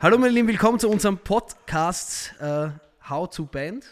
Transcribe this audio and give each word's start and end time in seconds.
Hallo 0.00 0.18
meine 0.18 0.32
Lieben, 0.32 0.48
willkommen 0.48 0.78
zu 0.78 0.90
unserem 0.90 1.16
Podcast 1.16 2.34
äh, 2.40 2.70
How 3.08 3.30
to 3.30 3.46
Band. 3.46 3.86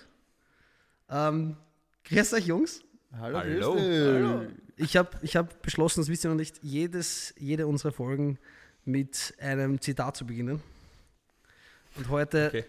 Ähm, 1.08 1.56
grüß 2.04 2.34
euch 2.34 2.46
Jungs. 2.46 2.82
Hallo. 3.16 3.38
Hallo. 3.38 4.40
dich. 4.40 4.50
Ich 4.76 4.96
habe 4.96 5.10
ich 5.22 5.36
hab 5.36 5.62
beschlossen, 5.62 6.00
das 6.00 6.08
wisst 6.08 6.24
ihr 6.24 6.30
noch 6.30 6.36
nicht, 6.36 6.58
jedes, 6.62 7.32
jede 7.38 7.66
unserer 7.66 7.92
Folgen 7.92 8.38
mit 8.84 9.34
einem 9.40 9.80
Zitat 9.80 10.16
zu 10.16 10.26
beginnen. 10.26 10.62
Und 11.96 12.08
heute 12.08 12.48
Okay. 12.48 12.64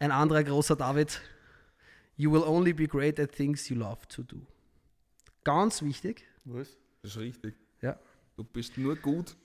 ein 0.00 0.10
anderer 0.10 0.42
großer 0.44 0.76
David. 0.76 1.20
You 2.16 2.32
will 2.32 2.42
only 2.42 2.72
be 2.72 2.86
great 2.86 3.18
at 3.18 3.32
things 3.32 3.68
you 3.68 3.76
love 3.76 4.06
to 4.08 4.22
do. 4.22 4.36
Ganz 5.44 5.80
wichtig. 5.82 6.24
Was? 6.44 6.76
Das 7.02 7.12
ist 7.12 7.18
richtig. 7.18 7.54
Ja. 7.80 7.98
Du 8.36 8.44
bist 8.44 8.76
nur 8.76 8.96
gut, 8.96 9.36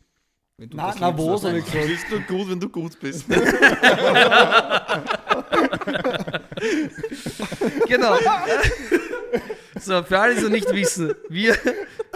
wenn 0.59 0.69
du 0.69 0.77
Na, 0.77 0.87
das 0.91 0.99
na 0.99 1.07
liebst, 1.09 1.23
wo 1.23 1.37
soll 1.37 1.55
ich 1.55 1.65
sagen? 1.65 1.87
bist 1.87 2.09
nur 2.11 2.19
gut, 2.21 2.49
wenn 2.49 2.59
du 2.59 2.69
gut 2.69 2.99
bist. 2.99 3.25
Genau. 7.87 8.15
so, 9.79 10.03
für 10.03 10.19
alle, 10.19 10.33
die 10.33 10.37
es 10.39 10.43
noch 10.43 10.51
nicht 10.51 10.71
wissen, 10.73 11.13
wir, 11.29 11.55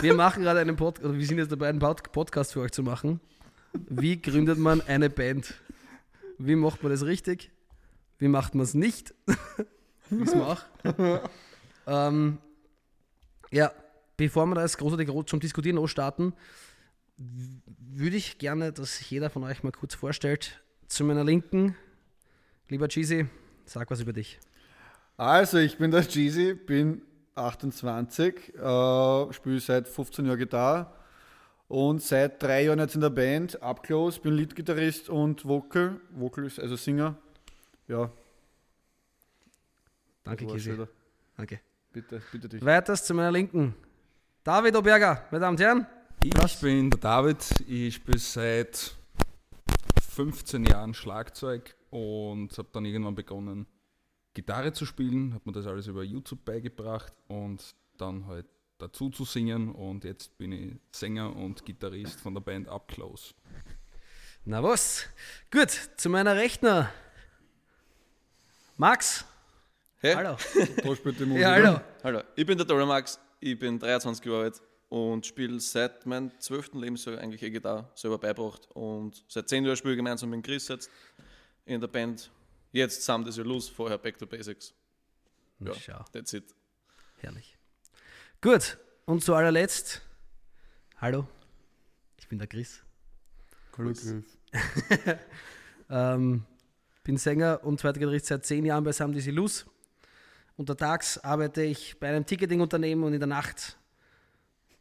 wir 0.01 0.13
machen 0.13 0.43
gerade 0.43 0.59
einen 0.59 0.75
Podcast, 0.75 1.05
oder 1.05 1.17
wir 1.17 1.25
sind 1.25 1.37
jetzt 1.37 1.51
dabei, 1.51 1.69
einen 1.69 1.79
Pod- 1.79 2.11
Podcast 2.11 2.53
für 2.53 2.61
euch 2.61 2.71
zu 2.71 2.83
machen. 2.83 3.19
Wie 3.89 4.21
gründet 4.21 4.57
man 4.59 4.81
eine 4.81 5.09
Band? 5.09 5.53
Wie 6.37 6.55
macht 6.55 6.83
man 6.83 6.91
das 6.91 7.03
richtig? 7.05 7.51
Wie 8.19 8.27
macht 8.27 8.55
man 8.55 8.63
es 8.63 8.73
nicht? 8.73 9.13
Wissen 10.09 10.39
wir 10.39 10.47
auch. 10.47 10.61
ähm, 11.87 12.37
ja, 13.51 13.71
bevor 14.17 14.45
wir 14.47 14.55
das 14.55 14.77
großartig 14.77 15.07
groß 15.07 15.25
zum 15.27 15.39
Diskutieren 15.39 15.77
losstarten, 15.77 16.33
w- 16.33 16.35
würde 17.77 18.15
ich 18.15 18.37
gerne, 18.37 18.71
dass 18.71 18.97
sich 18.97 19.09
jeder 19.11 19.29
von 19.29 19.43
euch 19.43 19.63
mal 19.63 19.71
kurz 19.71 19.95
vorstellt. 19.95 20.61
Zu 20.87 21.03
meiner 21.03 21.23
Linken, 21.23 21.75
lieber 22.69 22.87
Cheesy, 22.87 23.27
sag 23.65 23.89
was 23.89 24.01
über 24.01 24.13
dich. 24.13 24.39
Also, 25.17 25.57
ich 25.57 25.77
bin 25.77 25.91
der 25.91 26.01
Jeezy, 26.01 26.53
bin 26.53 27.01
28, 27.35 28.55
äh, 28.55 29.33
spiele 29.33 29.59
seit 29.59 29.87
15 29.87 30.25
Jahren 30.25 30.37
Gitarre 30.37 30.93
und 31.67 32.01
seit 32.01 32.41
drei 32.41 32.65
Jahren 32.65 32.79
jetzt 32.79 32.95
in 32.95 33.01
der 33.01 33.09
Band, 33.09 33.61
Upclose, 33.61 34.19
bin 34.19 34.33
Leadgitarrist 34.33 35.09
und 35.09 35.45
Vocal, 35.45 35.99
Vocal 36.11 36.45
ist 36.45 36.59
also 36.59 36.75
Singer. 36.75 37.15
Ja, 37.87 38.11
Danke, 40.23 40.47
Cheesy. 40.47 40.77
Danke. 41.35 41.59
Bitte, 41.91 42.21
bitte 42.31 42.49
dich. 42.49 42.65
Weiters 42.65 43.05
zu 43.05 43.13
meiner 43.13 43.31
Linken. 43.31 43.75
David 44.43 44.75
Oberger, 44.75 45.25
meine 45.31 45.41
Damen 45.41 45.57
und 45.57 45.61
Herren. 45.61 45.87
Ich 46.25 46.59
bin 46.61 46.89
der 46.89 46.99
David, 47.01 47.65
ich 47.67 47.95
spiele 47.95 48.17
seit 48.17 48.95
15 50.11 50.63
Jahren 50.63 50.93
Schlagzeug 50.93 51.75
und 51.89 52.57
habe 52.57 52.69
dann 52.71 52.85
irgendwann 52.85 53.13
begonnen, 53.13 53.67
Gitarre 54.33 54.71
zu 54.71 54.85
spielen, 54.85 55.33
habe 55.33 55.43
mir 55.43 55.51
das 55.51 55.67
alles 55.67 55.87
über 55.87 56.01
YouTube 56.01 56.45
beigebracht 56.45 57.11
und 57.27 57.75
dann 57.97 58.25
halt 58.25 58.45
dazu 58.77 59.09
zu 59.09 59.25
singen 59.25 59.75
und 59.75 60.05
jetzt 60.05 60.37
bin 60.37 60.53
ich 60.53 60.75
Sänger 60.93 61.35
und 61.35 61.65
Gitarrist 61.65 62.21
von 62.21 62.33
der 62.33 62.41
Band 62.41 62.69
Up 62.69 62.87
Close. 62.87 63.33
Na 64.45 64.63
was? 64.63 65.05
Gut, 65.51 65.71
zu 65.97 66.09
meiner 66.09 66.37
Rechten. 66.37 66.87
Max. 68.77 69.25
Hey, 69.97 70.15
Hallo. 70.15 70.37
Da 70.55 70.95
spielt 70.95 71.19
die 71.19 71.25
Musik. 71.25 71.41
Ja, 71.41 71.51
hallo. 71.51 71.81
hallo. 72.01 72.21
Ich 72.37 72.45
bin 72.45 72.57
der 72.57 72.65
Dora 72.65 72.85
Max, 72.85 73.19
ich 73.41 73.59
bin 73.59 73.77
23 73.77 74.25
Jahre 74.25 74.43
alt 74.43 74.61
und 74.93 75.25
spiele 75.25 75.59
seit 75.59 76.05
meinem 76.05 76.29
12. 76.39 76.75
Lebensjahr 76.75 77.17
eigentlich 77.17 77.41
E-Gitarre 77.41 77.89
selber 77.95 78.19
beibracht. 78.19 78.69
Und 78.75 79.25
seit 79.27 79.49
10 79.49 79.65
Jahren 79.65 79.75
spiele 79.75 79.95
ich 79.95 79.97
gemeinsam 79.97 80.29
mit 80.29 80.45
Chris 80.45 80.67
jetzt 80.67 80.87
in 81.65 81.81
der 81.81 81.87
Band. 81.87 82.29
Jetzt 82.71 83.01
Sam 83.01 83.25
das 83.25 83.37
ja 83.37 83.43
los, 83.43 83.67
vorher 83.69 83.97
Back 83.97 84.19
to 84.19 84.27
Basics. 84.27 84.71
Ja, 85.61 85.73
Schau, 85.73 86.05
that's 86.11 86.33
it. 86.33 86.53
herrlich. 87.17 87.57
Gut, 88.39 88.77
und 89.05 89.23
zu 89.23 89.33
allerletzt. 89.33 90.03
Hallo. 90.97 91.27
Ich 92.19 92.27
bin 92.27 92.37
der 92.37 92.47
Chris. 92.47 92.83
Hallo, 93.75 93.89
grüß. 93.89 94.15
Ähm, 95.89 96.45
bin 97.03 97.17
Sänger 97.17 97.63
und 97.63 97.79
zweiter 97.79 97.99
Gitarrist 97.99 98.27
seit 98.27 98.45
zehn 98.45 98.63
Jahren 98.63 98.83
bei 98.83 98.91
Sam 98.91 99.11
Luz. 99.11 99.65
Untertags 100.55 101.17
arbeite 101.17 101.63
ich 101.63 101.99
bei 101.99 102.09
einem 102.09 102.25
Ticketing-Unternehmen 102.25 103.03
und 103.03 103.13
in 103.13 103.19
der 103.19 103.27
Nacht 103.27 103.77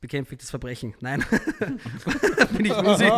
bekämpfe 0.03 0.35
ich 0.35 0.41
das 0.41 0.51
Verbrechen. 0.51 0.95
Nein, 1.01 1.25
bin 2.57 2.67
ich 2.67 2.83
Musik. 2.83 3.11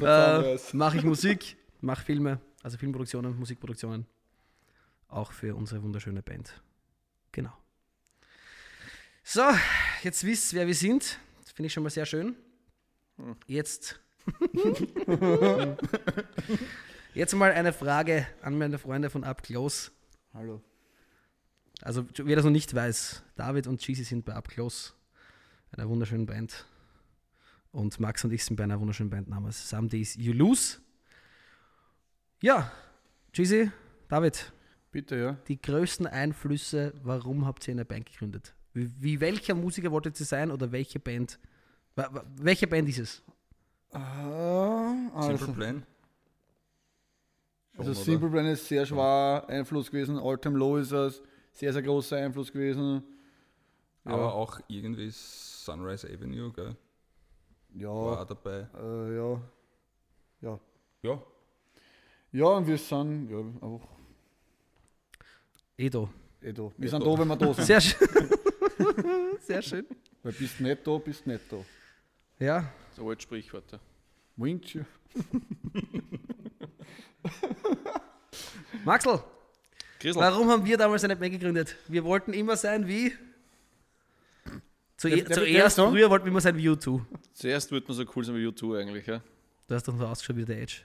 äh, 0.00 0.58
mache 0.74 0.98
ich 0.98 1.02
Musik, 1.02 1.56
mache 1.80 2.04
Filme, 2.04 2.40
also 2.62 2.78
Filmproduktionen, 2.78 3.36
Musikproduktionen. 3.36 4.06
Auch 5.08 5.32
für 5.32 5.56
unsere 5.56 5.82
wunderschöne 5.82 6.22
Band. 6.22 6.62
Genau. 7.32 7.52
So, 9.24 9.42
jetzt 10.02 10.24
wisst 10.24 10.52
ihr, 10.52 10.60
wer 10.60 10.66
wir 10.68 10.74
sind. 10.74 11.18
Das 11.42 11.50
finde 11.52 11.66
ich 11.66 11.72
schon 11.72 11.82
mal 11.82 11.90
sehr 11.90 12.06
schön. 12.06 12.36
Jetzt. 13.46 14.00
Jetzt 17.14 17.34
mal 17.34 17.52
eine 17.52 17.72
Frage 17.72 18.26
an 18.40 18.56
meine 18.56 18.78
Freunde 18.78 19.10
von 19.10 19.24
Up 19.24 19.42
Close. 19.42 19.90
Hallo. 20.32 20.62
Also, 21.84 22.06
wer 22.16 22.36
das 22.36 22.44
noch 22.44 22.52
nicht 22.52 22.72
weiß, 22.72 23.24
David 23.34 23.66
und 23.66 23.80
Cheesy 23.80 24.04
sind 24.04 24.24
bei 24.24 24.34
Up 24.34 24.46
Close, 24.46 24.92
einer 25.72 25.88
wunderschönen 25.88 26.26
Band. 26.26 26.64
Und 27.72 27.98
Max 27.98 28.24
und 28.24 28.32
ich 28.32 28.44
sind 28.44 28.56
bei 28.56 28.62
einer 28.64 28.78
wunderschönen 28.78 29.10
Band 29.10 29.28
namens 29.28 29.68
Some 29.68 29.88
Days 29.88 30.14
You 30.14 30.32
Lose. 30.32 30.78
Ja, 32.40 32.70
Cheesy, 33.32 33.72
David, 34.08 34.52
Bitte, 34.92 35.16
ja. 35.16 35.36
die 35.48 35.60
größten 35.60 36.06
Einflüsse, 36.06 36.92
warum 37.02 37.46
habt 37.46 37.66
ihr 37.66 37.72
eine 37.72 37.84
Band 37.84 38.06
gegründet? 38.06 38.54
Wie, 38.74 38.88
wie 39.00 39.20
welcher 39.20 39.54
Musiker 39.54 39.90
wolltet 39.90 40.20
ihr 40.20 40.26
sein 40.26 40.52
oder 40.52 40.70
welche 40.70 41.00
Band? 41.00 41.40
Welche 42.36 42.68
Band 42.68 42.88
ist 42.88 42.98
es? 42.98 43.22
Simple 43.90 45.10
also, 45.14 45.52
Plan. 45.52 45.86
also 47.76 47.82
Schon, 47.82 47.84
oder? 47.84 47.94
Simple 47.94 48.30
Plan 48.30 48.46
ist 48.46 48.68
sehr 48.68 48.86
schwer 48.86 49.44
Einfluss 49.48 49.90
gewesen. 49.90 50.16
All 50.18 50.38
Time 50.38 50.56
Low 50.56 50.76
ist 50.76 50.92
ein 50.92 51.12
sehr, 51.52 51.72
sehr 51.72 51.82
großer 51.82 52.16
Einfluss 52.16 52.52
gewesen. 52.52 53.02
Ja. 54.04 54.12
Aber 54.12 54.34
auch 54.34 54.60
irgendwie 54.68 55.10
Sunrise 55.10 56.08
Avenue, 56.08 56.52
gell? 56.52 56.76
Ja, 57.74 57.88
War 57.88 58.20
auch 58.22 58.26
dabei. 58.26 58.66
äh, 58.74 59.16
ja. 59.16 59.40
Ja. 60.40 60.60
Ja, 61.02 61.22
Ja, 62.32 62.46
und 62.46 62.66
wir 62.66 62.78
sind 62.78 63.30
ja, 63.30 63.38
einfach 63.38 63.88
Edo. 65.76 66.10
eh 66.40 66.52
da. 66.52 66.70
Wir 66.76 66.86
Eh 66.86 66.90
sind 66.90 67.06
da. 67.06 67.18
wenn 67.18 67.28
wir 67.28 67.36
da 67.36 67.54
sind. 67.54 67.64
Sehr 67.66 67.80
schön. 67.80 68.08
Sehr 69.40 69.62
schön. 69.62 69.86
Weil 70.22 70.32
bist 70.32 70.60
nicht 70.60 70.86
da, 70.86 70.98
bist 70.98 71.26
nicht 71.26 71.44
da. 71.50 71.64
Ja, 72.38 72.72
So 72.96 73.08
alte 73.08 73.22
Sprichworte. 73.22 73.80
Winkt 74.36 74.74
ja. 74.74 74.84
Chrisel, 80.02 80.20
warum 80.20 80.48
haben 80.50 80.64
wir 80.64 80.76
damals 80.76 81.04
eine 81.04 81.16
Band 81.16 81.32
gegründet? 81.32 81.76
Wir 81.88 82.02
wollten 82.04 82.32
immer 82.32 82.56
sein 82.56 82.86
wie. 82.88 83.12
Zu, 84.96 85.08
Der- 85.08 85.16
der- 85.18 85.26
zuerst, 85.36 85.54
der 85.54 85.70
Song? 85.70 85.92
früher 85.92 86.10
wollten 86.10 86.24
wir 86.26 86.30
immer 86.30 86.40
sein 86.40 86.56
wie 86.56 86.68
U2. 86.68 87.00
zuerst 87.32 87.70
wird 87.72 87.88
man 87.88 87.96
so 87.96 88.04
cool 88.14 88.24
sein 88.24 88.34
wie 88.36 88.46
U2 88.46 88.80
eigentlich, 88.80 89.06
ja? 89.06 89.20
Du 89.68 89.74
hast 89.74 89.86
doch 89.88 89.96
so 89.96 90.06
ausgeschaut 90.06 90.36
wie 90.36 90.44
der 90.44 90.60
Edge. 90.60 90.82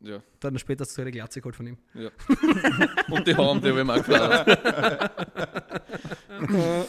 Ja. 0.00 0.22
Dann 0.40 0.58
später 0.58 0.84
hast 0.84 0.96
du 0.96 1.02
eine 1.02 1.10
Glatze 1.10 1.40
geholt 1.40 1.56
von 1.56 1.66
ihm. 1.68 1.78
ja. 1.94 2.10
und 3.10 3.26
die 3.26 3.34
haben 3.34 3.60
die 3.62 3.68
habe 3.70 3.80
ich 3.80 3.86
mir 3.86 3.92
auch 3.92 3.96
geflattert. 3.96 4.58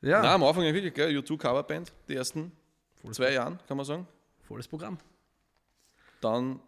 Ja, 0.00 0.20
Nein, 0.20 0.32
am 0.32 0.42
Anfang 0.42 0.64
wirklich, 0.64 0.92
gell? 0.92 1.16
U2 1.16 1.38
Coverband, 1.38 1.90
die 2.08 2.14
ersten 2.16 2.52
zwei 3.12 3.32
Jahren, 3.32 3.58
kann 3.66 3.78
man 3.78 3.86
sagen. 3.86 4.06
volles 4.42 4.68
Programm. 4.68 4.98
Dann 6.20 6.60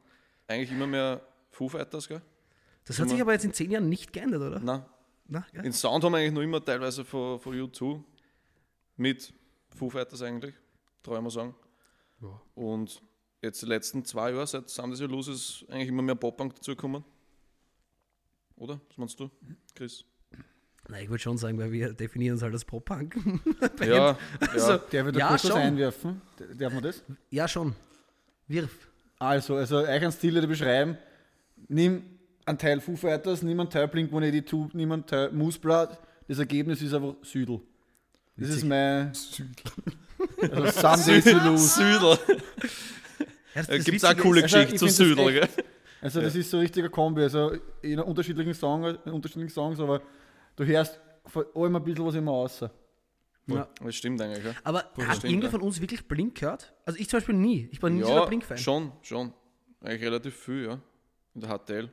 eigentlich 0.48 0.71
immer 0.71 0.87
mehr 0.87 1.21
Foo 1.51 1.69
Fighters, 1.69 2.09
gell? 2.09 2.22
Das 2.86 2.98
hat 3.00 3.09
sich 3.09 3.21
aber 3.21 3.33
jetzt 3.33 3.44
in 3.44 3.53
zehn 3.53 3.71
Jahren 3.71 3.88
nicht 3.88 4.12
geändert, 4.12 4.42
oder? 4.42 4.60
Nein, 4.60 4.84
Na, 5.27 5.44
gell? 5.53 5.62
den 5.62 5.72
Sound 5.72 6.04
haben 6.04 6.12
wir 6.12 6.18
eigentlich 6.18 6.33
noch 6.33 6.42
immer 6.42 6.65
teilweise 6.65 7.04
von, 7.04 7.41
von 7.41 7.54
U2 7.54 8.03
mit 8.97 9.33
Foo 9.71 9.91
Fighters 9.91 10.22
eigentlich, 10.22 10.54
traue 11.03 11.16
ich 11.18 11.22
mal 11.22 11.30
sagen. 11.30 11.54
Und 12.54 13.03
jetzt 13.42 13.60
die 13.62 13.66
letzten 13.66 14.04
zwei 14.04 14.30
Jahre, 14.30 14.47
seit 14.47 14.71
Sound 14.71 14.94
is 14.94 15.00
Lose, 15.00 15.33
ist 15.33 15.65
eigentlich 15.68 15.88
immer 15.88 16.03
mehr 16.03 16.15
Pop-Punk 16.15 16.54
dazugekommen. 16.54 17.04
Oder? 18.56 18.80
Was 18.88 18.97
meinst 18.97 19.21
du, 19.21 19.30
Chris? 19.74 20.04
Nein, 20.88 21.03
ich 21.03 21.10
würde 21.10 21.18
schon 21.18 21.36
sagen, 21.36 21.59
weil 21.59 21.72
wir 21.72 21.92
definieren 21.92 22.34
uns 22.34 22.42
halt 22.42 22.53
als 22.54 22.65
Pop-Punk. 22.65 23.16
Ja, 23.80 23.86
ja. 23.86 24.18
Also, 24.41 24.77
Darf 24.78 24.92
ich 24.92 24.92
da 25.12 25.18
Ja, 25.18 25.28
kurz 25.28 25.44
was 25.44 25.50
schon. 25.50 25.60
einwerfen? 25.60 26.22
Darf 26.56 26.72
man 26.72 26.83
das? 26.83 27.03
ja, 27.30 27.47
schon. 27.48 27.74
Wirf. 28.47 28.88
Also, 29.18 29.56
also 29.56 29.78
euch 29.78 29.88
einen 29.88 30.12
Stil 30.12 30.47
beschreiben. 30.47 30.97
Nimm 31.68 32.16
einen 32.47 32.59
Teil 32.59 32.81
Foo 32.81 32.97
Fighters, 32.97 33.43
einen 33.43 33.69
Teil 33.71 33.87
Blink-182, 33.89 34.71
nimm 34.72 34.93
einen 34.93 35.04
Teil 35.07 35.31
Mooseblood. 35.33 35.98
Das 36.28 36.39
Ergebnis 36.39 36.81
ist 36.83 36.95
einfach 36.95 37.15
Südel. 37.22 37.60
Das 38.37 38.48
ist 38.48 38.65
mein... 38.65 39.13
Also 40.41 40.81
Sunday. 41.04 41.21
Südel. 41.59 42.19
Da 43.54 43.63
das 43.63 43.84
gibt 43.84 43.97
es 43.97 44.04
auch 44.04 44.16
coole 44.16 44.45
ist- 44.45 44.54
Also, 44.54 44.87
zu 44.87 44.87
echt- 44.87 45.16
gell? 45.16 45.48
Also 46.03 46.21
das 46.21 46.34
ist 46.34 46.51
so 46.51 46.59
ein 46.59 46.60
richtiger 46.60 46.89
Kombi, 46.91 47.22
also 47.22 47.53
in 47.83 47.98
unterschiedlichen, 47.98 48.53
Song, 48.54 48.84
in 48.84 49.13
unterschiedlichen 49.13 49.53
Songs, 49.53 49.81
aber 49.81 50.03
du 50.54 50.65
hörst 50.65 51.01
von 51.25 51.45
allem 51.54 51.77
ein 51.77 51.83
bisschen 51.84 52.04
was 52.07 52.15
immer 52.15 52.33
raus. 52.33 52.65
Ja. 53.47 53.69
Das 53.83 53.95
stimmt 53.95 54.21
eigentlich, 54.21 54.45
ja. 54.45 54.53
Aber 54.63 54.81
hat 54.81 55.16
stimmt, 55.16 55.25
irgendwer 55.33 55.48
ja. 55.48 55.51
von 55.53 55.63
uns 55.63 55.81
wirklich 55.81 56.07
Blink 56.07 56.39
gehört? 56.39 56.75
Also 56.84 56.98
ich 57.01 57.09
zum 57.09 57.19
Beispiel 57.19 57.34
nie. 57.34 57.69
Ich 57.72 57.83
war 57.83 57.89
nie 57.91 58.03
so 58.03 58.09
ein 58.09 58.15
Ja, 58.15 58.25
Blink-Fan. 58.27 58.59
schon, 58.59 58.93
schon. 59.03 59.33
Eigentlich 59.81 60.03
relativ 60.03 60.37
viel, 60.37 60.65
ja. 60.66 60.81
In 61.34 61.41
der 61.41 61.51
HTL. 61.59 61.91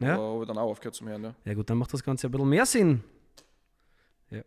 Ja? 0.00 0.14
Aber 0.14 0.34
habe 0.34 0.42
ich 0.42 0.48
dann 0.48 0.58
auch 0.58 0.70
aufgehört 0.70 0.94
zum 0.94 1.08
Hören, 1.08 1.24
ja. 1.24 1.34
ja 1.44 1.54
gut, 1.54 1.68
dann 1.68 1.78
macht 1.78 1.92
das 1.92 2.04
Ganze 2.04 2.28
ein 2.28 2.30
bisschen 2.30 2.48
mehr 2.48 2.66
Sinn. 2.66 3.02
Ja. 4.30 4.42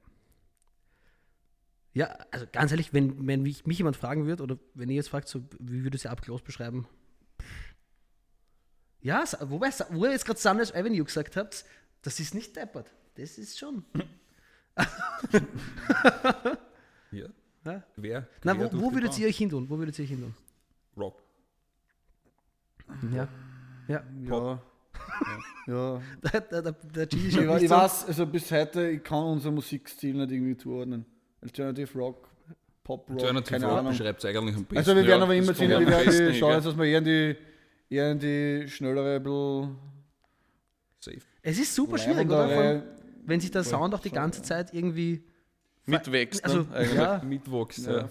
Ja, 1.94 2.06
also 2.32 2.46
ganz 2.52 2.72
ehrlich, 2.72 2.94
wenn, 2.94 3.28
wenn 3.28 3.42
mich, 3.42 3.66
mich 3.66 3.78
jemand 3.78 3.98
fragen 3.98 4.26
würde, 4.26 4.44
oder 4.44 4.58
wenn 4.74 4.90
ihr 4.90 4.96
jetzt 4.96 5.10
fragt, 5.10 5.28
so, 5.28 5.44
wie 5.60 5.84
würdest 5.84 6.06
du 6.06 6.10
Abklaus 6.10 6.42
beschreiben? 6.42 6.88
Ja, 9.02 9.24
wobei, 9.42 9.72
wo 9.90 10.06
ihr 10.06 10.12
jetzt 10.12 10.26
gerade 10.26 10.40
Sanders 10.40 10.74
Avenue 10.74 11.04
gesagt 11.04 11.36
habt, 11.36 11.66
das 12.02 12.20
ist 12.20 12.34
nicht 12.34 12.56
deppert. 12.56 12.92
Das 13.16 13.38
ist 13.38 13.60
schon. 13.60 13.84
Ja. 17.12 17.28
Ja. 17.66 17.84
Wer? 17.98 18.28
Na, 18.44 18.58
wo, 18.58 18.68
durch 18.68 18.82
wo 18.82 18.94
würdet 18.94 19.18
ihr 19.20 19.28
euch 19.28 19.38
hin 19.38 19.50
tun? 19.50 19.70
Wo 19.70 19.78
würdet 19.78 20.00
ihr 20.00 20.04
euch 20.04 20.10
hin 20.10 20.22
tun? 20.22 20.34
Rock. 20.98 21.22
Ja. 23.14 23.28
Ja. 23.88 24.04
Ja. 24.22 24.62
Ja. 25.68 26.02
Der, 26.32 26.42
der, 26.42 26.62
der, 26.62 26.72
der 26.72 27.14
Ich, 27.14 27.38
weiß, 27.48 28.06
also 28.06 28.26
bis 28.26 28.52
heute, 28.52 28.90
ich 28.90 29.04
kann 29.04 29.24
unseren 29.24 29.56
Musikstil 29.56 30.14
nicht 30.16 30.32
irgendwie 30.32 30.58
zuordnen. 30.58 31.06
Alternative 31.42 31.98
Rock, 31.98 32.28
Pop 32.84 33.10
Rock, 33.10 33.20
Alternative 33.22 33.52
keine 33.52 33.66
Rock 33.68 33.78
Ahnung. 33.80 33.92
beschreibt 33.92 34.20
es 34.20 34.26
eigentlich 34.26 34.56
am 34.56 34.64
besten. 34.66 34.78
Also 34.78 34.96
wir 34.96 35.02
Ja, 35.04 35.08
werden 35.10 35.24
aber 35.24 35.36
immer 35.36 35.54
kommt 35.54 35.60
wir 35.70 35.88
werden 35.88 36.34
schauen, 36.36 36.64
dass 36.64 36.78
wir 36.78 36.86
eher 36.86 36.98
in 36.98 37.04
die, 37.06 37.36
eher 37.90 38.12
in 38.12 38.20
die 38.20 38.68
schnellere, 38.70 39.16
ein 39.16 39.24
bisschen 39.24 39.78
Safe. 41.00 41.18
Es 41.42 41.60
ist 41.60 41.74
super 41.74 41.98
schwierig, 41.98 42.28
oder? 42.28 42.50
Von, 42.50 42.84
wenn 43.26 43.40
sich 43.40 43.52
der 43.52 43.64
Sound 43.64 43.94
auch 43.96 44.00
die 44.02 44.12
ganze 44.12 44.42
Zeit 44.42 44.74
irgendwie. 44.74 45.24
Mitwächst, 45.86 46.44
Also, 46.44 46.60
ne? 46.62 46.68
Eigentlich. 46.74 46.94
ja, 46.96 47.22
Mitwachs, 47.24 47.86
Ja, 47.86 47.98
ja. 48.02 48.10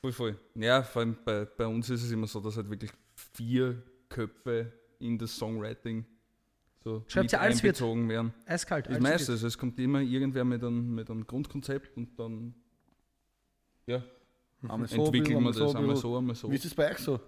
Voll, 0.00 0.12
voll. 0.12 0.38
Ja, 0.54 0.82
vor 0.82 1.02
allem 1.02 1.16
bei, 1.24 1.44
bei 1.44 1.66
uns 1.66 1.90
ist 1.90 2.02
es 2.04 2.10
immer 2.12 2.26
so, 2.26 2.40
dass 2.40 2.56
halt 2.56 2.70
wirklich 2.70 2.90
vier 3.34 3.82
Köpfe 4.08 4.72
in 4.98 5.18
das 5.18 5.36
Songwriting 5.36 6.04
so 6.86 7.04
Schreibt 7.08 7.32
ja 7.32 7.40
alles 7.40 7.62
wird. 7.62 7.76
einbezogen 7.76 8.08
werden. 8.08 8.32
eiskalt. 8.46 8.86
Alles 8.86 9.00
meiste, 9.00 9.32
also 9.32 9.46
es 9.46 9.58
kommt 9.58 9.78
immer 9.80 10.00
irgendwer 10.00 10.44
mit 10.44 10.62
einem, 10.62 10.94
mit 10.94 11.10
einem 11.10 11.26
Grundkonzept 11.26 11.96
und 11.96 12.16
dann 12.18 12.54
ja, 13.86 14.02
Einmal 14.62 14.88
so, 14.88 15.02
man 15.02 15.12
bisschen, 15.12 15.44
das 15.44 15.60
ein 15.60 15.76
einmal 15.76 15.96
so, 15.96 16.16
einmal 16.16 16.34
so. 16.36 16.50
Wie 16.50 16.54
ist 16.54 16.64
das 16.64 16.74
bei 16.74 16.90
euch 16.90 16.98
so? 16.98 17.20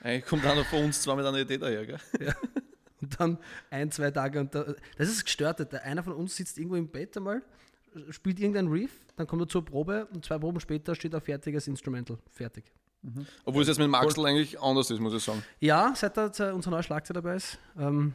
Eigentlich 0.00 0.24
kommt 0.24 0.44
einer 0.46 0.64
von 0.64 0.84
uns 0.84 1.02
zwar 1.02 1.16
mit 1.16 1.26
einer 1.26 1.38
Idee 1.38 1.58
daher, 1.58 1.84
gell? 1.84 1.98
Und 3.00 3.18
dann 3.18 3.38
ein, 3.70 3.90
zwei 3.90 4.10
Tage. 4.10 4.40
Und 4.40 4.54
da, 4.54 4.64
das 4.96 5.08
ist 5.08 5.18
das 5.18 5.24
Gestörte. 5.24 5.64
Der 5.66 5.84
einer 5.84 6.02
von 6.02 6.12
uns 6.12 6.36
sitzt 6.36 6.58
irgendwo 6.58 6.76
im 6.76 6.88
Bett 6.88 7.16
einmal, 7.16 7.42
spielt 8.10 8.38
irgendein 8.38 8.68
Riff, 8.68 8.92
dann 9.16 9.26
kommt 9.26 9.42
er 9.42 9.48
zur 9.48 9.64
Probe 9.64 10.06
und 10.12 10.24
zwei 10.24 10.38
Proben 10.38 10.60
später 10.60 10.94
steht 10.94 11.14
ein 11.14 11.20
fertiges 11.20 11.66
Instrumental. 11.66 12.18
Fertig. 12.30 12.64
Obwohl 13.44 13.62
es 13.62 13.68
jetzt 13.68 13.78
mit 13.78 13.86
dem 13.86 13.94
Axel 13.94 14.26
eigentlich 14.26 14.60
anders 14.60 14.90
ist, 14.90 15.00
muss 15.00 15.14
ich 15.14 15.22
sagen. 15.24 15.42
Ja, 15.58 15.92
seit 15.96 16.16
da 16.16 16.26
äh, 16.26 16.52
unser 16.52 16.70
neuer 16.70 16.82
Schlagzeug 16.82 17.14
dabei 17.14 17.36
ist. 17.36 17.58
Ähm, 17.78 18.14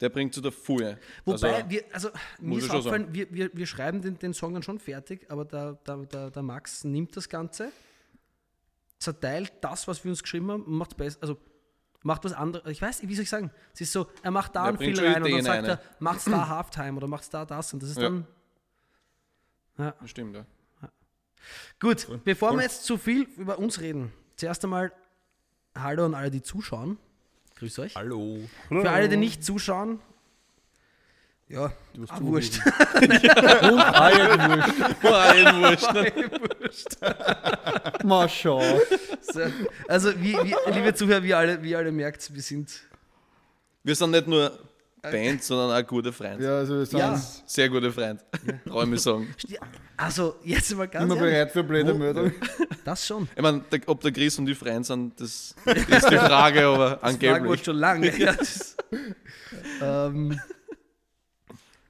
Der 0.00 0.08
bringt 0.08 0.32
zu 0.34 0.40
der 0.40 0.52
Fuhe. 0.52 0.98
wobei, 1.24 1.54
Also, 1.56 1.70
wir, 1.70 1.84
also 1.92 2.08
mir 2.38 2.48
muss 2.48 2.58
ist 2.58 2.64
ich 2.64 2.70
schon 2.70 2.78
aufgefallen, 2.78 3.08
wir, 3.12 3.32
wir, 3.34 3.50
wir 3.52 3.66
schreiben 3.66 4.00
den, 4.02 4.18
den 4.18 4.32
Song 4.32 4.54
dann 4.54 4.62
schon 4.62 4.78
fertig, 4.78 5.28
aber 5.30 5.44
der, 5.44 5.72
der, 5.86 5.96
der, 6.06 6.30
der 6.30 6.42
Max 6.42 6.84
nimmt 6.84 7.16
das 7.16 7.28
Ganze, 7.28 7.72
zerteilt 8.98 9.52
das, 9.62 9.88
was 9.88 10.04
wir 10.04 10.10
uns 10.10 10.22
geschrieben 10.22 10.50
haben, 10.50 10.62
und 10.64 10.72
macht 10.74 10.96
besser. 10.96 11.18
Also 11.22 11.36
macht 12.02 12.24
was 12.24 12.32
anderes. 12.32 12.70
Ich 12.70 12.80
weiß, 12.80 13.02
nicht, 13.02 13.10
wie 13.10 13.14
soll 13.16 13.24
ich 13.24 13.30
sagen? 13.30 13.50
Es 13.74 13.80
ist 13.80 13.92
so, 13.92 14.06
er 14.22 14.30
macht 14.30 14.54
da 14.54 14.68
Er 14.68 14.78
einen 14.78 14.96
schon 14.96 15.04
rein 15.04 15.22
und 15.22 15.32
dann 15.32 15.42
sagt 15.42 15.58
rein. 15.58 15.64
er, 15.64 15.80
macht's 15.98 16.24
da 16.24 16.48
Halftime 16.48 16.96
oder 16.96 17.06
macht's 17.08 17.28
da 17.30 17.44
das 17.44 17.72
und 17.74 17.82
das 17.82 17.90
ist 17.90 17.96
Ja. 17.96 18.02
dann. 18.04 18.26
Ja. 19.76 19.94
stimmt, 20.06 20.36
ja. 20.36 20.44
Gut, 21.80 22.06
bevor 22.24 22.52
wir 22.54 22.62
jetzt 22.62 22.84
zu 22.84 22.98
viel 22.98 23.22
über 23.36 23.58
uns 23.58 23.80
reden, 23.80 24.12
zuerst 24.40 24.64
einmal 24.64 24.92
Hallo 25.74 26.04
an 26.04 26.14
alle, 26.14 26.30
die 26.32 26.42
zuschauen. 26.42 26.98
Grüß 27.56 27.78
euch. 27.78 27.94
Hallo. 27.94 28.40
Für 28.68 28.90
alle, 28.90 29.08
die 29.08 29.16
nicht 29.16 29.44
zuschauen, 29.44 30.00
ja, 31.50 31.72
ah, 32.08 32.20
wurscht. 32.20 32.64
wurscht? 36.60 36.96
Mal 38.04 38.28
schauen. 38.28 38.80
So, 39.20 39.40
also, 39.88 40.20
wie, 40.20 40.34
wie, 40.34 40.54
liebe 40.72 40.94
Zuhörer, 40.94 41.24
wie 41.24 41.34
alle, 41.34 41.60
wie 41.60 41.74
alle 41.74 41.90
merkt, 41.90 42.32
wir 42.32 42.42
sind 42.42 42.70
Wir 43.82 43.96
sind 43.96 44.12
nicht 44.12 44.28
nur 44.28 44.56
Band, 45.02 45.42
sondern 45.42 45.70
auch 45.82 45.86
gute 45.86 46.12
Freunde. 46.12 46.44
Ja, 46.44 46.58
also 46.58 46.78
wir 46.78 46.98
Ja. 46.98 47.16
Sehr 47.46 47.68
gute 47.68 47.92
Freunde. 47.92 48.22
Räume 48.68 48.98
sagen. 48.98 49.34
Also, 49.96 50.36
jetzt 50.44 50.74
mal 50.74 50.88
ganz 50.88 51.04
immer 51.04 51.16
ehrlich, 51.16 51.32
bereit 51.32 51.52
für 51.52 51.62
blöde 51.62 51.94
Meldungen. 51.94 52.34
das 52.84 53.06
schon. 53.06 53.28
Ich 53.34 53.42
meine, 53.42 53.62
ob 53.86 54.00
der 54.00 54.12
Chris 54.12 54.38
und 54.38 54.46
die 54.46 54.54
Freunde 54.54 54.84
sind, 54.84 55.20
das, 55.20 55.54
das 55.64 55.76
ist 55.76 56.10
die 56.10 56.16
Frage, 56.16 56.66
aber 56.66 56.98
Das 57.02 57.20
wir 57.20 57.34
angeblich. 57.34 57.64
schon 57.64 57.76
lange. 57.76 58.10
Ja, 58.18 58.32
das, 58.32 58.76
ähm, 59.82 60.40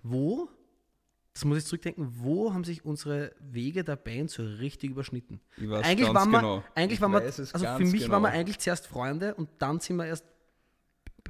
wo, 0.03 0.49
das 1.33 1.45
muss 1.45 1.59
ich 1.59 1.65
zurückdenken, 1.67 2.09
wo 2.19 2.53
haben 2.53 2.65
sich 2.65 2.85
unsere 2.85 3.33
Wege 3.41 3.85
der 3.85 3.97
Band 3.97 4.31
so 4.31 4.43
richtig 4.43 4.91
überschnitten? 4.91 5.41
Ich 5.57 5.69
weiß 5.69 5.85
eigentlich 5.85 6.07
ganz 6.07 6.15
waren 6.15 6.31
wir, 6.31 6.41
genau. 6.41 6.65
eigentlich 6.75 6.99
Ich 6.99 7.01
waren 7.01 7.13
wir, 7.13 7.21
also 7.21 7.47
für 7.49 7.79
mich 7.85 8.03
genau. 8.03 8.13
waren 8.15 8.23
wir 8.23 8.31
eigentlich 8.31 8.59
zuerst 8.59 8.87
Freunde 8.87 9.35
und 9.35 9.49
dann 9.59 9.81
sind 9.81 9.97
wir 9.97 10.07
erst 10.07 10.25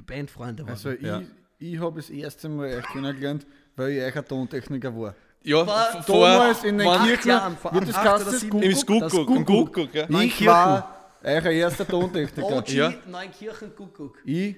Bandfreunde 0.05 0.63
geworden. 0.63 0.69
Also 0.71 0.91
ich, 0.91 1.01
Ja. 1.01 1.21
Ich 1.61 1.79
habe 1.79 1.95
das 2.01 2.09
erste 2.09 2.49
Mal 2.49 2.75
euch 2.77 2.85
kennengelernt, 2.87 3.45
weil 3.75 3.91
ich 3.91 4.03
euch 4.03 4.15
ein 4.15 4.25
Tontechniker 4.27 4.95
war. 4.95 5.15
Ja, 5.43 5.65
War- 5.65 6.03
vor, 6.03 6.27
Damals 6.27 6.63
in 6.63 6.77
den 6.77 6.87
Kirchen 6.87 7.57
wird 7.71 7.87
das 7.89 7.95
acht 7.95 8.29
sieben- 8.31 8.61
im 8.61 8.75
Skuckuck, 8.75 9.13
im 9.13 9.25
Kuckuck. 9.45 9.73
Kuckuck, 9.73 9.93
ja. 9.95 10.07
Ich 10.21 10.45
war 10.45 10.95
euer 11.23 11.45
erster 11.45 11.87
Tontechniker. 11.87 12.57
OG 12.57 12.69
Ja. 12.73 12.93
Neunkirchen 13.07 13.75
Kuckuck. 13.75 14.17
Ich, 14.25 14.55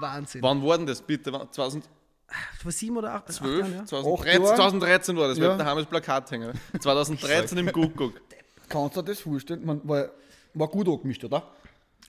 Wahnsinn. 0.00 0.42
Wann 0.42 0.64
war 0.64 0.76
denn 0.78 0.86
das 0.86 1.00
bitte? 1.02 1.32
Wann- 1.32 1.50
2012, 1.50 1.90
Vor 2.62 2.72
sieben 2.72 2.96
oder 2.96 3.14
acht, 3.14 3.28
acht 3.28 3.40
Jahren, 3.44 3.74
ja. 3.74 3.84
2013, 3.84 4.42
Jahre? 4.42 4.56
2013 4.56 5.16
war 5.16 5.28
das, 5.28 5.38
weil 5.38 5.44
Ja. 5.44 5.58
wir 5.58 5.74
das 5.74 5.86
Plakat 5.86 6.30
hängen. 6.30 6.52
2013 6.80 7.58
im 7.58 7.72
Kuckuck. 7.72 8.14
kannst 8.68 8.96
du 8.96 9.02
dir 9.02 9.10
das 9.12 9.20
vorstellen? 9.20 9.64
Man 9.66 9.80
war, 9.86 10.08
war 10.54 10.68
gut 10.68 10.88
angemischt, 10.88 11.22
oder? 11.24 11.42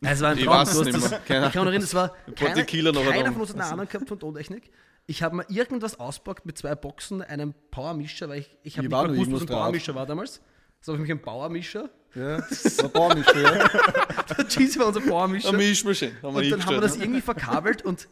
Es 0.03 0.21
war 0.21 0.31
ein 0.31 0.37
Ich 0.37 0.45
Traum. 0.45 0.55
weiß 0.57 0.69
es 0.73 0.79
du 0.79 0.93
hast 0.93 1.11
das-. 1.11 1.25
Keine 1.25 1.47
Ich 1.47 1.53
kann 1.53 1.63
mich 1.65 1.71
erinnern, 1.73 1.83
es 1.83 1.93
war 1.93 2.09
keiner, 2.35 2.91
noch 2.91 3.11
keiner 3.11 3.31
von 3.31 3.41
uns 3.41 3.49
hat 3.51 3.55
eine 3.61 3.65
Ahnung 3.65 3.87
gehabt 3.87 4.07
von 4.07 4.19
Tontechnik. 4.19 4.71
Ich 5.05 5.21
habe 5.21 5.35
mir 5.37 5.45
irgendwas 5.49 5.99
auspackt 5.99 6.45
mit 6.45 6.57
zwei 6.57 6.75
Boxen, 6.75 7.21
einem 7.21 7.53
Powermischer, 7.71 8.29
weil 8.29 8.39
ich, 8.39 8.57
ich 8.63 8.77
habe 8.77 8.85
Ich 8.87 8.89
nicht 8.89 8.91
war 8.91 9.07
noch 9.07 9.13
gewusst, 9.13 9.31
was 9.33 9.41
ein. 9.41 9.47
Powermischer 9.47 9.95
war 9.95 10.05
damals. 10.05 10.41
So 10.81 10.91
habe 10.93 10.97
ich 10.97 11.01
mich 11.03 11.11
einen 11.11 11.21
Powermischer. 11.21 11.89
Ja, 12.15 12.37
war 12.39 12.89
Baumischer, 12.89 13.41
ja. 13.41 13.69
Der 14.37 14.47
Cheesy 14.47 14.79
war 14.79 14.87
unser 14.87 15.01
Powermischer. 15.01 15.49
Eine 15.49 15.57
Mischmaschine 15.57 16.11
Und 16.21 16.23
dann 16.23 16.33
haben 16.35 16.43
wir 16.75 16.81
das 16.81 16.93
eingestellt. 16.93 17.01
irgendwie 17.01 17.21
verkabelt 17.21 17.83
und 17.85 18.07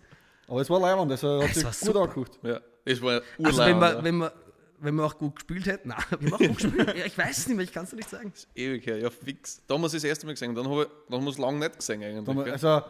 Aber 0.48 0.62
es 0.62 0.70
war 0.70 0.80
leibend, 0.80 1.12
also 1.12 1.44
hat 1.44 1.50
Es 1.52 1.56
sich 1.56 1.66
war 1.66 1.94
gut 1.94 2.02
angeguckt. 2.02 2.40
Ja, 2.44 2.60
das 2.86 3.02
war 3.02 3.22
also 3.44 3.62
urleibend, 3.62 3.82
wenn 3.82 3.92
ja. 3.98 4.04
wenn 4.04 4.16
wir 4.18 4.34
wenn 4.82 4.96
wir 4.96 5.06
auch 5.06 5.18
gut 5.18 5.36
gespielt 5.36 5.66
hätten, 5.68 5.90
nein, 5.90 5.98
wir 6.20 6.32
haben 6.32 6.34
auch 6.34 6.40
gut 6.48 6.58
gespielt. 6.58 6.88
Ja, 6.98 7.06
ich 7.06 7.18
weiß 7.18 7.38
es 7.38 7.48
nicht 7.48 7.56
mehr, 7.58 7.64
ich 7.66 7.72
kann 7.74 7.84
es 7.86 7.92
dir 7.92 7.96
nicht 7.98 8.10
sagen. 8.10 8.34
Ewig 8.56 8.86
her, 8.86 8.98
ja 9.00 9.10
fix. 9.10 9.62
Da 9.68 9.76
haben 9.76 9.82
wir 9.82 9.88
es 9.88 9.94
das 9.94 10.04
erste 10.04 10.26
Mal 10.26 10.34
gesehen 10.34 10.50
und 10.50 10.56
dann, 10.56 10.68
hab 10.70 10.82
ich, 10.84 10.88
dann 11.10 11.20
haben 11.20 11.26
wir 11.26 11.32
es 11.32 11.38
lange 11.38 11.60
nicht 11.60 11.78
gesehen 11.78 12.04
eigentlich. 12.04 12.52
Also 12.54 12.82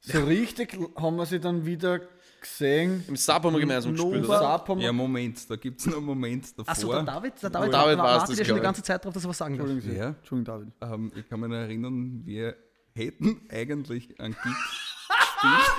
so 0.00 0.24
richtig 0.24 0.76
haben 0.96 1.16
wir 1.16 1.26
sie 1.26 1.40
dann 1.40 1.64
wieder 1.66 2.00
gesehen. 2.40 3.04
Im 3.06 3.16
Sub 3.16 3.34
haben 3.34 3.52
wir 3.52 3.60
gemeinsam 3.60 3.92
Nova. 3.92 4.16
gespielt, 4.16 4.30
Das 4.30 4.40
haben 4.42 4.78
wir, 4.78 4.86
Ja, 4.86 4.92
Moment, 4.92 5.50
da 5.50 5.56
gibt 5.56 5.80
es 5.80 5.86
noch 5.86 5.98
einen 5.98 6.06
Moment 6.06 6.58
davor. 6.58 6.70
Achso, 6.72 6.90
der 6.92 7.02
David, 7.02 7.42
der 7.42 7.50
David, 7.50 7.72
David 7.74 7.98
war- 7.98 8.04
wartet 8.04 8.30
das, 8.30 8.38
ja 8.38 8.44
schon 8.46 8.54
die 8.56 8.62
ganze 8.62 8.82
Zeit 8.82 9.04
darauf, 9.04 9.12
dass 9.14 9.24
er 9.24 9.28
was 9.28 9.36
sagen 9.38 9.58
darf. 9.58 9.66
Entschuldigen 9.68 9.94
Sie, 9.94 9.98
Ja. 10.00 10.08
Entschuldigung, 10.08 10.70
David. 10.80 10.94
Ähm, 10.94 11.12
ich 11.14 11.28
kann 11.28 11.40
mich 11.40 11.50
noch 11.50 11.56
erinnern, 11.56 12.22
wir 12.24 12.56
hätten 12.94 13.42
eigentlich 13.50 14.18
einen 14.18 14.34
Gig 14.42 14.54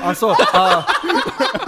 Achso, 0.01 0.32
ah, 0.32 0.86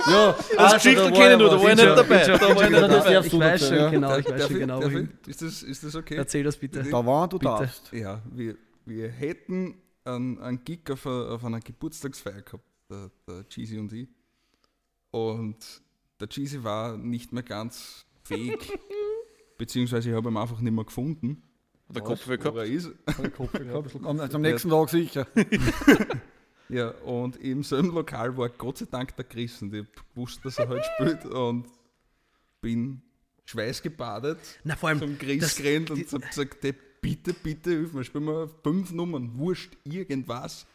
ja. 0.07 0.33
Das 0.33 0.57
also, 0.57 0.75
Geschichte 0.75 1.03
da 1.03 1.11
kenne 1.11 1.13
ich 1.13 1.19
war 1.19 1.37
nur, 1.37 1.49
da 1.49 1.61
war 1.61 1.69
ich 1.69 1.75
nicht 1.75 1.97
dabei. 1.97 2.27
Da 2.27 2.41
war 2.41 2.63
ich 2.63 2.69
nicht 2.69 2.81
dabei. 2.81 3.25
Ich 3.25 3.39
weiß 3.39 3.67
schon 3.69 3.91
genau, 3.91 4.17
ich 4.17 4.29
weiß 4.29 4.47
schon 4.47 4.59
genau. 4.59 4.81
Ist 5.27 5.41
das, 5.41 5.63
ist 5.63 5.83
das 5.83 5.95
okay? 5.95 6.15
Erzähl 6.15 6.43
das 6.43 6.57
bitte. 6.57 6.83
Da 6.83 7.05
war, 7.05 7.27
du 7.27 7.37
darfst. 7.37 7.91
Ja, 7.91 8.21
wir, 8.31 8.55
wir 8.85 9.09
hätten 9.09 9.75
einen, 10.05 10.39
einen 10.41 10.63
Gig 10.63 10.89
auf, 10.91 11.05
einer- 11.05 11.31
auf 11.31 11.45
einer 11.45 11.59
Geburtstagsfeier 11.59 12.41
gehabt, 12.41 12.63
der, 12.89 13.11
der 13.27 13.47
Cheesy 13.47 13.77
und 13.77 13.93
ich. 13.93 14.07
Und 15.11 15.57
der 16.19 16.27
Cheesy 16.29 16.63
war 16.63 16.97
nicht 16.97 17.31
mehr 17.31 17.43
ganz 17.43 18.05
fähig, 18.23 18.71
beziehungsweise 19.57 20.09
ich 20.09 20.15
habe 20.15 20.29
ihn 20.29 20.37
einfach 20.37 20.59
nicht 20.59 20.73
mehr 20.73 20.85
gefunden. 20.85 21.43
Der 21.89 22.01
Kopf 22.01 22.27
weg 22.27 22.41
gehabt. 22.41 22.57
er 22.57 22.63
ist. 22.65 22.89
Am, 24.03 24.19
also 24.19 24.35
am 24.37 24.41
nächsten 24.41 24.69
Tag 24.69 24.89
sicher. 24.89 25.27
Ja, 26.69 26.89
und 26.89 27.35
im 27.37 27.63
selben 27.63 27.93
Lokal 27.93 28.35
war 28.37 28.49
Gott 28.49 28.77
sei 28.79 28.85
Dank 28.89 29.15
der 29.15 29.25
Chris 29.25 29.61
und 29.61 29.73
ich 29.73 29.85
gewusst, 30.13 30.39
dass 30.43 30.57
er 30.59 30.69
halt 30.69 30.83
spielt 30.95 31.25
und 31.33 31.67
bin 32.61 33.01
schweißgebadet 33.45 34.39
Na, 34.63 34.75
vor 34.75 34.89
allem, 34.89 34.99
zum 34.99 35.17
Chris 35.17 35.55
gerannt 35.55 35.91
und 35.91 36.11
hab 36.11 36.21
gesagt, 36.29 36.57
hey, 36.61 36.73
bitte, 37.01 37.33
bitte, 37.33 37.71
hilf 37.71 37.93
mir, 37.93 38.03
spielen 38.03 38.25
wir 38.25 38.49
fünf 38.63 38.91
Nummern, 38.91 39.37
wurscht, 39.37 39.75
irgendwas. 39.83 40.65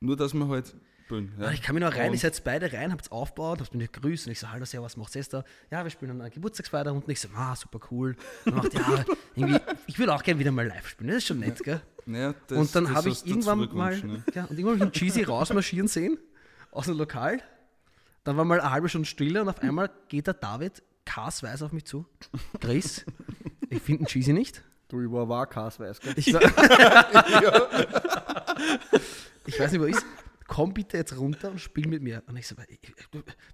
Nur, 0.00 0.16
dass 0.16 0.34
wir 0.34 0.46
halt 0.48 0.74
spielen. 1.06 1.32
Ja. 1.38 1.48
Und 1.48 1.54
ich 1.54 1.62
kam 1.62 1.74
mir 1.74 1.80
noch 1.80 1.94
rein, 1.94 2.08
Und- 2.10 2.14
ihr 2.14 2.20
seid 2.20 2.44
beide 2.44 2.72
rein, 2.72 2.92
habt's 2.92 3.10
aufgebaut, 3.10 3.60
habt 3.60 3.74
mich 3.74 3.90
gegrüßt 3.90 4.26
und 4.26 4.32
ich 4.32 4.38
so, 4.38 4.50
hallo, 4.50 4.64
servus, 4.64 4.92
was 4.92 4.96
macht's 4.98 5.14
jetzt 5.14 5.32
da? 5.32 5.42
Ja, 5.70 5.82
wir 5.82 5.90
spielen 5.90 6.20
eine 6.20 6.30
Geburtstagsfeier 6.30 6.92
und 6.92 7.08
ich 7.08 7.20
so, 7.20 7.28
ah, 7.34 7.56
super 7.56 7.80
cool. 7.90 8.14
Und 8.44 8.54
macht, 8.54 8.74
ja, 8.74 9.04
irgendwie, 9.34 9.60
ich 9.86 9.98
würde 9.98 10.14
auch 10.14 10.22
gerne 10.22 10.38
wieder 10.38 10.52
mal 10.52 10.66
live 10.66 10.86
spielen, 10.88 11.08
das 11.08 11.18
ist 11.18 11.26
schon 11.26 11.40
nett, 11.40 11.58
gell? 11.64 11.80
Ja, 12.08 12.34
das- 12.46 12.58
und 12.58 12.74
dann 12.74 12.94
habe 12.94 13.10
ich 13.10 13.26
irgendwann 13.26 13.68
mal, 13.74 14.00
ne? 14.00 14.24
ja, 14.34 14.44
und 14.44 14.58
irgendwann 14.58 14.76
ich 14.76 14.82
einen 14.82 14.92
Cheesy 14.92 15.24
rausmarschieren 15.24 15.88
sehen, 15.88 16.18
aus 16.70 16.86
dem 16.86 16.96
Lokal. 16.96 17.42
Dann 18.24 18.36
war 18.36 18.44
mal 18.44 18.60
eine 18.60 18.70
halbe 18.70 18.88
Stunde 18.88 19.06
Stille 19.06 19.42
und 19.42 19.48
auf 19.48 19.60
einmal 19.60 19.90
geht 20.08 20.26
der 20.26 20.34
David 20.34 20.82
kassweise 21.04 21.64
auf 21.66 21.72
mich 21.72 21.84
zu. 21.84 22.06
Chris, 22.60 23.04
ich 23.70 23.82
finde 23.82 24.04
den 24.04 24.06
Cheesy 24.08 24.32
nicht. 24.32 24.62
Du, 24.88 25.02
ich 25.02 25.10
war 25.10 25.28
war 25.28 25.46
Kassweiß, 25.46 26.00
gell? 26.00 26.14
Ich, 26.16 26.32
war, 26.32 26.40
ich 29.46 29.60
weiß 29.60 29.72
nicht, 29.72 29.80
wo 29.80 29.84
ist. 29.84 30.04
Komm 30.46 30.72
bitte 30.72 30.96
jetzt 30.96 31.14
runter 31.18 31.50
und 31.50 31.60
spiel 31.60 31.86
mit 31.86 32.02
mir. 32.02 32.22
Und 32.26 32.38
ich 32.38 32.46
so, 32.46 32.54
ich, 32.68 32.78
ich, 32.82 32.94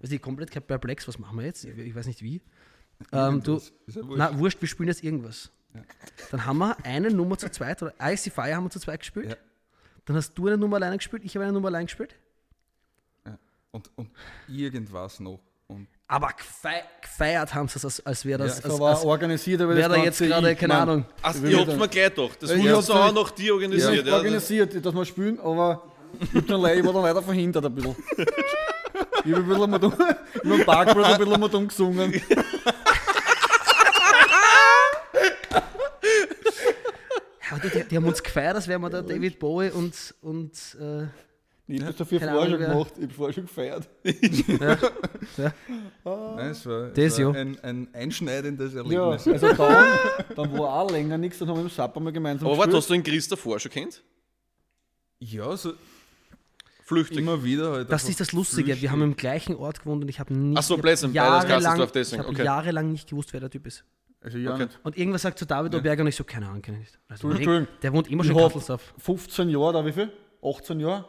weiß 0.01 0.11
ich, 0.11 0.21
komplett 0.21 0.65
Perplex, 0.65 1.05
was 1.09 1.19
machen 1.19 1.37
wir 1.37 1.45
jetzt? 1.45 1.65
Ich, 1.65 1.77
ich 1.77 1.93
weiß 1.93 2.07
nicht 2.07 2.21
wie. 2.21 2.41
Ähm, 3.11 3.43
du, 3.43 3.61
ja 3.87 4.01
na, 4.15 4.39
wurscht, 4.39 4.61
wir 4.61 4.69
spielen 4.69 4.87
jetzt 4.87 5.03
irgendwas. 5.03 5.51
Dann 6.31 6.45
haben 6.45 6.57
wir 6.59 6.77
eine 6.83 7.09
Nummer 7.11 7.37
zu 7.37 7.49
zweit, 7.51 7.81
oder 7.81 7.93
Icy 8.01 8.29
Fire 8.29 8.55
haben 8.55 8.65
wir 8.65 8.69
zu 8.69 8.79
zweit 8.79 8.99
gespielt. 8.99 9.29
Ja. 9.29 9.35
Dann 10.05 10.15
hast 10.17 10.33
du 10.37 10.47
eine 10.47 10.57
Nummer 10.57 10.75
alleine 10.77 10.97
gespielt, 10.97 11.23
ich 11.25 11.35
habe 11.35 11.43
eine 11.45 11.53
Nummer 11.53 11.67
allein 11.69 11.85
gespielt. 11.85 12.15
Ja. 13.25 13.37
Und, 13.71 13.89
und 13.95 14.09
irgendwas 14.47 15.19
noch. 15.19 15.39
Und 15.67 15.87
Aber 16.07 16.27
gefei 16.27 16.83
gefeiert 17.01 17.53
haben 17.55 17.67
sie 17.67 17.77
es, 17.77 17.85
als, 17.85 18.05
als 18.05 18.23
wäre 18.25 18.37
das, 18.43 18.59
Ja, 18.59 18.65
als, 18.65 18.73
Da 18.75 18.79
war 18.79 18.89
als, 18.91 19.03
organisiert, 19.03 19.61
aber 19.61 19.75
wäre 19.75 19.89
das 19.89 19.97
da 19.97 20.03
jetzt 20.03 20.19
gerade, 20.19 20.51
ich, 20.51 20.57
keine 20.59 20.73
Mann. 20.73 20.81
Ahnung. 20.89 21.05
Ach, 21.23 21.33
Ich 21.35 21.41
dann- 21.41 21.77
mir 21.79 21.87
gleich 21.87 22.13
gedacht. 22.13 22.37
Das 22.43 22.49
Ja, 22.51 22.55
ich 22.57 22.69
hab's 22.69 22.89
auch 22.91 23.11
noch 23.13 23.31
die 23.31 23.47
Ja, 23.47 23.53
organisiert. 23.53 24.05
Ja, 24.05 24.13
organisiert, 24.15 24.85
dass 24.85 24.93
wir 24.93 25.05
spielen, 25.05 25.39
aber 25.39 25.81
ich, 26.21 26.33
hab 26.35 26.45
dann 26.47 26.61
leider, 26.61 26.79
ich 26.79 26.85
war 26.85 26.93
dann 26.93 27.01
leider 27.03 27.21
verhindert 27.21 27.65
ein 27.65 27.73
bisschen. 27.75 27.95
Ich 29.25 29.31
habe 29.33 29.41
ein 29.43 29.49
bisschen 29.49 29.69
mal 29.71 29.79
dumm, 29.79 29.93
den 30.43 30.65
Parkplatz 30.65 31.13
ein 31.13 31.17
bisschen 31.17 31.39
mal 31.39 31.49
dumm 31.49 31.67
gesungen. 31.67 32.13
die, 37.59 37.69
die, 37.69 37.83
die 37.89 37.95
haben 37.97 38.05
uns 38.05 38.21
gefeiert, 38.23 38.55
als 38.55 38.67
wären 38.67 38.81
wir 38.81 38.89
der 38.89 39.01
David 39.03 39.39
Bowie 39.39 39.69
und, 39.71 39.93
und 40.21 40.51
äh, 40.79 41.03
Ich 41.67 41.79
habe 41.81 41.85
das 41.91 41.95
dafür 41.97 42.19
Keine 42.19 42.31
vorher 42.33 42.49
schon 42.51 42.59
gemacht, 42.59 42.93
ich 42.97 43.03
habe 43.03 43.13
vorher 43.13 43.33
schon 43.33 43.45
gefeiert. 43.45 43.89
nein, 46.03 46.49
es 46.51 46.65
war, 46.65 46.87
Das 46.89 46.97
es 47.05 47.17
war 47.19 47.33
ja. 47.35 47.41
ein, 47.41 47.59
ein 47.61 47.87
einschneidendes 47.93 48.73
Ja, 48.73 48.81
Erlebnis. 48.81 49.27
also 49.27 49.53
dann, 49.53 49.85
dann 50.35 50.57
war 50.57 50.73
auch 50.81 50.91
länger 50.91 51.17
nichts, 51.17 51.39
dann 51.39 51.49
haben 51.49 51.57
wir 51.57 51.63
im 51.63 51.69
Sapper 51.69 51.99
mal 51.99 52.11
gemeinsam 52.13 52.47
Aber 52.47 52.57
warte, 52.57 52.71
gespielt. 52.71 52.81
hast 52.83 52.89
du 52.89 52.93
den 52.93 53.03
Chris 53.03 53.27
davor 53.27 53.59
schon 53.59 53.71
kennt? 53.71 54.03
Ja, 55.19 55.55
so 55.57 55.73
Flüchtig. 56.83 57.17
immer 57.17 57.43
wieder 57.43 57.71
halt. 57.71 57.91
Das 57.91 58.07
ist 58.07 58.19
das 58.19 58.31
Lustige. 58.31 58.67
Wir 58.67 58.73
flüchtig. 58.75 58.91
haben 58.91 59.01
im 59.01 59.15
gleichen 59.15 59.55
Ort 59.55 59.79
gewohnt 59.81 60.03
und 60.03 60.09
ich 60.09 60.19
habe 60.19 60.33
nicht 60.35 60.57
Ach 60.57 60.61
so, 60.61 60.75
ich 60.75 60.77
hab 60.77 60.83
Blessing, 60.83 61.13
jahrelang, 61.13 61.63
Kassersdorf, 61.63 61.91
deswegen, 61.91 62.21
ich 62.21 62.27
hab 62.27 62.33
okay. 62.33 62.43
jahrelang 62.45 62.91
nicht 62.91 63.09
gewusst, 63.09 63.33
wer 63.33 63.39
der 63.39 63.49
Typ 63.49 63.65
ist. 63.65 63.83
Also 64.25 64.37
ja, 64.39 64.55
Okay. 64.55 64.67
Und 64.83 64.97
irgendwas 64.97 65.21
sagt 65.21 65.37
zu 65.39 65.45
David 65.45 65.75
Oberger 65.75 66.01
und 66.01 66.07
ich 66.07 66.15
so, 66.15 66.23
keine 66.23 66.47
Ahnung, 66.47 66.61
kenn 66.63 66.73
ich 66.75 66.79
nicht. 66.81 66.99
Also, 67.07 67.29
Entschuldigung. 67.29 67.67
der 67.83 67.93
wohnt 67.93 68.09
immer 68.09 68.23
Ich 68.23 68.27
schon 68.29 68.37
in 68.37 68.43
hab- 68.43 68.49
Kasselsdorf. 68.51 68.93
15 68.97 69.49
Jahre, 69.49 69.65
oder 69.69 69.85
wie 69.85 69.91
viel? 69.91 70.11
18 70.43 70.79
Jahre? 70.79 71.05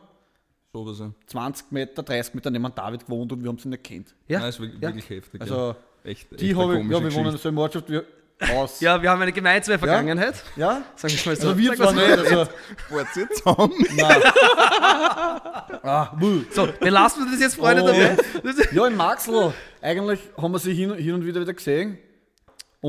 So 0.72 0.80
oder 0.82 0.92
so. 0.92 1.12
20 1.26 1.72
Meter, 1.72 2.02
30 2.02 2.34
Meter 2.34 2.50
neben 2.50 2.74
David 2.74 3.06
gewohnt 3.06 3.32
und 3.32 3.42
wir 3.42 3.48
haben 3.48 3.58
sie 3.58 3.68
nicht 3.70 3.82
kennt. 3.84 4.14
Ja? 4.28 4.40
Nein, 4.40 4.48
ist 4.50 4.60
wirklich, 4.60 4.82
Ja. 4.82 4.88
wirklich 4.88 5.08
heftig. 5.10 5.40
Also 5.40 5.54
ja. 5.56 5.76
echt, 6.10 6.40
die 6.40 6.54
habe 6.54 6.78
ich, 6.78 6.84
ja, 6.90 7.02
wir 7.02 7.14
wohnen 7.14 7.32
in 7.32 7.38
so 7.38 7.48
einer 7.48 7.60
Ortschaft 7.62 7.90
wie 7.90 8.00
aus. 8.54 8.80
ja, 8.80 9.00
wir 9.00 9.08
haben 9.10 9.22
eine 9.22 9.32
gemeinsame 9.32 9.78
Vergangenheit. 9.78 10.34
Ja? 10.56 10.82
Sagen 10.96 11.14
wir 11.14 11.26
mal 11.30 11.36
so. 11.36 11.48
Also 11.48 11.58
wir 11.58 11.68
Sag 11.68 11.76
zwar 11.78 11.92
mal 11.94 12.16
nicht, 12.16 12.28
so. 12.28 12.38
also, 12.40 12.50
Wart 12.90 13.16
ihr 13.16 13.30
zusammen? 13.30 13.86
nein. 13.96 14.22
ah, 15.82 16.12
wuh. 16.18 16.42
So, 16.50 16.68
belassen 16.78 17.24
wir 17.24 17.32
das 17.32 17.40
jetzt, 17.40 17.56
Freunde, 17.56 17.82
Oh. 17.82 17.86
dabei. 17.86 18.16
Ja, 18.72 18.86
in 18.86 18.96
Maxl. 18.96 19.52
Eigentlich 19.80 20.20
haben 20.36 20.52
wir 20.52 20.58
sie 20.58 20.74
hin, 20.74 20.92
hin 20.94 21.14
und 21.14 21.24
wieder 21.24 21.40
wieder 21.40 21.54
gesehen. 21.54 21.98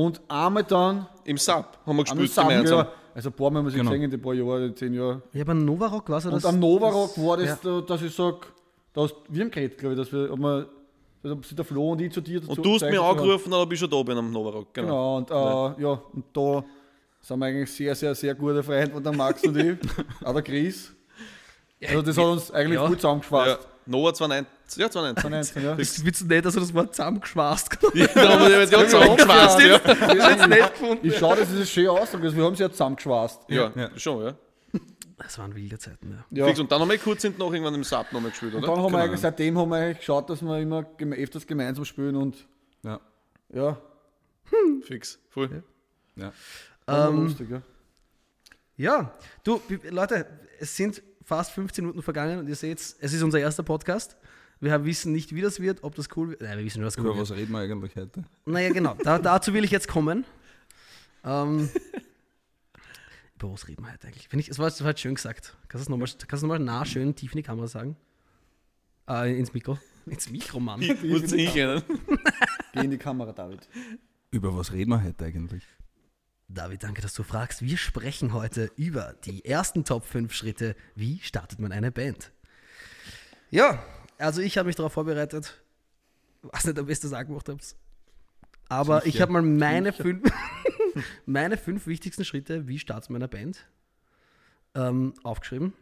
Und 0.00 0.20
einmal 0.28 0.62
dann 0.64 1.06
Im 1.24 1.36
Sub 1.38 1.76
haben 1.84 1.96
wir 1.96 2.04
gespielt 2.04 2.30
Sam, 2.30 2.48
gemeinsam. 2.48 2.78
ja, 2.78 2.92
also 3.14 3.30
ein 3.30 3.32
paar 3.32 3.50
Mal 3.50 3.58
haben 3.58 3.66
wir 3.66 3.70
sie 3.72 3.78
Genau. 3.78 3.90
gesehen 3.90 4.04
in 4.04 4.10
den 4.12 4.22
paar 4.22 4.34
Jahren, 4.34 4.62
in 4.62 4.68
den 4.68 4.76
10 4.76 4.94
Jahren. 4.94 5.22
Ja, 5.32 5.42
aber 5.42 5.54
Novarock 5.54 6.08
war 6.08 6.20
so 6.20 6.30
das. 6.30 6.44
Und 6.44 6.50
am 6.54 6.60
Novarock 6.60 7.18
war 7.18 7.36
das, 7.36 7.46
ja. 7.46 7.58
da, 7.62 7.80
dass 7.80 8.02
ich 8.02 8.14
sage, 8.14 8.38
da 8.92 9.00
hast, 9.02 9.16
wir 9.28 9.42
haben 9.42 9.50
geredet, 9.50 9.76
glaube 9.78 9.94
ich, 9.94 10.00
dass 10.00 10.12
wir, 10.12 10.32
ob 10.32 10.38
wir, 10.38 10.68
dass 11.22 11.32
ob 11.32 11.44
sie 11.44 11.54
der 11.56 11.64
Flo 11.64 11.92
und 11.92 12.00
ich 12.00 12.12
zu 12.12 12.20
dir 12.20 12.38
dazu 12.40 12.52
Und 12.52 12.64
du 12.64 12.74
hast 12.74 12.82
mich 12.82 12.96
haben. 12.98 13.18
angerufen, 13.18 13.52
aber 13.52 13.72
ich 13.72 13.78
schon 13.80 13.90
da 13.90 14.02
bin 14.04 14.16
am 14.18 14.30
Novarock. 14.30 14.72
Genau. 14.72 14.86
Genau, 15.24 15.72
und, 15.72 15.78
äh, 15.78 15.82
ja. 15.82 16.00
und 16.12 16.24
da 16.32 16.64
sind 17.20 17.38
wir 17.40 17.46
eigentlich 17.46 17.72
sehr, 17.72 17.94
sehr, 17.96 18.14
sehr 18.14 18.34
gute 18.36 18.62
Freunde 18.62 18.92
von 18.92 19.02
der 19.02 19.12
Max 19.12 19.42
und 19.44 19.56
ich, 19.56 19.78
auch 20.24 20.32
der 20.32 20.42
Chris. 20.42 20.92
Also 21.88 22.02
das 22.02 22.16
hat 22.16 22.24
uns 22.24 22.50
eigentlich 22.52 22.78
Ja. 22.80 22.86
gut 22.86 23.00
zusammengeschweißt. 23.00 23.58
Ja. 23.60 23.66
Nova 23.88 24.12
2019. 24.14 24.80
Ja, 24.82 24.90
2019. 24.90 25.62
Ja. 25.62 25.74
Das 25.76 25.88
ist 25.88 26.04
witzig 26.04 26.28
nicht, 26.28 26.44
dass 26.44 26.54
du 26.54 26.60
das 26.60 26.74
Wort 26.74 26.94
zusammengeschwast 26.94 27.70
Ja, 27.94 28.06
da 28.08 28.28
haben 28.38 28.50
wir 28.50 28.60
jetzt 28.60 28.70
gerade 28.72 28.86
zusammengeschweißt. 28.86 29.60
Ja, 29.60 29.78
Das 29.78 30.14
ist 30.14 30.28
jetzt 30.28 30.48
nicht 30.48 30.72
gefunden. 30.74 31.06
Ich 31.06 31.18
schaue, 31.18 31.36
das 31.36 31.50
ist 31.50 31.58
ein 31.60 31.66
schöner 31.66 31.92
Ausdruck, 31.92 32.22
also 32.22 32.36
wir 32.36 32.44
haben 32.44 32.54
sie 32.56 32.62
ja 32.62 32.70
zusammengeschweißt. 32.70 33.40
ja, 33.48 33.72
Ja. 33.74 33.90
schon, 33.98 34.24
ja. 34.24 34.34
Das 35.16 35.36
waren 35.38 35.54
wilde 35.54 35.78
Zeiten, 35.78 36.10
ja. 36.30 36.38
Ja. 36.38 36.46
Fix, 36.46 36.60
und 36.60 36.70
dann 36.70 36.80
haben 36.80 36.90
wir 36.90 36.98
kurz 36.98 37.22
hinten 37.22 37.38
noch 37.40 37.52
irgendwann 37.52 37.74
im 37.74 37.82
Sub 37.82 38.12
nochmal 38.12 38.30
gespielt, 38.30 38.54
Und 38.54 38.62
oder? 38.62 38.68
dann 38.74 38.76
haben 38.84 38.84
wir 38.84 38.98
Genau. 38.98 39.04
eigentlich, 39.04 39.20
seitdem 39.20 39.58
haben 39.58 39.68
wir 39.70 39.76
eigentlich 39.78 39.98
geschaut, 39.98 40.30
dass 40.30 40.42
wir 40.42 40.58
immer 40.58 40.82
geme- 40.96 41.16
öfters 41.16 41.46
gemeinsam 41.46 41.84
spielen 41.84 42.14
und 42.14 42.46
Ja. 42.84 43.00
ja, 43.52 43.78
Fix. 44.82 45.18
Voll. 45.30 45.62
ja. 46.16 46.32
war 46.86 47.08
Ähm, 47.08 47.24
lustig, 47.24 47.50
ja. 47.50 47.62
Ja, 48.76 49.12
du, 49.42 49.60
Leute, 49.90 50.24
es 50.60 50.76
sind 50.76 51.02
fast 51.28 51.52
15 51.52 51.84
Minuten 51.84 52.02
vergangen 52.02 52.38
und 52.38 52.48
ihr 52.48 52.56
seht, 52.56 52.78
es 52.80 52.94
ist 53.12 53.22
unser 53.22 53.38
erster 53.38 53.62
Podcast. 53.62 54.16
Wir 54.60 54.72
haben- 54.72 54.86
wissen 54.86 55.12
nicht, 55.12 55.34
wie 55.34 55.42
das 55.42 55.60
wird, 55.60 55.84
ob 55.84 55.94
das 55.94 56.08
cool 56.16 56.30
wird. 56.30 56.40
Nein, 56.40 56.56
wir 56.56 56.64
wissen 56.64 56.82
es 56.82 56.96
cool 56.96 57.04
Über 57.04 57.16
wird. 57.16 57.30
was 57.30 57.36
reden 57.36 57.52
wir 57.52 57.58
eigentlich 57.58 57.94
heute? 57.96 58.24
Naja, 58.46 58.72
genau. 58.72 58.96
Da, 59.04 59.18
dazu 59.18 59.52
will 59.52 59.62
ich 59.62 59.70
jetzt 59.70 59.88
kommen. 59.88 60.24
Ähm, 61.24 61.68
über 63.36 63.52
was 63.52 63.68
reden 63.68 63.84
wir 63.84 63.92
heute 63.92 64.06
eigentlich? 64.08 64.26
Finde 64.28 64.42
ich, 64.42 64.48
es 64.48 64.58
war, 64.58 64.66
es 64.68 64.80
war 64.80 64.86
halt 64.86 64.98
schön 65.00 65.14
gesagt. 65.14 65.54
Kannst 65.68 65.86
du 65.86 65.94
es 65.94 66.00
nochmal 66.00 66.08
noch 66.08 66.48
mal 66.48 66.58
nah 66.58 66.84
schön 66.86 67.14
tief 67.14 67.32
in 67.32 67.36
die 67.36 67.42
Kamera 67.42 67.66
sagen? 67.68 67.94
Äh, 69.08 69.38
ins 69.38 69.52
Mikro. 69.52 69.78
Ins 70.06 70.30
Mikro, 70.30 70.58
Mann. 70.58 70.80
Muss 71.04 71.30
ich. 71.32 71.52
Geh 71.52 71.82
in 72.74 72.90
die 72.90 72.96
Kamera, 72.98 73.32
David. 73.32 73.68
Über 74.30 74.56
was 74.56 74.72
reden 74.72 74.90
wir 74.90 75.02
heute 75.04 75.26
eigentlich? 75.26 75.62
David, 76.50 76.82
danke, 76.82 77.02
dass 77.02 77.12
du 77.12 77.22
fragst. 77.22 77.60
Wir 77.60 77.76
sprechen 77.76 78.32
heute 78.32 78.70
über 78.76 79.14
die 79.26 79.44
ersten 79.44 79.84
Top 79.84 80.04
5 80.04 80.32
Schritte. 80.32 80.76
Wie 80.94 81.20
startet 81.20 81.58
man 81.58 81.72
eine 81.72 81.92
Band? 81.92 82.32
Ja, 83.50 83.84
also 84.16 84.40
ich 84.40 84.56
habe 84.56 84.66
mich 84.66 84.76
darauf 84.76 84.94
vorbereitet. 84.94 85.62
Was 86.40 86.64
nicht 86.64 86.78
am 86.78 86.86
besten 86.86 87.08
sagen 87.08 87.28
gemacht 87.28 87.50
habt. 87.50 87.76
Aber 88.70 89.04
ich 89.04 89.12
Sicher. 89.12 89.22
habe 89.22 89.32
mal 89.32 89.42
meine 89.42 89.92
fünf, 89.92 90.30
meine 91.26 91.58
fünf 91.58 91.86
wichtigsten 91.86 92.24
Schritte, 92.24 92.66
wie 92.66 92.78
startet 92.78 93.10
man 93.10 93.20
eine 93.20 93.28
Band, 93.28 93.66
ähm, 94.74 95.12
aufgeschrieben. 95.22 95.74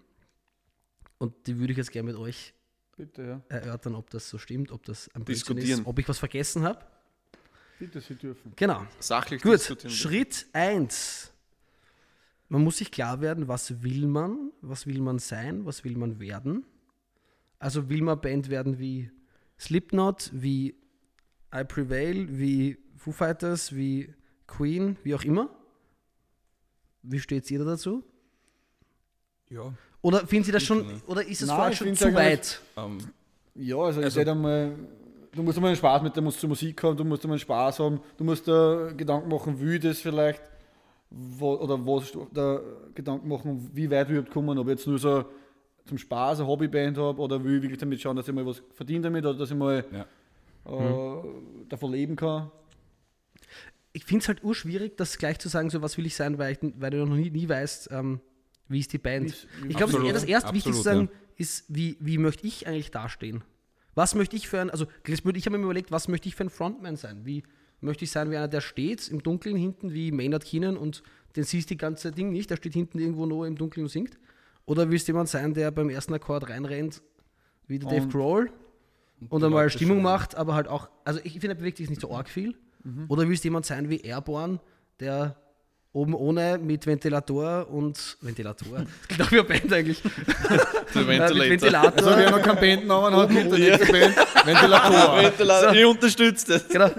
Und 1.19 1.47
die 1.47 1.59
würde 1.59 1.73
ich 1.73 1.77
jetzt 1.77 1.93
gerne 1.93 2.11
mit 2.11 2.17
euch 2.17 2.55
Bitte, 2.97 3.23
ja. 3.23 3.43
erörtern, 3.57 3.95
ob 3.95 4.11
das 4.11 4.29
so 4.29 4.39
stimmt, 4.39 4.73
ob 4.73 4.85
das 4.85 5.09
ein 5.15 5.25
Diskutieren. 5.25 5.81
ist, 5.81 5.87
ob 5.87 5.99
ich 6.01 6.09
was 6.09 6.19
vergessen 6.19 6.65
habe. 6.65 6.85
Bitte, 7.79 8.01
Sie 8.01 8.15
dürfen. 8.15 8.53
Genau. 8.57 8.87
Sachlich 9.01 9.43
Gut. 9.43 9.61
Schritt 9.89 10.47
1. 10.53 11.33
Man 12.49 12.63
muss 12.63 12.79
sich 12.79 12.91
klar 12.91 13.21
werden, 13.21 13.49
was 13.49 13.83
will 13.83 14.07
man, 14.07 14.53
was 14.63 14.87
will 14.87 15.01
man 15.01 15.19
sein, 15.19 15.65
was 15.67 15.85
will 15.85 15.97
man 15.97 16.19
werden. 16.21 16.65
Also 17.59 17.89
will 17.89 18.03
man 18.03 18.21
Band 18.21 18.49
werden 18.51 18.79
wie 18.79 19.11
Slipknot, 19.59 20.31
wie 20.33 20.75
I 21.55 21.65
Prevail, 21.65 22.27
wie 22.39 22.79
Foo 22.97 23.13
Fighters, 23.13 23.75
wie 23.75 24.15
Queen, 24.47 24.97
wie 25.03 25.15
auch 25.15 25.25
immer. 25.25 25.51
Wie 27.03 27.19
steht 27.21 27.51
ihr 27.51 27.59
da 27.59 27.65
dazu? 27.65 28.05
Ja. 29.49 29.73
Oder 30.03 30.27
finden 30.27 30.45
Sie 30.45 30.53
das 30.53 30.63
schon, 30.63 31.01
oder 31.07 31.27
ist 31.27 31.43
es 31.43 31.51
ich 31.71 31.77
schon 31.77 31.95
zu 31.97 32.15
weit? 32.15 32.61
Ähm, 32.77 32.99
Ja, 33.55 33.77
also, 33.77 34.01
Also- 34.03 34.21
ich 34.21 34.29
also 34.29 34.31
einmal, 34.33 34.77
du 35.37 35.43
musst 35.43 35.59
einmal 35.59 35.69
einen 35.71 35.77
Spaß 35.77 36.03
mit 36.03 36.17
der 36.17 36.23
musst 36.23 36.41
zur 36.41 36.49
Musik 36.49 36.83
haben, 36.83 36.97
du 36.97 37.05
musst 37.05 37.23
einmal 37.25 37.35
einen 37.37 37.41
Spaß 37.41 37.79
haben, 37.81 38.01
du 38.17 38.25
musst 38.25 38.49
da 38.49 38.91
Gedanken 38.97 39.29
machen, 39.29 39.61
wie 39.61 39.79
das 39.79 40.01
vielleicht, 40.01 40.41
wo, 41.11 41.55
oder 41.55 41.79
was 41.87 42.13
da 42.33 42.61
Gedanken 42.95 43.29
machen, 43.29 43.71
wie 43.73 43.91
weit 43.91 44.09
wir 44.09 44.17
überhaupt 44.19 44.33
kommen, 44.33 44.59
ob 44.59 44.67
ich 44.67 44.73
jetzt 44.73 44.87
nur 44.87 44.99
so 44.99 45.25
zum 45.85 45.99
Spaß 45.99 46.41
eine 46.41 46.49
Hobbyband 46.49 46.99
habe 46.99 47.21
oder 47.21 47.43
will 47.45 47.57
ich 47.59 47.63
wirklich 47.63 47.79
damit 47.79 48.01
schauen, 48.01 48.17
dass 48.17 48.27
ich 48.27 48.35
mal 48.35 48.45
was 48.45 48.61
verdiene 48.75 49.03
damit 49.03 49.25
oder 49.25 49.39
dass 49.39 49.51
ich 49.51 49.57
mal 49.57 49.85
Ja. 49.93 50.07
äh, 50.67 51.23
davon 51.69 51.93
leben 51.93 52.17
kann. 52.17 52.51
ich 53.93 54.05
finde 54.05 54.23
es 54.23 54.29
halt 54.29 54.43
urschwierig, 54.45 54.97
das 54.97 55.17
gleich 55.17 55.39
zu 55.39 55.49
sagen, 55.49 55.71
so 55.71 55.81
was 55.81 55.97
will 55.97 56.05
ich 56.07 56.15
sein, 56.17 56.39
weil, 56.39 56.53
ich, 56.53 56.59
weil 56.79 56.91
du 56.91 57.07
noch 57.07 57.17
nie, 57.17 57.31
nie 57.31 57.49
weißt, 57.49 57.91
ähm, 57.93 58.21
wie 58.69 58.81
ist 58.81 58.93
die 58.93 58.99
Band. 58.99 59.47
Wie- 59.63 59.69
ich 59.69 59.77
glaube, 59.77 59.93
das 60.13 60.25
erste 60.25 60.53
Wichtigste 60.53 60.83
sagen 60.83 61.09
ist, 61.37 61.65
wie, 61.69 61.97
wie 62.01 62.19
möchte 62.19 62.47
ich 62.47 62.67
eigentlich 62.67 62.91
dastehen? 62.91 63.43
Was 63.97 64.15
möchte 64.15 64.37
ich 64.37 64.47
für 64.47 64.61
ein, 64.61 64.71
also 64.71 64.87
ich 65.07 65.47
habe 65.47 65.59
mir 65.59 65.65
überlegt, 65.65 65.91
was 65.91 66.07
möchte 66.07 66.29
ich 66.29 66.37
für 66.37 66.45
ein 66.45 66.51
Frontman 66.51 66.97
sein? 66.97 67.25
Wie 67.25 67.43
möchte 67.81 68.05
ich 68.05 68.11
sein 68.11 68.31
wie 68.31 68.37
einer, 68.37 68.47
der 68.47 68.61
steht 68.61 69.09
im 69.09 69.23
Dunkeln 69.23 69.57
hinten 69.57 69.93
wie 69.93 70.13
Maynard 70.13 70.45
Keenan 70.45 70.77
und 70.77 71.03
den 71.35 71.45
siehst 71.45 71.71
die 71.71 71.77
ganze 71.77 72.13
Ding 72.13 72.31
nicht, 72.31 72.51
der 72.51 72.57
steht 72.57 72.75
hinten 72.75 72.99
irgendwo 72.99 73.27
noch 73.27 73.45
im 73.45 73.57
Dunkeln 73.57 73.85
und 73.87 73.91
singt. 73.91 74.19
Oder 74.67 74.91
willst 74.91 75.09
du 75.09 75.13
jemand 75.13 75.29
sein, 75.29 75.55
der 75.55 75.71
beim 75.71 75.89
ersten 75.91 76.13
Akkord 76.15 76.49
reinrennt, 76.49 77.03
wie 77.67 77.79
der 77.79 77.89
Dave 77.89 78.03
Und- 78.03 78.13
Grohl 78.13 78.51
und 79.31 79.43
einmal 79.43 79.71
Stimmung 79.71 80.03
macht, 80.03 80.35
aber 80.35 80.55
halt 80.55 80.69
auch, 80.69 80.91
also 81.05 81.19
ich 81.25 81.33
finde, 81.33 81.49
er 81.49 81.55
bewegt 81.55 81.79
sich 81.79 81.89
nicht 81.89 82.01
so 82.03 82.13
arg 82.15 82.29
viel. 82.29 82.55
Oder 83.09 83.29
willst 83.29 83.43
du 83.43 83.49
jemand 83.49 83.67
sein 83.67 83.89
wie 83.91 84.01
Airborne, 84.03 84.61
der 85.01 85.37
oben 85.97 86.15
ohne 86.15 86.59
mit 86.59 86.87
Ventilator 86.87 87.69
und 87.71 88.19
Ventilator, 88.21 88.79
das 88.79 89.09
klingt 89.09 89.23
auch 89.23 89.33
wie 89.33 89.39
eine 89.39 89.45
Band 89.45 89.73
eigentlich, 89.73 90.05
äh, 90.05 90.09
mit 90.95 91.07
Ventilator. 91.07 91.39
Ventilator. 91.39 91.97
Also, 91.97 92.11
wer 92.11 92.31
noch 92.31 92.43
keinen 92.43 92.61
Bandnamen 92.61 93.17
hat, 93.17 93.31
der 93.31 93.59
nächsten 93.59 93.93
Band, 93.93 94.17
Ventilator. 94.45 95.23
Ventilator. 95.23 95.73
Ich 95.73 95.85
unterstütze 95.87 96.47
das. 96.53 96.69
Genau. 96.69 96.91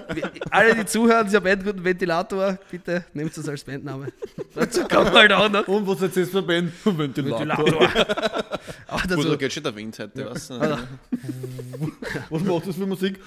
Alle, 0.50 0.76
die 0.76 0.86
zuhören, 0.86 1.26
dieser 1.26 1.42
Band 1.42 1.64
guten 1.64 1.84
Ventilator, 1.84 2.58
bitte 2.72 3.06
nehmt 3.14 3.38
das 3.38 3.48
als 3.48 3.64
Bandname. 3.64 4.08
Dazu 4.56 4.82
man 4.90 5.14
halt 5.14 5.32
auch 5.32 5.50
noch. 5.50 5.68
Und 5.68 5.88
was 5.88 6.02
jetzt 6.02 6.18
ist 6.18 6.32
für 6.32 6.42
Band? 6.42 6.72
Ventilator. 6.84 7.40
Ventilator. 7.40 7.90
Aber 8.88 9.02
Gut, 9.02 9.12
da 9.12 9.16
dazu, 9.16 9.38
geht 9.38 9.54
schon 9.54 9.64
der 9.64 9.76
Wind 9.76 10.00
heute, 10.00 10.26
was? 10.26 10.50
Was 12.30 12.42
macht 12.42 12.68
das 12.68 12.76
für 12.76 12.86
Musik? 12.88 13.20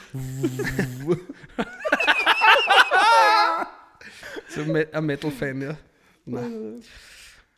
so 4.49 4.63
ein 4.63 4.73
Me- 4.73 4.89
ein 4.93 5.05
Metal-Fan, 5.07 5.63
ja. 5.63 5.77
Nein. 6.25 6.83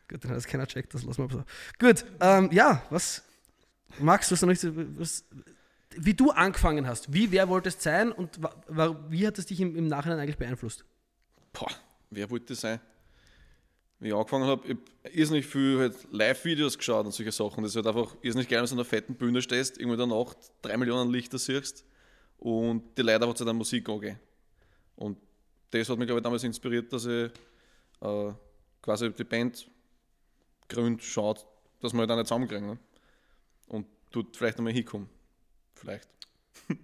Gut, 0.07 0.23
dann 0.23 0.31
hat 0.31 0.37
es 0.37 0.47
keiner 0.47 0.67
checkt, 0.67 0.93
das 0.93 1.03
lassen 1.03 1.23
wir 1.23 1.29
so. 1.29 1.43
Gut, 1.79 2.05
ähm, 2.19 2.49
ja, 2.51 2.83
was, 2.89 3.23
Max, 3.99 4.31
was, 4.31 4.41
was, 4.43 5.25
wie 5.95 6.13
du 6.13 6.31
angefangen 6.31 6.87
hast, 6.87 7.11
wie, 7.13 7.31
wer 7.31 7.47
wolltest 7.49 7.81
sein 7.81 8.11
und 8.11 8.39
wie 9.09 9.25
hat 9.27 9.37
es 9.37 9.45
dich 9.45 9.59
im, 9.61 9.75
im 9.75 9.87
Nachhinein 9.87 10.19
eigentlich 10.19 10.37
beeinflusst? 10.37 10.85
Boah, 11.51 11.71
wer 12.09 12.29
wollte 12.29 12.55
sein? 12.55 12.79
Wie 13.99 14.09
ich 14.09 14.13
angefangen 14.13 14.45
habe, 14.45 14.67
ich 14.67 14.71
habe 14.71 15.15
irrsinnig 15.15 15.45
viel 15.45 15.79
halt 15.79 15.95
Live-Videos 16.11 16.77
geschaut 16.77 17.05
und 17.05 17.13
solche 17.13 17.31
Sachen. 17.31 17.63
Das 17.63 17.71
ist 17.71 17.75
halt 17.77 17.87
einfach 17.87 18.15
irrsinnig 18.21 18.49
geil, 18.49 18.59
wenn 18.59 18.65
du 18.65 18.73
an 18.73 18.79
einer 18.79 18.85
fetten 18.85 19.15
Bühne 19.15 19.41
stehst, 19.41 19.77
irgendwo 19.77 19.93
in 20.01 20.09
der 20.09 20.17
Nacht 20.17 20.37
drei 20.61 20.75
Millionen 20.75 21.09
Lichter 21.11 21.37
siehst 21.37 21.85
und 22.37 22.83
die 22.97 23.01
Leute 23.01 23.23
einfach 23.23 23.35
zu 23.35 23.45
deiner 23.45 23.53
Musik 23.57 23.87
angehen. 23.87 24.19
Und 24.95 25.17
das 25.79 25.89
hat 25.89 25.97
mich, 25.97 26.07
glaube 26.07 26.19
ich, 26.19 26.23
damals 26.23 26.43
inspiriert, 26.43 26.91
dass 26.91 27.05
ich 27.05 27.31
äh, 28.01 28.33
quasi 28.81 29.11
die 29.11 29.23
Band 29.23 29.69
gründ 30.69 31.03
schaut, 31.03 31.45
dass 31.81 31.93
wir 31.93 31.99
halt 31.99 32.11
auch 32.11 32.15
nicht 32.15 32.27
zusammenkriegen. 32.27 32.67
Ne? 32.67 32.79
Und 33.67 33.87
dort 34.11 34.35
vielleicht 34.35 34.57
einmal 34.57 34.73
hinkommen. 34.73 35.09
Vielleicht. 35.75 36.07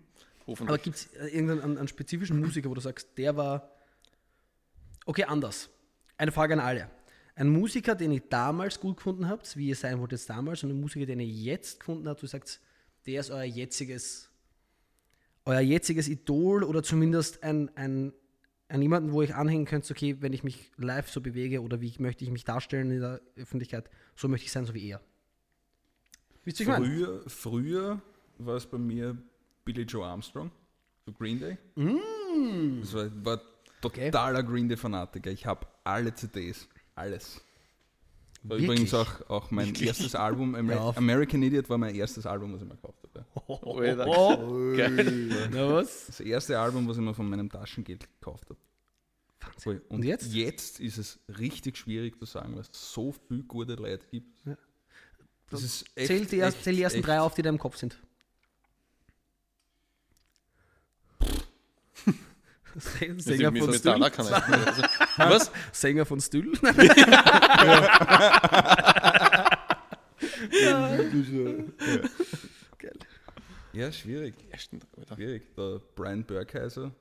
Aber 0.47 0.77
gibt 0.77 0.97
es 0.97 1.09
irgendeinen 1.13 1.77
einen, 1.77 1.87
spezifischen 1.87 2.39
Musiker, 2.39 2.69
wo 2.69 2.73
du 2.73 2.81
sagst, 2.81 3.09
der 3.17 3.35
war. 3.35 3.71
Okay, 5.05 5.23
anders. 5.23 5.69
Eine 6.17 6.31
Frage 6.31 6.53
an 6.53 6.59
alle. 6.59 6.89
Ein 7.35 7.49
Musiker, 7.49 7.95
den 7.95 8.11
ihr 8.11 8.21
damals 8.29 8.79
gut 8.79 8.97
gefunden 8.97 9.29
habt, 9.29 9.55
wie 9.55 9.69
ihr 9.69 9.75
sein 9.75 9.99
wolltet 9.99 10.29
damals, 10.29 10.63
und 10.63 10.71
ein 10.71 10.81
Musiker, 10.81 11.05
den 11.05 11.21
ihr 11.21 11.27
jetzt 11.27 11.79
gefunden 11.79 12.09
habt, 12.09 12.21
wo 12.21 12.25
du 12.25 12.27
sagst, 12.27 12.59
der 13.05 13.21
ist 13.21 13.31
euer 13.31 13.43
jetziges, 13.43 14.29
euer 15.45 15.61
jetziges 15.61 16.09
Idol 16.09 16.63
oder 16.63 16.83
zumindest 16.83 17.41
ein, 17.43 17.71
ein, 17.77 18.11
ein 18.69 18.81
jemanden, 18.81 19.11
wo 19.11 19.21
ich 19.21 19.35
anhängen 19.35 19.65
könnt, 19.65 19.89
okay, 19.89 20.17
wenn 20.21 20.31
ich 20.33 20.43
mich 20.43 20.71
live 20.77 21.09
so 21.09 21.21
bewege 21.21 21.61
oder 21.61 21.81
wie 21.81 21.93
möchte 21.99 22.23
ich 22.23 22.31
mich 22.31 22.45
darstellen 22.45 22.91
in 22.91 23.01
der 23.01 23.19
Öffentlichkeit, 23.35 23.89
so 24.15 24.27
möchte 24.27 24.45
ich 24.45 24.51
sein, 24.51 24.65
so 24.65 24.73
wie 24.73 24.89
er. 24.89 25.01
Wisst 26.45 26.59
ihr, 26.59 26.63
ich 26.63 26.69
meine? 26.71 26.85
Früher, 26.85 27.23
früher 27.29 28.01
war 28.37 28.55
es 28.55 28.65
bei 28.65 28.77
mir 28.77 29.17
Billy 29.65 29.83
Joe 29.83 30.05
Armstrong, 30.05 30.51
so 31.05 31.11
Green 31.11 31.39
Day. 31.39 31.57
Das 32.81 32.93
war, 32.93 33.25
war 33.25 33.41
Okay. 33.81 34.11
totaler 34.11 34.43
Green 34.43 34.67
Day-Fanatiker. 34.67 35.31
Ich 35.31 35.45
habe 35.45 35.65
alle 35.85 36.13
CDs, 36.13 36.67
alles. 36.95 37.39
War 38.43 38.51
Wirklich? 38.57 38.65
übrigens 38.69 38.93
auch, 38.93 39.29
auch 39.29 39.51
mein 39.51 39.73
erstes 39.75 40.15
Album, 40.15 40.53
Amer 40.55 40.73
Ja. 40.73 40.93
American 40.97 41.41
Idiot 41.43 41.69
war 41.69 41.77
mein 41.77 41.95
erstes 41.95 42.25
Album, 42.25 42.53
was 42.53 42.61
ich 42.61 42.67
mir 42.67 42.75
gekauft 42.75 42.99
habe. 43.03 43.25
Oh, 43.47 44.75
Geil. 44.75 45.49
na 45.51 45.73
was? 45.73 46.07
Das 46.07 46.19
erste 46.19 46.59
Album, 46.59 46.87
was 46.87 46.97
ich 46.97 47.03
mir 47.03 47.13
von 47.13 47.29
meinem 47.29 47.49
Taschengeld 47.49 48.07
gekauft 48.19 48.49
habe. 48.49 48.59
Voll. 49.57 49.81
Und, 49.89 49.97
Und 49.97 50.03
jetzt? 50.03 50.33
jetzt 50.33 50.79
ist 50.79 50.97
es 50.97 51.19
richtig 51.37 51.77
schwierig 51.77 52.17
zu 52.17 52.25
sagen, 52.25 52.53
weil 52.55 52.61
es 52.61 52.69
so 52.71 53.13
viele 53.27 53.43
gute 53.43 53.75
Leute 53.75 54.05
gibt. 54.11 54.45
Ja. 54.45 54.57
Das 55.49 55.63
ist 55.63 55.85
echt, 55.95 56.07
Zähl 56.07 56.25
die, 56.25 56.37
erst, 56.37 56.57
echt, 56.57 56.63
zähl 56.65 56.75
die 56.75 56.83
ersten 56.83 56.99
echt. 56.99 57.07
drei 57.07 57.19
auf, 57.19 57.33
die 57.33 57.41
da 57.41 57.49
im 57.49 57.57
Kopf 57.57 57.77
sind. 57.77 57.97
Sänger 62.75 63.51
von 63.51 63.73
ich. 63.73 63.85
Also, 63.85 64.83
was? 65.17 65.51
Sänger 65.71 66.05
von 66.05 66.21
Stüll. 66.21 66.51
Geil. 72.77 72.93
Ja, 73.71 73.91
schwierig. 73.91 74.33
Schwierig. 75.13 75.55
Der 75.55 75.79
Brian 75.95 76.25
Burkheiser? 76.25 76.91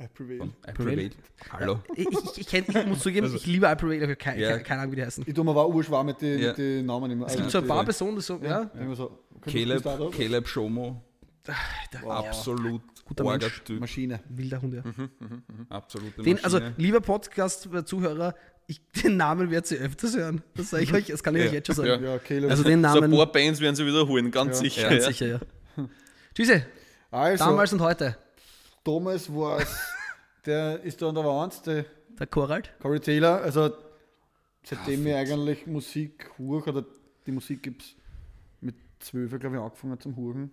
I 0.00 0.08
prevail. 0.12 0.38
von 0.38 0.52
Prevail. 0.74 0.96
Prevail. 0.96 1.10
Hallo. 1.52 1.80
Ich, 1.94 2.08
ich, 2.08 2.38
ich, 2.38 2.46
kenn, 2.48 2.64
ich 2.68 2.86
muss 2.86 3.00
zugeben, 3.00 3.32
ich 3.34 3.46
liebe 3.46 3.68
April 3.68 4.02
habe 4.02 4.16
keine, 4.16 4.40
Ja. 4.42 4.58
keine, 4.58 4.80
Ahnung, 4.80 4.92
wie 4.92 4.96
die 4.96 5.04
heißen. 5.04 5.22
Ich 5.26 5.32
tue 5.34 5.44
mir 5.44 5.52
aber 5.52 5.64
auch 5.64 5.72
urschwarm 5.72 6.06
mit 6.06 6.20
den 6.20 6.40
Ja. 6.40 6.48
mit 6.48 6.58
den 6.58 6.86
Namen 6.86 7.10
immer. 7.12 7.26
Es 7.26 7.36
gibt 7.36 7.50
so 7.50 7.58
ein 7.58 7.66
paar 7.66 7.84
Personen, 7.84 8.16
die 8.16 8.22
so, 8.22 8.40
ja, 8.42 8.62
Immer 8.78 8.96
so, 8.96 9.20
Caleb? 9.42 9.84
Caleb 10.16 10.48
Schomo. 10.48 11.00
der 11.46 12.02
Absolut 12.10 12.82
Guter 13.04 13.24
Mensch. 13.24 13.62
Typ. 13.64 13.78
Maschine. 13.80 14.18
wilder 14.30 14.60
Hund, 14.62 14.74
ja. 14.74 14.82
Absolute 15.68 16.22
Den, 16.22 16.42
also, 16.42 16.58
Maschine. 16.58 16.74
lieber 16.78 17.00
Podcast-Zuhörer, 17.00 18.34
ich, 18.66 18.80
den 19.04 19.16
Namen 19.16 19.50
werdet 19.52 19.70
ihr 19.70 19.78
öfters 19.78 20.16
hören. 20.16 20.42
Das 20.56 20.70
sage 20.70 20.82
ich 20.82 20.92
euch, 20.92 21.06
das 21.06 21.22
kann 21.22 21.36
ich 21.36 21.42
Ja. 21.42 21.48
euch 21.48 21.54
jetzt 21.54 21.66
schon 21.68 21.76
sagen. 21.76 22.02
Ja. 22.02 22.14
Ja, 22.14 22.18
Caleb. 22.18 22.50
Also 22.50 22.64
den 22.64 22.82
So 22.82 22.88
ein 22.88 22.94
Namen, 23.02 23.12
paar 23.12 23.30
Bands 23.30 23.60
werden 23.60 23.76
sie 23.76 23.86
wiederholen, 23.86 24.32
ganz 24.32 24.56
Ja. 24.56 24.62
sicher. 24.64 24.88
ganz 24.88 25.04
Ja. 25.04 25.08
sicher, 25.10 25.26
ja. 25.28 25.40
Tschüsse, 26.34 26.66
also, 27.12 27.44
damals 27.44 27.72
und 27.72 27.80
heute. 27.80 28.16
Thomas 28.84 29.32
war 29.34 29.60
der 30.46 30.80
ist 30.82 31.00
da 31.00 31.08
an 31.08 31.14
der 31.14 31.24
Wand, 31.24 31.66
der 31.66 31.86
Der 32.18 32.26
Korald. 32.26 32.72
Corey 32.80 33.00
Taylor. 33.00 33.40
Also, 33.42 33.70
seitdem 34.62 35.06
ich 35.06 35.14
eigentlich 35.14 35.66
Musik 35.66 36.30
hoch, 36.38 36.66
oder 36.66 36.84
die 37.26 37.32
Musik 37.32 37.62
gibt 37.62 37.82
es 37.82 37.94
mit 38.60 38.74
12, 39.00 39.38
glaube 39.40 39.56
ich, 39.56 39.62
angefangen 39.62 39.98
zum 40.00 40.14
Huren. 40.16 40.50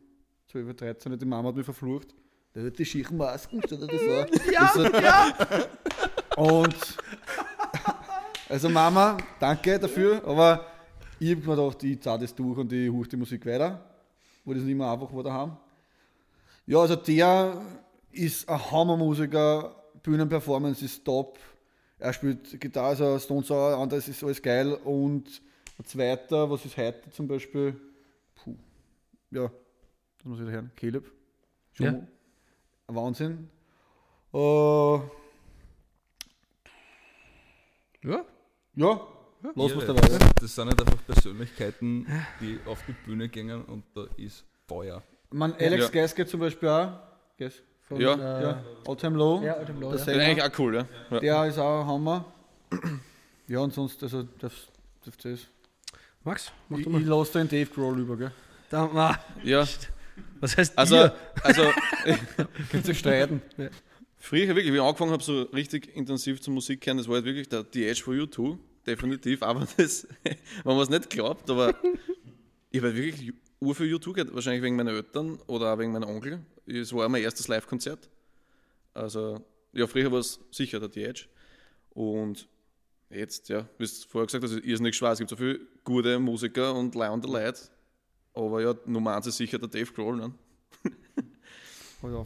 12, 0.47 0.75
13, 0.75 1.19
die 1.19 1.25
Mama 1.25 1.49
hat 1.49 1.55
mich 1.55 1.65
verflucht. 1.65 2.07
Der 2.55 2.65
hat 2.65 2.77
die 2.77 2.85
schieren 2.85 3.17
Masken, 3.17 3.61
stell 3.65 3.77
dir 3.79 3.87
das 3.87 4.01
vor. 4.41 4.51
Ja, 4.51 4.71
Das 4.75 5.01
ja. 5.01 5.67
Und 6.41 6.75
also 8.49 8.69
Mama, 8.69 9.17
danke 9.39 9.79
dafür, 9.79 10.21
aber 10.25 10.65
ich 11.19 11.31
habe 11.31 11.41
mir 11.47 11.55
gedacht, 11.55 11.83
ich 11.83 12.01
zahle 12.01 12.19
das 12.21 12.33
durch 12.35 12.57
und 12.57 12.73
ich 12.73 12.89
huche 12.89 13.07
die 13.09 13.15
Musik 13.17 13.45
weiter, 13.45 13.79
wo 14.43 14.53
das 14.53 14.63
nicht 14.63 14.75
mehr 14.75 14.91
einfach 14.91 15.13
war 15.13 15.23
daheim. 15.23 15.57
Ja, 16.65 16.79
also 16.79 16.95
der 16.95 17.61
ist 18.13 18.47
ein 18.49 18.71
Hammermusiker, 18.71 19.75
Bühnenperformance 20.03 20.83
ist 20.83 21.03
top. 21.05 21.37
Er 21.99 22.13
spielt 22.13 22.59
Gitarre, 22.59 22.87
also 22.89 23.19
Stone 23.19 23.43
Sour, 23.43 23.77
anderes 23.77 24.07
ist 24.07 24.23
alles 24.23 24.41
geil. 24.41 24.73
Und 24.73 25.41
ein 25.77 25.85
zweiter, 25.85 26.49
was 26.49 26.65
ist 26.65 26.75
heute 26.77 27.09
zum 27.11 27.27
Beispiel? 27.27 27.79
Puh. 28.35 28.55
Ja, 29.29 29.51
das 30.17 30.25
muss 30.25 30.39
ich 30.39 30.45
da 30.45 30.51
hören. 30.51 30.71
Caleb. 30.75 31.11
Ja. 31.77 31.85
Jomo. 31.87 32.07
Ein 32.87 32.95
Wahnsinn. 32.95 33.49
Äh, 34.33 34.37
ja. 38.03 38.25
ja, 38.75 39.07
los 39.55 39.75
was 39.75 39.83
Irre. 39.83 39.85
dabei. 39.93 40.07
Das, 40.07 40.29
das 40.39 40.55
sind 40.55 40.67
halt 40.69 40.81
einfach 40.81 41.05
Persönlichkeiten, 41.05 42.07
die 42.39 42.59
auf 42.65 42.83
die 42.87 42.93
Bühne 43.05 43.29
gehen 43.29 43.63
und 43.65 43.83
da 43.93 44.05
ist 44.17 44.43
Feuer. 44.67 45.03
Man, 45.29 45.53
Alex 45.53 45.85
Ja. 45.85 45.89
Gaskett 45.89 46.29
zum 46.29 46.39
Beispiel 46.39 46.67
auch. 46.69 46.99
Gas. 47.37 47.53
Von, 47.91 48.01
Ja. 48.01 48.13
Äh, 48.39 48.43
Ja, 48.43 48.63
All 48.87 48.95
Time 48.97 49.17
Low. 49.17 49.41
Ja, 49.43 49.53
All 49.53 49.65
Time 49.65 49.79
Low, 49.79 49.89
der 49.89 49.89
ja. 49.89 49.91
Das 49.91 50.01
ist 50.01 50.05
Sänger. 50.05 50.23
eigentlich 50.25 50.43
auch 50.43 50.59
cool, 50.59 50.75
ja. 50.75 50.87
ja. 51.11 51.19
Der 51.19 51.45
ist 51.45 51.57
auch 51.59 51.81
ein 51.81 51.87
Hammer. 51.87 52.25
Ja, 53.47 53.59
und 53.59 53.73
sonst, 53.73 54.01
also, 54.03 54.23
das, 54.39 54.53
das, 55.05 55.17
das. 55.17 55.39
Max, 56.23 56.51
mach 56.69 56.77
Ich, 56.77 56.85
du 56.85 56.97
ich 56.97 57.05
mal. 57.05 57.17
lasse 57.17 57.33
den 57.39 57.49
Dave 57.49 57.69
Grohl 57.69 57.99
über, 57.99 58.15
gell? 58.17 58.31
Da, 58.69 58.85
ah, 58.93 59.19
ja. 59.43 59.67
was 60.39 60.55
heißt 60.55 60.77
Also, 60.77 60.95
ihr? 60.95 61.15
also 61.43 61.63
Könnt 62.71 62.87
ihr 62.87 62.93
streiten? 62.95 63.41
früher 64.17 64.47
wirklich, 64.49 64.71
wie 64.71 64.75
ich 64.77 64.81
angefangen 64.81 65.11
habe, 65.11 65.23
so 65.23 65.41
richtig 65.53 65.95
intensiv 65.95 66.39
zur 66.41 66.53
Musik 66.53 66.85
hören, 66.85 66.97
das 66.97 67.07
war 67.07 67.15
halt 67.15 67.25
wirklich 67.25 67.49
der 67.49 67.65
The 67.73 67.87
Edge 67.87 68.01
for 68.03 68.13
You 68.13 68.27
2, 68.27 68.57
definitiv. 68.85 69.41
Aber 69.43 69.67
das, 69.77 70.07
wenn 70.23 70.37
man 70.75 70.79
es 70.83 70.89
nicht 70.89 71.09
glaubt, 71.09 71.49
aber 71.49 71.73
ich 72.69 72.79
habe 72.79 72.93
halt 72.93 72.95
wirklich 72.97 73.33
ur 73.59 73.75
für 73.75 73.83
U2 73.83 74.13
gehört, 74.13 74.33
wahrscheinlich 74.33 74.61
wegen 74.63 74.75
meiner 74.75 74.91
Eltern 74.91 75.37
oder 75.47 75.73
auch 75.73 75.79
wegen 75.79 75.91
meiner 75.91 76.07
Onkel. 76.07 76.39
Es 76.79 76.93
war 76.93 77.07
mein 77.09 77.21
erstes 77.23 77.47
Live-Konzert. 77.47 78.09
Also, 78.93 79.43
ja, 79.73 79.87
früher 79.87 80.11
war 80.11 80.19
es 80.19 80.39
sicher 80.51 80.79
der 80.79 80.89
The 80.91 81.03
Edge. 81.03 81.25
Und 81.91 82.47
jetzt, 83.09 83.49
ja, 83.49 83.67
wie 83.77 83.85
du 83.85 83.91
vorher 84.07 84.25
gesagt 84.27 84.43
hast, 84.43 84.51
ist 84.51 84.65
irrsinnig 84.65 84.95
schwer. 84.95 85.11
Es 85.11 85.19
gibt 85.19 85.29
so 85.29 85.35
viele 85.35 85.59
gute 85.83 86.19
Musiker 86.19 86.73
und 86.75 86.95
leihende 86.95 87.27
Leute. 87.27 87.59
Aber 88.33 88.61
ja, 88.61 88.75
Nummer 88.85 89.15
eins 89.15 89.27
ist 89.27 89.37
sicher 89.37 89.59
der 89.59 89.67
Dave 89.69 89.91
Grohl. 89.91 90.15
Ne? 90.17 90.33
Ja. 92.03 92.25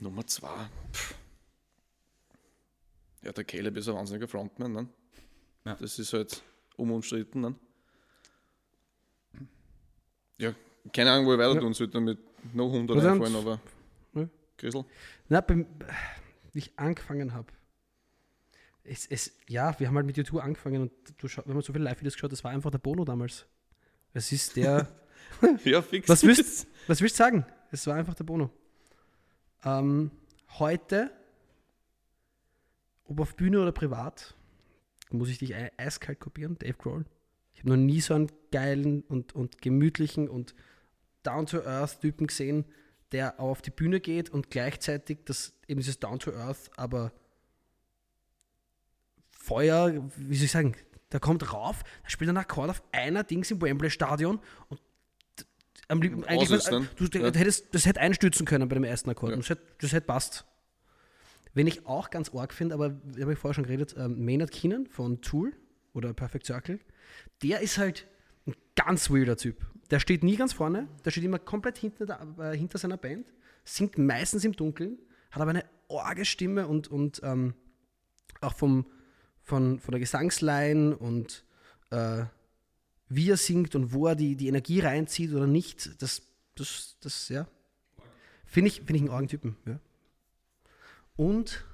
Nummer 0.00 0.26
zwei. 0.26 0.68
Pff. 0.92 1.14
Ja, 3.24 3.32
der 3.32 3.44
Caleb 3.44 3.76
ist 3.76 3.88
ein 3.88 3.94
wahnsinniger 3.96 4.28
Frontman, 4.28 4.72
ne? 4.72 4.88
Ja. 5.66 5.74
Das 5.74 5.98
ist 5.98 6.12
halt 6.12 6.42
unumstritten, 6.76 7.40
ne? 7.40 7.54
Ja, 10.38 10.54
keine 10.92 11.10
Ahnung, 11.10 11.26
wo 11.26 11.32
ich 11.32 11.38
weiter 11.38 11.54
Ja. 11.54 11.60
tun 11.60 11.74
sollte, 11.74 12.00
mit 12.00 12.18
noch 12.54 12.72
100 12.72 12.96
Was 12.96 13.04
einfallen, 13.04 13.36
aber. 13.36 13.60
Ja. 14.14 14.28
Chrisel? 14.56 14.84
Na, 15.28 15.40
beim, 15.40 15.66
wie 16.52 16.58
ich 16.60 16.78
angefangen 16.78 17.32
habe. 17.34 17.48
Es, 18.84 19.06
es, 19.06 19.32
ja, 19.48 19.78
wir 19.78 19.88
haben 19.88 19.96
halt 19.96 20.06
mit 20.06 20.16
YouTube 20.16 20.42
angefangen 20.42 20.82
und 20.82 20.92
du 21.18 21.28
schau, 21.28 21.42
wir 21.44 21.52
haben 21.54 21.60
so 21.62 21.72
viele 21.72 21.84
Live-Videos 21.84 22.14
geschaut, 22.14 22.32
das 22.32 22.42
war 22.42 22.50
einfach 22.52 22.70
der 22.70 22.78
Bono 22.78 23.04
damals. 23.04 23.46
Es 24.14 24.32
ist 24.32 24.56
der. 24.56 24.88
Ja, 25.64 25.82
fix. 25.82 26.08
was, 26.08 26.22
willst, 26.22 26.66
was 26.86 27.00
willst 27.02 27.16
du 27.18 27.22
sagen? 27.24 27.44
Es 27.70 27.86
war 27.86 27.96
einfach 27.96 28.14
der 28.14 28.24
Bono. 28.24 28.50
Ähm, 29.62 30.10
heute, 30.58 31.10
ob 33.04 33.20
auf 33.20 33.36
Bühne 33.36 33.60
oder 33.60 33.72
privat, 33.72 34.34
muss 35.10 35.28
ich 35.28 35.38
dich 35.38 35.54
ei- 35.54 35.70
eiskalt 35.76 36.20
kopieren, 36.20 36.58
Dave 36.58 36.74
Grohl. 36.74 37.04
Ich 37.52 37.60
habe 37.60 37.70
noch 37.70 37.76
nie 37.76 38.00
so 38.00 38.14
einen 38.14 38.30
geilen 38.52 39.02
und, 39.02 39.34
und 39.34 39.60
gemütlichen 39.60 40.28
und 40.28 40.54
down-to-earth-Typen 41.22 42.26
gesehen, 42.26 42.64
der 43.12 43.40
auf 43.40 43.62
die 43.62 43.70
Bühne 43.70 44.00
geht 44.00 44.30
und 44.30 44.50
gleichzeitig 44.50 45.18
das 45.24 45.54
eben 45.66 45.80
dieses 45.80 45.98
Down-to-earth, 46.00 46.70
aber 46.76 47.12
Feuer, 49.30 50.10
wie 50.16 50.36
soll 50.36 50.44
ich 50.44 50.50
sagen, 50.52 50.74
der 51.12 51.20
kommt 51.20 51.52
rauf, 51.52 51.84
der 52.04 52.10
spielt 52.10 52.28
einen 52.28 52.36
Akkord 52.38 52.70
auf 52.70 52.82
einer 52.92 53.24
Dings 53.24 53.50
im 53.50 53.62
Wembley-Stadion 53.62 54.40
und 54.68 54.80
d- 55.38 55.44
am 55.88 56.02
liebsten, 56.02 56.24
eigentlich, 56.24 56.64
dann. 56.64 56.88
du, 56.96 57.08
du 57.08 57.18
Ja. 57.18 57.26
hättest, 57.32 57.74
das 57.74 57.86
hätte 57.86 58.00
einstürzen 58.00 58.44
können 58.44 58.68
bei 58.68 58.74
dem 58.74 58.84
ersten 58.84 59.08
Akkord. 59.08 59.30
Ja. 59.30 59.36
und 59.36 59.42
Das 59.44 59.50
hätte, 59.50 59.62
das 59.80 59.92
hätte 59.92 60.06
passt. 60.06 60.44
Wenn 61.54 61.66
ich 61.66 61.86
auch 61.86 62.10
ganz 62.10 62.34
arg 62.34 62.52
finde, 62.52 62.74
aber 62.74 62.90
da 62.90 63.22
habe 63.22 63.32
ich 63.32 63.38
vorher 63.38 63.54
schon 63.54 63.64
geredet, 63.64 63.94
ähm, 63.96 64.22
Maynard 64.24 64.50
Keenan 64.50 64.86
von 64.86 65.22
Tool 65.22 65.54
oder 65.94 66.12
Perfect 66.12 66.44
Circle, 66.44 66.78
der 67.42 67.60
ist 67.60 67.78
halt 67.78 68.06
ein 68.46 68.54
ganz 68.76 69.08
weirder 69.10 69.36
Typ. 69.38 69.64
Der 69.90 70.00
steht 70.00 70.22
nie 70.22 70.36
ganz 70.36 70.52
vorne, 70.52 70.86
der 71.04 71.10
steht 71.10 71.24
immer 71.24 71.38
komplett 71.38 71.78
hinter, 71.78 72.06
der, 72.06 72.20
äh, 72.38 72.56
hinter 72.56 72.78
seiner 72.78 72.96
Band, 72.98 73.26
singt 73.64 73.96
meistens 73.98 74.44
im 74.44 74.52
Dunkeln, 74.52 74.98
hat 75.30 75.40
aber 75.40 75.50
eine 75.50 75.64
orge 75.88 76.24
Stimme 76.24 76.66
und, 76.66 76.88
und 76.88 77.20
ähm, 77.24 77.54
auch 78.40 78.54
vom, 78.54 78.86
von, 79.42 79.78
von 79.80 79.92
der 79.92 80.00
Gesangsline 80.00 80.96
und 80.96 81.44
äh, 81.90 82.24
wie 83.08 83.30
er 83.30 83.38
singt 83.38 83.74
und 83.74 83.92
wo 83.94 84.06
er 84.08 84.14
die, 84.14 84.36
die 84.36 84.48
Energie 84.48 84.80
reinzieht 84.80 85.32
oder 85.32 85.46
nicht, 85.46 86.02
das, 86.02 86.20
das, 86.54 86.96
das 87.00 87.30
ja, 87.30 87.48
finde 88.44 88.68
ich, 88.68 88.76
find 88.82 88.90
ich 88.90 89.00
einen 89.02 89.10
argen 89.10 89.28
Typen. 89.28 89.56
Ja. 89.66 89.80
Und, 91.16 91.64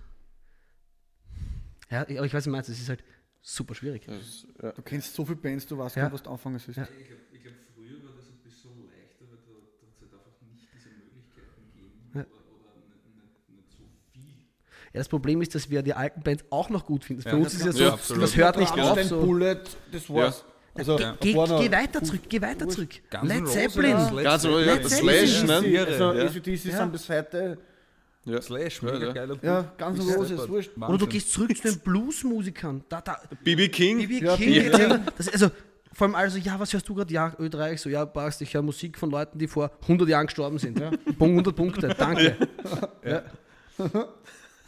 ja, 1.90 2.03
aber 2.03 2.11
ich 2.11 2.18
weiß, 2.33 2.35
was 2.35 2.44
du 2.44 2.50
meinst, 2.50 2.68
es 2.70 2.81
ist 2.81 2.88
halt 2.88 3.03
super 3.42 3.74
schwierig. 3.74 4.07
Das, 4.07 4.46
ja. 4.62 4.72
Du 4.72 4.83
kennst 4.83 5.12
so 5.14 5.24
viele 5.24 5.37
Bands, 5.37 5.66
du 5.66 5.77
weißt 5.77 5.96
Ja. 5.96 6.03
gar 6.03 6.09
nicht, 6.09 6.14
was 6.14 6.22
du 6.22 6.31
anfangen 6.31 6.59
sollst. 6.59 6.79
Ja. 6.79 6.85
Ich 6.98 7.07
glaube, 7.09 7.22
ich 7.33 7.42
glaub, 7.42 7.55
früher 7.74 8.03
war 8.05 8.12
das 8.16 8.29
ein 8.29 8.38
bisschen 8.42 8.70
leichter, 8.87 9.24
weil 9.29 9.37
da 9.37 9.53
da 9.53 9.87
hat 9.87 9.92
es 9.92 10.00
halt 10.00 10.12
einfach 10.14 10.46
nicht 10.48 10.68
diese 10.72 10.88
Möglichkeiten 10.88 11.61
gegeben 11.74 11.92
Ja. 12.14 12.20
oder, 12.20 12.31
oder 12.57 12.72
nicht, 12.81 13.05
nicht, 13.05 13.50
nicht 13.50 13.70
so 13.70 13.85
viel. 14.12 14.46
Ja, 14.94 15.00
das 15.00 15.09
Problem 15.09 15.42
ist, 15.42 15.54
dass 15.54 15.68
wir 15.68 15.83
die 15.83 15.92
alten 15.92 16.22
Bands 16.22 16.44
auch 16.50 16.70
noch 16.70 16.87
gut 16.87 17.04
finden. 17.04 17.22
Für 17.22 17.30
Ja. 17.30 17.35
uns 17.35 17.52
ist 17.52 17.66
ja 17.66 17.72
so, 17.72 17.83
Ja, 17.83 17.92
absolut. 17.94 18.22
das 18.22 18.37
hört 18.37 18.57
nicht 18.59 18.72
auf. 18.78 19.02
So. 19.02 19.20
Bullet, 19.20 19.57
das 19.92 20.09
war's. 20.09 20.44
Also, 20.76 20.96
Geh, 20.96 21.02
da 21.02 21.16
geh, 21.20 21.33
geh 21.68 21.70
weiter 21.72 22.02
zurück, 22.02 22.20
geh 22.28 22.40
weiter 22.40 22.68
zurück. 22.68 22.90
Guns 23.11 23.28
Led 23.28 23.48
Zeppelin. 23.48 23.90
ja. 23.90 24.22
Ganz 24.22 24.42
so, 24.42 24.59
ja, 24.59 24.74
Led 24.74 24.85
das 24.85 24.92
Zeppelin. 24.92 25.26
Slash, 25.28 25.44
ne? 25.44 25.80
Also, 25.87 26.12
Ja. 26.12 26.24
ACDC 26.24 26.64
Ja. 26.68 26.76
sind 26.78 26.92
bis 26.92 27.09
heute. 27.09 27.59
Ja. 28.24 28.40
Slash, 28.42 28.83
Ja, 28.83 28.92
mega 28.92 29.07
ja. 29.07 29.12
geiler 29.12 29.37
Ja, 29.42 29.62
Typ. 29.62 29.78
ganz 29.78 30.00
Roses, 30.00 30.48
wurscht. 30.48 30.70
Oder 30.80 30.98
du 30.98 31.07
gehst 31.07 31.33
zurück 31.33 31.57
zu 31.57 31.62
den 31.62 31.78
Bluesmusikern. 31.80 32.85
Da, 32.88 33.00
da, 33.00 33.18
BB 33.44 33.68
King? 33.68 33.98
BB 33.98 34.24
Ja, 34.24 34.37
King. 34.37 34.70
Mal. 34.72 35.00
Das, 35.16 35.28
also, 35.28 35.50
vor 35.92 36.07
allem 36.07 36.14
also, 36.16 36.38
ja, 36.38 36.59
was 36.59 36.72
hörst 36.72 36.88
du 36.88 36.94
gerade? 36.94 37.12
Ja, 37.12 37.35
Ö3. 37.38 37.72
Ich 37.74 37.80
so, 37.80 37.88
ja, 37.88 38.04
passt, 38.07 38.40
ich 38.42 38.54
höre 38.54 38.62
Musik 38.62 38.96
von 38.98 39.11
Leuten, 39.11 39.38
die 39.38 39.46
vor 39.46 39.70
100 39.87 40.09
Jahren 40.09 40.26
gestorben 40.26 40.59
sind. 40.59 40.78
Ja. 40.80 40.90
Punkt, 41.18 41.20
100 41.37 41.54
Punkte, 41.54 41.88
danke. 41.96 42.37
Ja. 43.04 43.22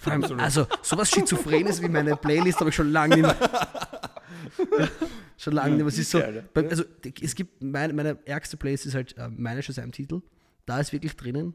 Allem, 0.07 0.41
also, 0.41 0.67
sowas 0.83 1.11
Schizophrenes 1.11 1.83
wie 1.83 1.89
meine 1.89 2.17
Playlist 2.17 2.61
habe 2.61 2.71
ich 2.71 2.77
schon 2.77 2.91
lange 2.93 3.17
nicht 3.17 3.27
mehr. 3.27 3.37
schon 5.37 5.53
lange 5.55 5.71
nicht 5.71 5.79
mehr. 5.79 5.87
Es 5.89 5.99
ist 5.99 6.11
so, 6.11 6.21
beim- 6.55 6.69
also, 6.69 6.85
es 7.21 7.35
gibt, 7.35 7.63
meine, 7.63 7.93
meine 7.93 8.19
ärgste 8.27 8.57
Playlist 8.57 8.87
ist 8.87 8.95
halt 8.95 9.17
äh, 9.19 9.29
meine 9.29 9.63
Shazam-Titel. 9.63 10.23
Da 10.65 10.81
ist 10.81 10.93
wirklich 10.93 11.15
drinnen 11.17 11.55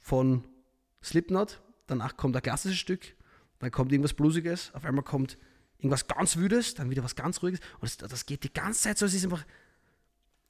von 0.00 0.44
Slipknot, 1.02 1.60
danach 1.86 2.16
kommt 2.16 2.36
ein 2.36 2.42
klassisches 2.42 2.78
Stück, 2.78 3.14
dann 3.58 3.70
kommt 3.70 3.92
irgendwas 3.92 4.14
Bluesiges, 4.14 4.72
auf 4.74 4.84
einmal 4.84 5.04
kommt 5.04 5.38
irgendwas 5.78 6.06
ganz 6.06 6.36
Wüdes, 6.36 6.74
dann 6.74 6.90
wieder 6.90 7.04
was 7.04 7.14
ganz 7.16 7.42
Ruhiges. 7.42 7.60
Und 7.80 8.02
das, 8.02 8.10
das 8.10 8.26
geht 8.26 8.44
die 8.44 8.52
ganze 8.52 8.82
Zeit 8.82 8.98
so, 8.98 9.06
es 9.06 9.14
ist 9.14 9.24
einfach 9.24 9.44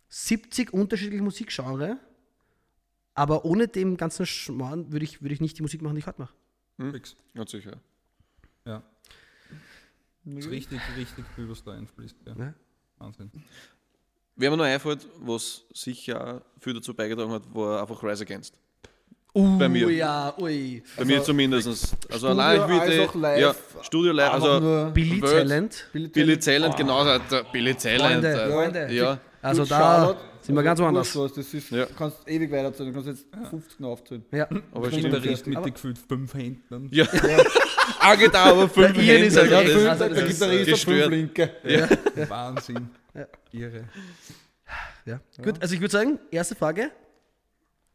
70 0.09 0.73
unterschiedliche 0.73 1.23
Musikgenre, 1.23 1.99
aber 3.15 3.45
ohne 3.45 3.69
dem 3.69 3.97
ganzen 3.97 4.27
Schmarrn 4.27 4.93
würde 4.93 5.05
ich, 5.05 5.23
würde 5.23 5.35
ich 5.35 5.41
nicht 5.41 5.59
die 5.59 5.63
Musik 5.63 5.83
machen, 5.83 5.95
die 5.95 6.01
ich 6.01 6.07
heute 6.07 6.21
mache. 6.21 6.35
Fix. 6.93 7.17
Ganz 7.35 7.51
sicher. 7.51 7.79
Ja. 8.67 8.83
Ist 10.25 10.51
richtig, 10.51 10.81
richtig 10.97 11.25
viel, 11.35 11.49
was 11.49 11.63
da 11.63 11.73
einfließt. 11.73 12.17
Ja. 12.27 12.35
Ja. 12.37 12.55
Wahnsinn. 12.99 13.31
Wer 14.37 14.51
mir 14.51 14.57
noch 14.57 14.65
einfällt, 14.65 15.07
was 15.21 15.65
sicher 15.73 16.43
viel 16.59 16.75
dazu 16.75 16.95
beigetragen 16.95 17.31
hat, 17.31 17.43
war 17.55 17.83
einfach 17.83 18.03
Rise 18.03 18.25
Against. 18.25 18.59
Uh, 19.37 19.59
Bei 19.59 19.69
mir. 19.69 19.91
ja, 19.91 20.33
ui. 20.39 20.83
Bei 20.97 21.05
mir 21.05 21.23
zumindest. 21.23 21.67
Also 21.67 22.29
Studio 22.29 22.29
allein 22.29 22.71
wie 22.71 22.79
als 22.79 22.91
die, 22.91 23.01
auch 23.01 23.15
live. 23.17 23.41
ja, 23.41 23.55
Studio 23.83 24.13
live, 24.13 24.33
also 24.33 24.91
Billy. 24.95 25.21
Talent. 25.21 25.91
Billy 25.93 26.39
Talent, 26.39 26.77
genau, 26.77 26.99
Alter, 26.99 27.43
Billy 27.53 27.75
Talent. 27.75 28.25
Freunde, 28.25 28.29
äh, 28.29 28.51
Freunde. 28.51 28.95
Ja, 28.95 29.19
Also 29.45 29.63
Good 29.63 29.71
da 29.73 29.79
Charlotte, 29.79 30.21
sind 30.41 30.55
wir 30.55 30.63
ganz 30.63 30.81
also 30.81 30.85
woanders. 30.85 31.17
was, 31.17 31.33
Das 31.35 31.55
ist, 31.55 31.71
Ja. 31.71 31.85
Du 31.87 31.95
kannst 31.95 32.29
ewig 32.29 32.51
weiterzählen, 32.51 32.93
du 32.93 33.03
kannst 33.03 33.09
jetzt 33.09 33.51
50 33.51 33.81
noch 33.81 33.89
aufzählen. 33.91 34.25
Ja. 34.33 34.45
aber 34.73 34.87
Stimmt. 34.89 34.93
stimmt. 35.07 35.15
Gitarrist 35.23 35.47
mit 35.47 35.75
gefühlt 35.75 35.99
fünf 35.99 36.35
Händen. 36.35 36.89
Ja, 36.93 37.05
auch 38.01 38.17
geht 38.19 38.35
auch, 38.35 38.47
aber 38.47 38.69
fünf 38.69 38.95
Der 38.95 39.03
Ian 39.05 39.25
ist 39.25 39.37
halt 39.37 39.53
echt- 39.53 39.69
ist- 39.69 39.87
also 39.87 40.05
der 40.05 40.09
das 40.15 40.19
ist, 40.31 40.41
Gitarrist 40.41 40.73
hat 40.73 40.79
fünf. 40.81 41.07
Linke. 41.09 41.51
Wahnsinn. 42.29 42.91
Ja. 43.15 43.27
Irre. 43.53 43.85
Ja. 45.05 45.21
Gut, 45.43 45.61
also 45.61 45.75
ich 45.75 45.81
würde 45.81 45.93
sagen, 45.93 46.19
erste 46.31 46.55
Frage 46.55 46.91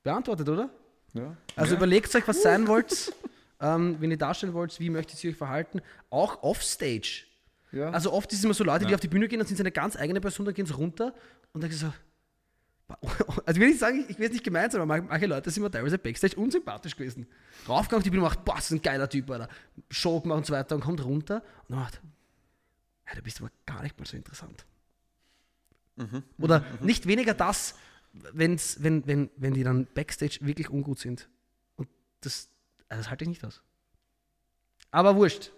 beantwortet, 0.04 0.48
oder? 0.48 0.70
Ja. 1.14 1.36
Also 1.56 1.76
überlegt 1.76 2.14
euch, 2.16 2.28
was 2.28 2.42
sein 2.42 2.68
wollt, 2.68 3.12
ähm, 3.60 3.98
wenn 4.00 4.12
ihr 4.12 4.18
darstellen 4.18 4.54
wollt, 4.54 4.80
wie 4.80 4.90
möchtet 4.90 5.22
ihr 5.24 5.32
euch 5.32 5.38
verhalten, 5.38 5.82
auch 6.10 6.44
offstage. 6.44 7.24
Ja. 7.72 7.90
Also 7.92 8.12
oft 8.14 8.32
ist 8.32 8.40
es 8.40 8.46
immer 8.46 8.54
so 8.54 8.64
Leute, 8.64 8.86
die 8.86 8.92
Ja. 8.92 8.96
auf 8.96 9.02
die 9.02 9.08
Bühne 9.08 9.28
gehen, 9.28 9.40
dann 9.40 9.48
sind 9.48 9.58
sie 9.58 9.64
eine 9.64 9.72
ganz 9.72 9.96
eigene 9.96 10.22
Person, 10.22 10.46
dann 10.46 10.56
gehen 10.56 10.66
sie 10.66 10.74
runter 10.74 11.14
und 11.54 11.62
dann 11.64 11.72
so. 11.72 11.94
Also 13.46 13.52
ich 13.52 13.60
will 13.60 13.68
nicht 13.68 13.80
sagen, 13.80 14.04
ich 14.10 14.18
will 14.18 14.24
jetzt 14.26 14.34
nicht 14.34 14.44
gemeint 14.44 14.72
sein, 14.72 14.82
aber 14.82 15.00
manche- 15.02 15.28
Leute 15.28 15.52
sind 15.52 15.62
mir 15.62 15.70
teilweise 15.70 16.00
Backstage 16.00 16.36
unsympathisch 16.36 16.96
gewesen. 16.96 17.28
Raufgegangen 17.68 18.00
auf 18.00 18.04
die 18.04 18.10
Bühne 18.10 18.24
macht, 18.24 18.44
boah, 18.44 18.56
das 18.56 18.66
ist 18.66 18.72
ein 18.72 18.82
geiler 18.82 19.08
Typ, 19.08 19.30
Alter. 19.30 19.48
Show 19.92 20.20
gemacht 20.20 20.38
und 20.40 20.46
so 20.48 20.54
weiter 20.54 20.74
und 20.76 20.82
kommt 20.82 21.04
runter 21.06 21.44
und 21.68 21.76
macht, 21.76 22.02
hey, 23.04 23.16
du 23.18 23.22
bist 23.22 23.42
aber 23.42 23.52
gar 23.68 23.84
nicht 23.84 23.98
mal 24.00 24.06
so 24.08 24.18
interessant. 24.18 24.66
Oder 26.40 26.64
nicht 26.82 27.06
weniger 27.08 27.34
das, 27.36 27.76
wenn's, 28.14 28.82
wenn, 28.82 29.06
wenn, 29.06 29.30
wenn 29.36 29.54
die 29.54 29.64
dann 29.64 29.86
Backstage 29.94 30.40
wirklich 30.42 30.70
ungut 30.72 30.98
sind. 30.98 31.30
Und 31.76 31.88
das, 32.22 32.50
also 32.88 33.02
das 33.04 33.10
halte 33.12 33.24
ich 33.26 33.30
nicht 33.30 33.44
aus. 33.46 33.62
Aber 34.92 35.16
wurscht. 35.16 35.52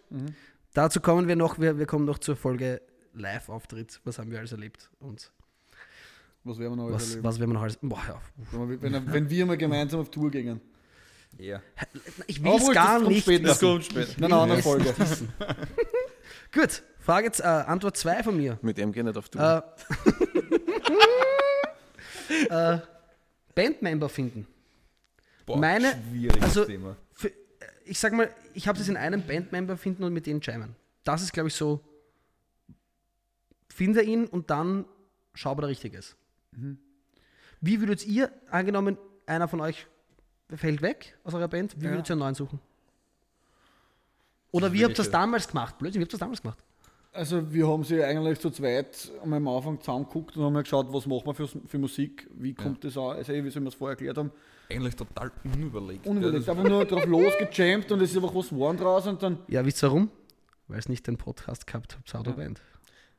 Dazu 0.74 1.00
kommen 1.00 1.28
wir 1.30 1.36
noch, 1.38 1.60
wir, 1.60 1.78
wir 1.78 1.86
kommen 1.86 2.06
noch 2.06 2.18
zur 2.20 2.36
Folge 2.36 2.82
Live-Auftritt. 3.14 4.02
Was 4.04 4.20
haben 4.20 4.32
wir 4.32 4.40
alles 4.40 4.52
erlebt? 4.52 4.90
Und 5.00 5.32
Was 6.44 6.58
werden 6.58 6.72
wir 6.74 6.76
noch 6.78 6.86
alles 6.86 6.96
was, 6.96 7.10
erleben? 7.10 7.24
was 7.24 7.40
werden 7.40 7.50
wir 7.50 7.54
noch 7.54 7.62
alles. 7.62 7.78
Boah, 7.82 8.02
ja. 8.08 8.22
Wenn, 8.52 8.92
wir- 8.94 9.14
wenn 9.14 9.30
wir 9.30 9.46
mal 9.46 9.58
gemeinsam 9.58 10.00
auf 10.02 10.10
Tour 10.10 10.32
gingen. 10.32 10.60
Ja. 11.38 11.62
Ich 12.28 12.44
will 12.44 12.52
es 12.56 12.72
gar 12.72 12.94
das 12.96 13.04
kommt 13.04 13.08
nicht. 13.10 13.22
später. 13.24 13.44
Das 13.48 13.62
wissen. 13.62 13.72
kommt 13.72 13.86
später. 13.86 14.18
In 14.18 14.24
einer 14.26 14.36
anderen 14.42 14.60
es 14.60 14.66
Folge. 14.66 14.94
Gut, 16.54 16.84
Frage 17.00 17.26
jetzt, 17.28 17.40
äh, 17.40 17.44
Antwort 17.44 17.96
2 17.96 18.24
von 18.24 18.36
mir. 18.38 18.58
Mit 18.62 18.78
dem 18.78 18.92
geh 18.92 19.02
nicht 19.04 19.16
auf 19.18 19.30
Tour. 19.30 19.64
Äh, 22.20 22.44
äh, 22.76 22.80
Bandmember 23.56 24.10
finden. 24.10 24.48
Boah, 25.46 25.58
Meine- 25.58 25.94
schwieriges 26.10 26.44
also- 26.44 26.66
Thema. 26.66 26.98
Für, 27.14 27.30
äh, 27.30 27.32
ich 27.86 28.00
sag 28.00 28.14
mal, 28.14 28.30
ich 28.54 28.68
habe 28.68 28.80
es 28.80 28.90
in 28.90 28.98
einem 28.98 29.26
Bandmember 29.26 29.78
finden 29.78 30.04
und 30.04 30.14
mit 30.14 30.26
denen 30.26 30.42
jammen. 30.42 30.76
Das 31.04 31.22
ist, 31.22 31.32
glaube 31.34 31.48
ich, 31.50 31.56
so. 31.56 31.80
Finde 33.70 34.02
ihn 34.04 34.26
und 34.26 34.50
dann 34.50 34.86
schau, 35.34 35.52
ob 35.54 35.62
er 35.62 35.68
richtig 35.70 35.94
ist. 35.94 36.16
Wie 37.62 37.80
würdet 37.80 38.06
ihr, 38.06 38.32
angenommen, 38.50 38.98
einer 39.26 39.48
von 39.48 39.62
euch 39.62 39.88
fällt 40.54 40.82
weg 40.82 41.18
aus 41.24 41.34
eurer 41.34 41.48
Band, 41.48 41.76
wie 41.80 41.86
Ja. 41.86 41.92
würdet 41.92 42.10
ihr 42.10 42.14
einen 42.14 42.20
neuen 42.20 42.36
suchen? 42.36 42.60
Oder 44.52 44.68
Das 44.68 44.74
wie 44.74 44.84
habt 44.84 44.94
ihr 44.94 44.98
das 44.98 45.12
damals 45.12 45.48
gemacht? 45.48 45.78
Blödsinn, 45.78 46.02
wie 46.02 46.04
habt 46.04 46.12
ihr 46.14 46.18
das 46.18 46.20
damals 46.20 46.42
gemacht? 46.42 46.60
Also 47.14 47.54
wir 47.54 47.68
haben 47.68 47.84
sie 47.84 48.02
eigentlich 48.04 48.40
zu 48.40 48.50
zweit 48.52 49.12
am 49.22 49.48
Anfang 49.48 49.80
zusammengeguckt 49.82 50.36
und 50.38 50.44
haben 50.44 50.54
mal 50.54 50.64
geschaut, 50.64 50.88
was 50.94 51.06
machen 51.06 51.26
wir 51.26 51.34
für, 51.34 51.48
für 51.48 51.78
Musik, 51.78 52.30
wie 52.36 52.54
kommt 52.54 52.84
das 52.86 52.98
an, 52.98 53.18
also 53.18 53.34
eh, 53.34 53.44
wie 53.44 53.50
sie 53.50 53.60
mir 53.60 53.66
das 53.66 53.76
vorher 53.76 53.94
erklärt 53.98 54.18
haben. 54.18 54.32
Eigentlich 54.70 54.96
total 54.96 55.32
unüberlegt. 55.44 56.08
Unüberlegt, 56.08 56.48
Ja, 56.48 56.54
einfach 56.54 56.68
nur 56.70 56.86
drauf 56.86 57.06
losgejammt 57.06 57.92
und 57.92 58.02
es 58.02 58.12
ist 58.12 58.16
einfach 58.18 58.34
was 58.34 58.50
geworden 58.50 58.78
draus 58.78 59.08
und 59.08 59.22
dann, 59.22 59.40
Ja, 59.48 59.66
wisst 59.66 59.84
ihr 59.84 59.88
warum? 59.88 60.10
Weil 60.70 60.80
es 60.80 60.88
nicht 60.88 61.06
den 61.06 61.18
Podcast 61.18 61.68
gehabt 61.68 61.98
habt, 61.98 62.16
Autoband. 62.16 62.60
Ja. 62.60 62.71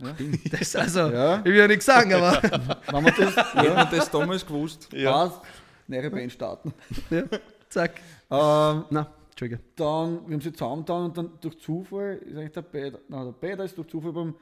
Das 0.51 0.61
ist 0.63 0.77
also, 0.77 1.01
Ja. 1.11 1.39
ich 1.39 1.45
will 1.45 1.57
ja 1.57 1.67
nichts 1.69 1.87
sagen, 1.87 2.13
aber 2.15 2.43
wenn 2.91 3.05
wir 3.05 3.13
das, 3.13 3.37
Hätte 3.55 3.67
ja, 3.67 3.75
man 3.75 3.89
das 3.91 4.11
damals 4.11 4.45
gewusst? 4.47 4.89
Ja. 4.93 5.13
passt, 5.13 5.41
neue 5.87 6.11
Band 6.11 6.33
starten. 6.33 6.73
ja, 7.11 7.23
zack. 7.69 8.01
Ähm, 8.31 8.85
Na, 8.91 9.07
Entschuldige. 9.31 9.61
dann, 9.77 10.27
wir 10.27 10.35
haben 10.35 10.41
sie 10.41 10.53
zusammengetan 10.53 11.05
und 11.05 11.17
dann 11.17 11.31
durch 11.41 11.59
Zufall 11.61 12.17
ist 12.19 12.37
eigentlich 12.37 12.53
der 12.53 12.63
Peter, 12.63 12.99
nein, 13.09 13.25
der 13.27 13.33
Peter 13.33 13.65
ist 13.65 13.77
durch 13.79 13.89
Zufall 13.89 14.13
beim, 14.13 14.35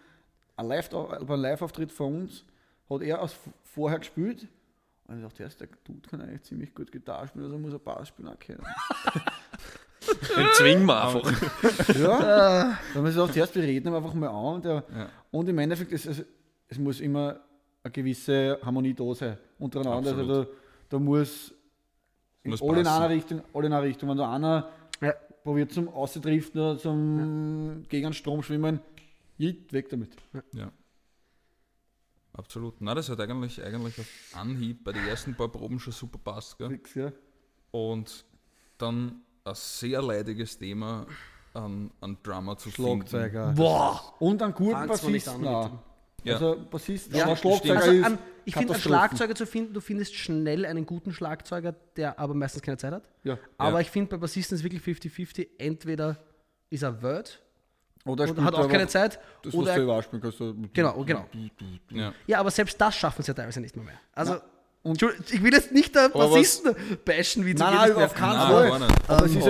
Live-Auftritt 0.62 1.90
von 1.92 2.22
uns, 2.22 2.44
hat 2.88 3.02
er 3.02 3.20
aus 3.22 3.34
vorher 3.62 3.98
gespielt. 3.98 4.46
Und 5.06 5.16
ich 5.16 5.22
dachte, 5.36 5.56
der 5.58 5.68
Dude 5.84 6.08
kann 6.08 6.20
eigentlich 6.20 6.42
ziemlich 6.42 6.74
gut 6.74 6.92
Gitarre 6.92 7.26
spielen, 7.28 7.44
also 7.46 7.58
muss 7.58 7.72
er 7.72 7.78
Bass 7.80 8.08
spielen 8.08 8.28
auch 8.28 8.38
können. 8.46 8.62
Den 10.36 10.46
zwingen 10.54 10.86
wir 10.86 11.04
einfach. 11.04 11.32
ja, 11.98 12.18
dann 12.18 12.78
haben 12.94 12.94
wir 12.94 13.02
gesagt, 13.02 13.36
erst 13.36 13.54
wir 13.54 13.62
reden 13.62 13.88
ihn 13.88 13.94
einfach 13.94 14.14
mal 14.14 14.28
an. 14.28 14.54
Und, 14.56 14.64
der, 14.64 14.84
Ja. 14.96 15.08
und 15.30 15.48
im 15.48 15.58
Endeffekt, 15.58 15.92
es, 15.92 16.06
es, 16.06 16.24
es 16.68 16.78
muss 16.78 17.00
immer 17.00 17.40
eine 17.82 17.92
gewisse 17.92 18.58
Harmonie 18.62 18.94
da 18.94 19.14
sein 19.14 19.36
untereinander. 19.58 20.16
Also 20.16 20.44
da, 20.44 20.50
da 20.88 20.98
muss, 20.98 21.52
Muss 22.44 22.62
alle 22.62 22.80
in 22.80 22.86
einer 22.86 23.10
Richtung, 23.10 23.42
alle 23.52 23.66
in 23.66 23.72
einer 23.72 23.82
Richtung. 23.82 24.08
Wenn 24.08 24.16
da 24.16 24.34
einer 24.34 24.68
Ja. 25.02 25.12
probiert 25.44 25.72
zum 25.72 25.88
Auszudriften 25.88 26.60
oder 26.60 26.78
zum 26.78 27.84
gegen 27.88 28.04
den 28.08 28.12
Strom 28.14 28.42
schwimmen, 28.42 28.80
weg 29.38 29.88
damit. 29.90 30.12
Ja. 30.52 30.70
Absolut. 32.32 32.80
Na, 32.80 32.94
das 32.94 33.08
hat 33.08 33.20
eigentlich, 33.20 33.62
eigentlich 33.62 33.98
auf 33.98 34.06
Anhieb 34.34 34.84
bei 34.84 34.92
den 34.92 35.06
ersten 35.06 35.34
paar 35.34 35.48
Proben 35.48 35.78
schon 35.80 35.92
super 35.92 36.18
passt. 36.18 36.56
Gell? 36.58 36.68
Nix, 36.68 36.94
ja. 36.94 37.12
Und 37.70 38.24
dann 38.78 39.20
ein 39.50 39.54
sehr 39.56 40.02
leidiges 40.02 40.56
Thema 40.58 41.06
an, 41.54 41.90
an 42.00 42.16
Drummer 42.22 42.56
zu 42.56 42.70
finden. 42.70 43.06
Schlagzeuger. 43.06 43.52
Boah! 43.56 44.14
Und 44.18 44.42
einen 44.42 44.54
guten 44.54 44.86
Bassisten 44.86 45.46
an 45.46 45.54
auch. 45.54 45.70
Ja. 46.22 46.34
Also 46.34 46.56
Bassist, 46.70 47.14
Ja, 47.14 47.24
aber 47.24 47.36
Schlagzeuger 47.36 47.76
Also, 47.80 47.90
ist 47.92 48.04
an, 48.04 48.18
ich 48.44 48.54
finde, 48.54 48.74
einen. 48.74 48.82
Schlagzeuger 48.82 49.34
zu 49.34 49.46
finden, 49.46 49.72
du 49.72 49.80
findest 49.80 50.14
schnell 50.14 50.66
einen 50.66 50.84
guten 50.84 51.12
Schlagzeuger, 51.14 51.74
der 51.96 52.18
aber 52.18 52.34
meistens 52.34 52.60
keine 52.62 52.76
Zeit 52.76 52.92
hat. 52.92 53.08
Ja. 53.24 53.38
Aber 53.56 53.78
Ja. 53.78 53.80
ich 53.80 53.90
finde, 53.90 54.10
bei 54.10 54.16
Bassisten 54.18 54.56
ist 54.56 54.62
wirklich 54.62 54.82
50-50. 54.82 55.48
Entweder 55.58 56.18
ist 56.68 56.82
er 56.82 57.02
Word 57.02 57.40
Oder, 58.04 58.28
spielt 58.28 58.44
hat 58.46 58.54
auch 58.54 58.68
keine 58.68 58.86
Zeit. 58.86 59.18
Das, 59.42 59.52
was 59.52 59.54
oder 59.54 59.64
du 59.64 59.70
er, 59.70 59.74
selber 59.76 59.96
auch 59.98 60.02
spielen 60.02 60.20
kannst. 60.22 60.38
so- 60.38 60.54
genau, 60.74 61.04
genau. 61.04 61.26
Ja. 61.90 62.12
Ja, 62.26 62.38
aber 62.40 62.50
selbst 62.50 62.78
das 62.80 62.94
schaffen 62.96 63.22
sie 63.22 63.28
ja 63.28 63.34
teilweise 63.34 63.60
nicht 63.62 63.74
mehr. 63.76 63.86
mehr. 63.86 64.00
Also, 64.12 64.36
und- 64.82 65.02
ich 65.30 65.42
will 65.42 65.52
jetzt 65.52 65.72
nicht 65.72 65.94
der 65.94 66.08
Bassisten 66.08 66.74
bashen, 67.04 67.44
wie 67.46 67.54
zu 67.54 67.62
Nein, 67.64 67.74
nein, 67.74 67.92
auf 68.04 68.14
keinen 68.14 68.32
Fall. 68.32 68.90
Aber 69.08 69.24
es 69.26 69.34
ist 69.34 69.46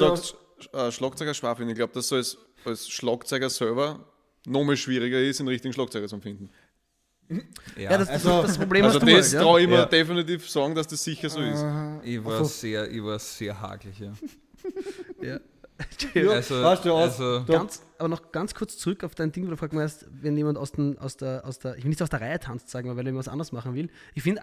Aber 0.00 0.12
halt, 0.12 0.34
ja- 0.72 0.86
äh, 0.88 0.92
Schlagzeuger 0.92 1.34
Schwafel, 1.34 1.68
ich 1.68 1.74
glaube, 1.74 1.92
dass 1.92 2.08
so 2.08 2.16
als, 2.16 2.36
als 2.64 2.88
Schlagzeuger 2.88 3.50
selber 3.50 4.00
noch 4.46 4.64
mal 4.64 4.76
schwieriger 4.76 5.20
ist, 5.20 5.40
den 5.40 5.48
richtigen 5.48 5.72
Schlagzeuger 5.72 6.06
zu 6.08 6.18
finden. 6.20 6.50
Ja, 7.76 7.96
das, 7.96 8.08
das, 8.08 8.26
Also- 8.26 8.42
das 8.42 8.58
Problem 8.58 8.84
Also 8.84 9.00
hast 9.00 9.08
du 9.08 9.16
das 9.16 9.32
ja? 9.32 9.40
traue 9.40 9.62
ich 9.62 9.66
mir 9.68 9.76
Ja. 9.76 9.86
definitiv 9.86 10.48
sagen, 10.48 10.74
dass 10.74 10.86
das 10.86 11.02
sicher 11.02 11.30
so 11.30 11.40
ist. 11.40 11.64
Ich 12.02 12.22
war 12.22 12.44
sehr, 12.44 12.90
ich 12.90 13.02
war 13.02 13.18
sehr 13.18 13.58
hakelig, 13.58 13.98
ja. 13.98 14.12
ja. 15.22 15.40
ja, 16.14 16.30
Also- 16.30 16.62
weißt 16.62 16.84
du, 16.84 16.94
also- 16.94 17.44
Ganz, 17.46 17.82
aber 17.98 18.08
noch 18.08 18.30
ganz 18.30 18.54
kurz 18.54 18.76
zurück 18.76 19.02
auf 19.04 19.14
dein 19.14 19.32
Ding, 19.32 19.44
wo 19.44 19.46
du 19.48 19.52
gefragt 19.52 19.74
hast, 19.74 20.06
wenn 20.10 20.36
jemand 20.36 20.58
aus, 20.58 20.72
den, 20.72 20.98
aus, 20.98 21.16
der, 21.16 21.42
aus 21.46 21.58
der, 21.58 21.76
ich 21.78 21.84
will 21.84 21.88
nicht 21.88 22.02
aus 22.02 22.10
der 22.10 22.20
Reihe 22.20 22.38
tanzt, 22.38 22.68
sagen 22.68 22.88
wir, 22.90 22.96
weil 22.96 23.06
er 23.06 23.14
was 23.14 23.28
anderes 23.28 23.52
machen 23.52 23.74
will. 23.74 23.88
Ich 24.14 24.22
finde, 24.22 24.42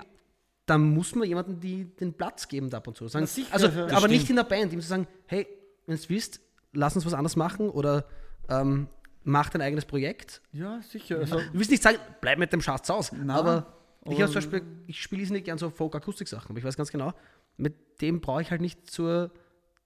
da 0.71 0.77
muss 0.77 1.13
man 1.15 1.27
jemandem 1.27 1.59
die, 1.59 1.83
den 1.83 2.13
Platz 2.13 2.47
geben 2.47 2.73
ab 2.73 2.87
und 2.87 2.95
zu. 2.95 3.05
Sagen, 3.09 3.25
sicher, 3.27 3.53
also, 3.53 3.67
aber 3.67 3.97
stimmt. 3.97 4.11
nicht 4.11 4.29
in 4.29 4.37
der 4.37 4.45
Band, 4.45 4.71
ihm 4.71 4.79
zu 4.79 4.87
sagen, 4.87 5.05
hey, 5.25 5.45
wenn 5.85 5.97
du 5.97 6.03
willst, 6.07 6.39
lass 6.71 6.95
uns 6.95 7.05
was 7.05 7.13
anderes 7.13 7.35
machen 7.35 7.69
oder 7.69 8.05
ähm, 8.47 8.87
mach 9.25 9.49
dein 9.49 9.61
eigenes 9.61 9.83
Projekt. 9.83 10.41
ja, 10.53 10.81
sicher. 10.81 11.19
Also, 11.19 11.39
Du 11.39 11.59
willst 11.59 11.71
nicht 11.71 11.83
sagen, 11.83 11.97
bleib 12.21 12.39
mit 12.39 12.53
dem 12.53 12.61
Schatz 12.61 12.89
aus. 12.89 13.11
Nein, 13.11 13.29
aber 13.31 13.73
ich 14.05 14.11
aber- 14.13 14.21
habe 14.21 14.31
zum 14.31 14.35
Beispiel, 14.35 14.61
ich 14.87 15.01
spiele 15.01 15.27
nicht 15.29 15.43
gern 15.43 15.57
so 15.57 15.69
Folk-Akustik-Sachen, 15.69 16.51
aber 16.51 16.59
ich 16.59 16.63
weiß 16.63 16.77
ganz 16.77 16.89
genau, 16.89 17.11
mit 17.57 17.75
dem 18.01 18.21
brauche 18.21 18.41
ich 18.41 18.49
halt 18.49 18.61
nicht 18.61 18.89
zur, 18.89 19.29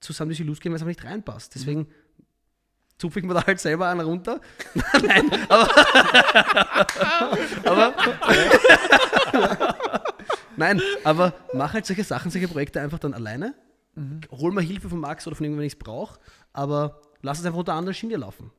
zu 0.01 0.13
Sam 0.13 0.29
Lucy 0.29 0.43
gehen, 0.43 0.71
weil 0.71 0.75
es 0.75 0.81
einfach 0.83 0.85
nicht 0.85 1.03
reinpasst. 1.03 1.55
Deswegen 1.55 1.87
zupfe 2.99 3.19
ich 3.21 3.25
mir 3.25 3.33
da 3.33 3.43
halt 3.43 3.59
selber 3.59 3.89
einen 3.89 4.01
runter. 4.01 4.39
Nein, 5.03 5.31
aber. 5.49 5.67
aber 7.65 7.93
Nein, 10.57 10.81
aber 11.03 11.33
mach 11.53 11.73
halt 11.73 11.85
solche 11.85 12.03
Sachen, 12.03 12.31
solche 12.31 12.47
Projekte 12.47 12.81
einfach 12.81 12.99
dann 12.99 13.13
alleine. 13.13 13.53
Hol 14.31 14.51
mal 14.51 14.63
Hilfe 14.63 14.89
von 14.89 14.99
Max 14.99 15.25
oder 15.25 15.35
von 15.37 15.45
irgendjemandem, 15.45 15.59
wenn 15.61 15.67
ich 15.67 15.73
es 15.73 15.79
brauche, 15.79 16.19
aber 16.51 16.99
lass 17.21 17.39
es 17.39 17.45
einfach 17.45 17.59
unter 17.59 17.73
anderer 17.73 17.93
Schiene 17.93 18.17
laufen. 18.17 18.51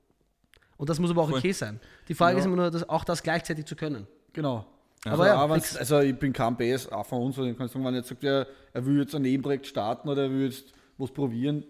Und 0.78 0.88
das 0.88 0.98
muss 0.98 1.11
aber 1.11 1.22
auch 1.22 1.28
Voll. 1.30 1.38
okay 1.38 1.52
sein. 1.52 1.78
Die 2.09 2.14
Frage 2.14 2.35
Ja. 2.35 2.40
ist 2.40 2.46
immer 2.46 2.56
nur, 2.56 2.70
das, 2.70 2.88
auch 2.88 3.04
das 3.04 3.22
gleichzeitig 3.22 3.64
zu 3.66 3.76
können. 3.76 4.06
genau. 4.32 4.66
Aber 5.04 5.22
Also, 5.22 5.24
ja, 5.24 5.50
wenn's- 5.50 5.66
fix. 5.68 5.76
also 5.76 6.00
ich 6.00 6.18
bin 6.18 6.32
kein 6.32 6.56
BS, 6.56 6.90
auch 6.90 7.06
von 7.06 7.22
uns, 7.22 7.37
wenn 7.38 7.54
er 7.54 7.92
jetzt 7.92 8.09
sagt, 8.09 8.24
er, 8.24 8.46
er 8.72 8.85
will 8.87 8.98
jetzt 8.98 9.14
ein 9.14 9.22
Nebenprojekt 9.22 9.66
starten 9.66 10.09
oder 10.09 10.22
er 10.24 10.30
will 10.30 10.46
jetzt 10.46 10.72
was 10.98 11.12
probieren, 11.12 11.64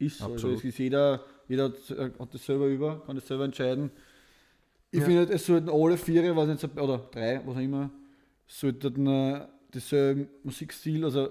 ist 0.00 0.18
so. 0.18 0.32
Also 0.32 0.48
ist 0.48 0.78
jeder, 0.78 1.22
jeder 1.46 1.64
hat, 1.66 1.90
äh, 1.90 2.10
hat 2.18 2.34
das 2.34 2.44
selber 2.44 2.66
über, 2.66 3.00
kann 3.06 3.14
das 3.14 3.28
selber 3.28 3.44
entscheiden. 3.44 3.92
Ich 4.90 4.98
Ja. 5.00 5.04
finde, 5.06 5.32
es 5.32 5.46
sollten 5.46 5.68
alle 5.68 5.96
vier, 5.96 6.34
was 6.34 6.48
jetzt, 6.48 6.64
oder 6.76 6.98
drei, 7.12 7.40
was 7.46 7.54
auch 7.56 7.60
immer, 7.60 7.90
sollten 8.48 9.06
äh, 9.72 9.74
denselben 9.74 10.28
Musikstil, 10.44 11.04
also 11.04 11.28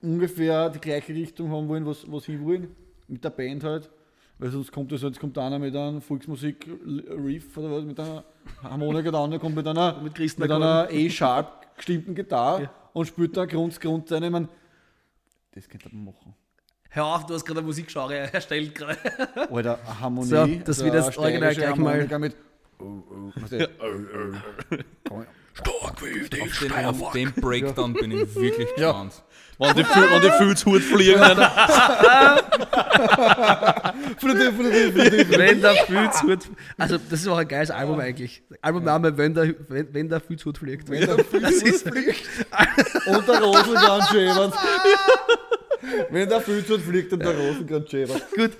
ungefähr 0.00 0.70
die 0.70 0.80
gleiche 0.80 1.14
Richtung 1.14 1.50
haben 1.50 1.68
wollen, 1.68 1.86
was, 1.86 2.10
was 2.10 2.24
sie 2.24 2.40
wollen, 2.40 2.74
mit 3.08 3.22
der 3.22 3.30
Band 3.30 3.64
halt. 3.64 3.90
Weil 4.38 4.50
sonst 4.50 4.72
kommt 4.72 4.90
das, 4.90 5.02
jetzt 5.02 5.20
kommt 5.20 5.38
einer 5.38 5.58
mit 5.58 5.76
einem 5.76 6.00
Volksmusik-Riff 6.00 7.56
oder 7.56 7.70
was, 7.70 7.84
mit 7.84 8.00
einer 8.00 8.24
Harmonika, 8.62 9.10
der 9.10 9.20
andere 9.20 9.40
kommt 9.40 9.54
mit 9.54 9.66
einer, 9.66 10.00
Mit 10.02 10.18
mit, 10.18 10.50
einer 10.50 10.88
E-Sharp 10.90 11.76
gestimmten 11.76 12.14
Gitarre 12.14 12.62
Ja. 12.64 12.74
und 12.92 13.06
spielt 13.06 13.36
da 13.36 13.44
Grund, 13.44 13.80
Grund 13.80 14.08
seine, 14.08 14.26
ich 14.26 14.32
mein, 14.32 14.48
das 15.54 15.68
könnte 15.68 15.88
man 15.94 16.06
machen. 16.06 16.34
Hör 16.90 17.06
auf, 17.06 17.26
du 17.26 17.34
hast 17.34 17.44
gerade 17.44 17.60
eine 17.60 17.66
Musikgenre 17.66 18.32
erstellt 18.32 18.74
gerade. 18.74 18.98
Oder 19.50 19.78
eine 19.78 20.00
Harmonie. 20.00 20.28
So, 20.28 20.46
das 20.64 20.84
wird 20.84 20.94
jetzt 20.94 21.16
original 21.16 21.54
gleich 21.54 21.76
mal- 21.76 22.18
Mit, 22.18 22.36
oh, 22.80 22.84
oh, 22.84 23.32
weißt 23.40 23.52
du, 23.52 23.70
oh, 23.80 25.14
oh. 25.14 25.22
Auf 25.92 26.58
den, 26.60 26.72
auf 26.86 27.12
den 27.12 27.32
Breakdown 27.32 27.92
bin 27.94 28.10
ich 28.12 28.34
wirklich 28.34 28.68
gespannt. 28.74 29.22
Wenn 29.58 29.74
die, 29.76 29.84
wenn 29.84 30.22
die 30.22 30.30
Filzhut 30.38 30.82
fliegen, 30.82 31.20
wenn 34.20 35.60
der 35.60 35.74
Fühlshut. 35.86 36.40
Also, 36.78 36.98
das 36.98 37.20
ist 37.20 37.28
auch 37.28 37.36
ein 37.38 37.46
geiles 37.48 37.70
Album 37.70 38.00
eigentlich. 38.00 38.42
Albumname, 38.60 39.16
wenn 39.16 39.34
der, 39.34 39.54
wenn, 39.68 39.92
wenn 39.94 40.08
der 40.08 40.20
Fühlshut 40.20 40.58
fliegt. 40.58 40.88
Wenn 40.90 41.00
der 41.06 41.18
ist- 41.18 41.88
fliegt 41.88 42.22
und 43.06 43.28
der 43.28 43.40
Rosenkranz 43.42 44.08
schäbert. 44.10 44.54
Wenn 46.10 46.28
der 46.28 46.40
Fühlhut 46.40 46.80
fliegt 46.80 47.12
und 47.12 47.20
der 47.20 47.36
Rosenkranz 47.36 47.90
schäbert. 47.90 48.22
Gut. 48.34 48.52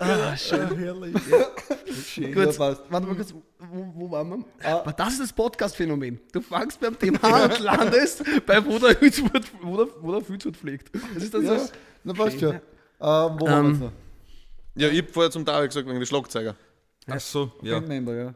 Ah, 0.00 0.36
schön. 0.36 0.76
herrlich. 0.76 1.14
Schön, 2.06 2.34
Gut, 2.34 2.46
ja, 2.46 2.52
passt. 2.52 2.82
warte 2.90 3.06
mal 3.06 3.14
kurz, 3.16 3.32
wo, 3.32 3.42
wo 3.94 4.10
waren 4.10 4.28
wir? 4.30 4.44
Ah. 4.62 4.80
Aber 4.80 4.92
das 4.92 5.14
ist 5.14 5.20
das 5.22 5.32
Podcast-Phänomen. 5.32 6.20
Du 6.32 6.40
fangst 6.40 6.80
beim 6.80 6.98
Thema 6.98 7.22
an 7.24 7.50
und 7.50 7.58
landest 7.60 8.22
bei 8.46 8.64
wo 8.64 8.78
der 8.78 8.96
Fühlshut, 8.96 9.30
wo 9.62 9.76
der, 9.84 9.94
wo 10.02 10.12
der 10.12 10.20
Fühlshut 10.22 10.56
fliegt. 10.56 10.94
Das 11.14 11.22
ist 11.24 11.34
das, 11.34 11.44
Ja, 11.44 11.50
was- 11.52 11.72
na 12.04 12.12
passt 12.12 12.38
schon. 12.38 12.52
Schön, 12.52 12.60
Ähm, 12.60 12.60
wo 13.00 13.48
haben 13.48 13.64
wir 13.66 13.70
jetzt 13.70 13.80
noch? 13.80 13.92
Ja, 14.76 14.88
ich 14.88 14.98
hab 15.02 15.10
vorher 15.10 15.30
zum 15.30 15.44
David 15.44 15.70
gesagt, 15.70 15.88
wegen 15.88 15.98
der 15.98 16.06
Schlagzeuger. 16.06 16.54
Ach 17.06 17.20
so, 17.20 17.52
ja. 17.62 17.74
Bandmember, 17.74 18.14
ja. 18.14 18.34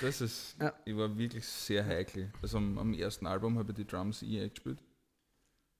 Das 0.00 0.20
ist, 0.20 0.56
Ja. 0.60 0.72
ich 0.84 0.96
war 0.96 1.16
wirklich 1.16 1.46
sehr 1.46 1.84
heikel. 1.86 2.32
Also 2.42 2.58
am, 2.58 2.78
am 2.78 2.92
ersten 2.94 3.26
Album 3.26 3.58
habe 3.58 3.70
ich 3.72 3.76
die 3.76 3.86
Drums 3.86 4.22
eh 4.22 4.48
gespielt. 4.48 4.78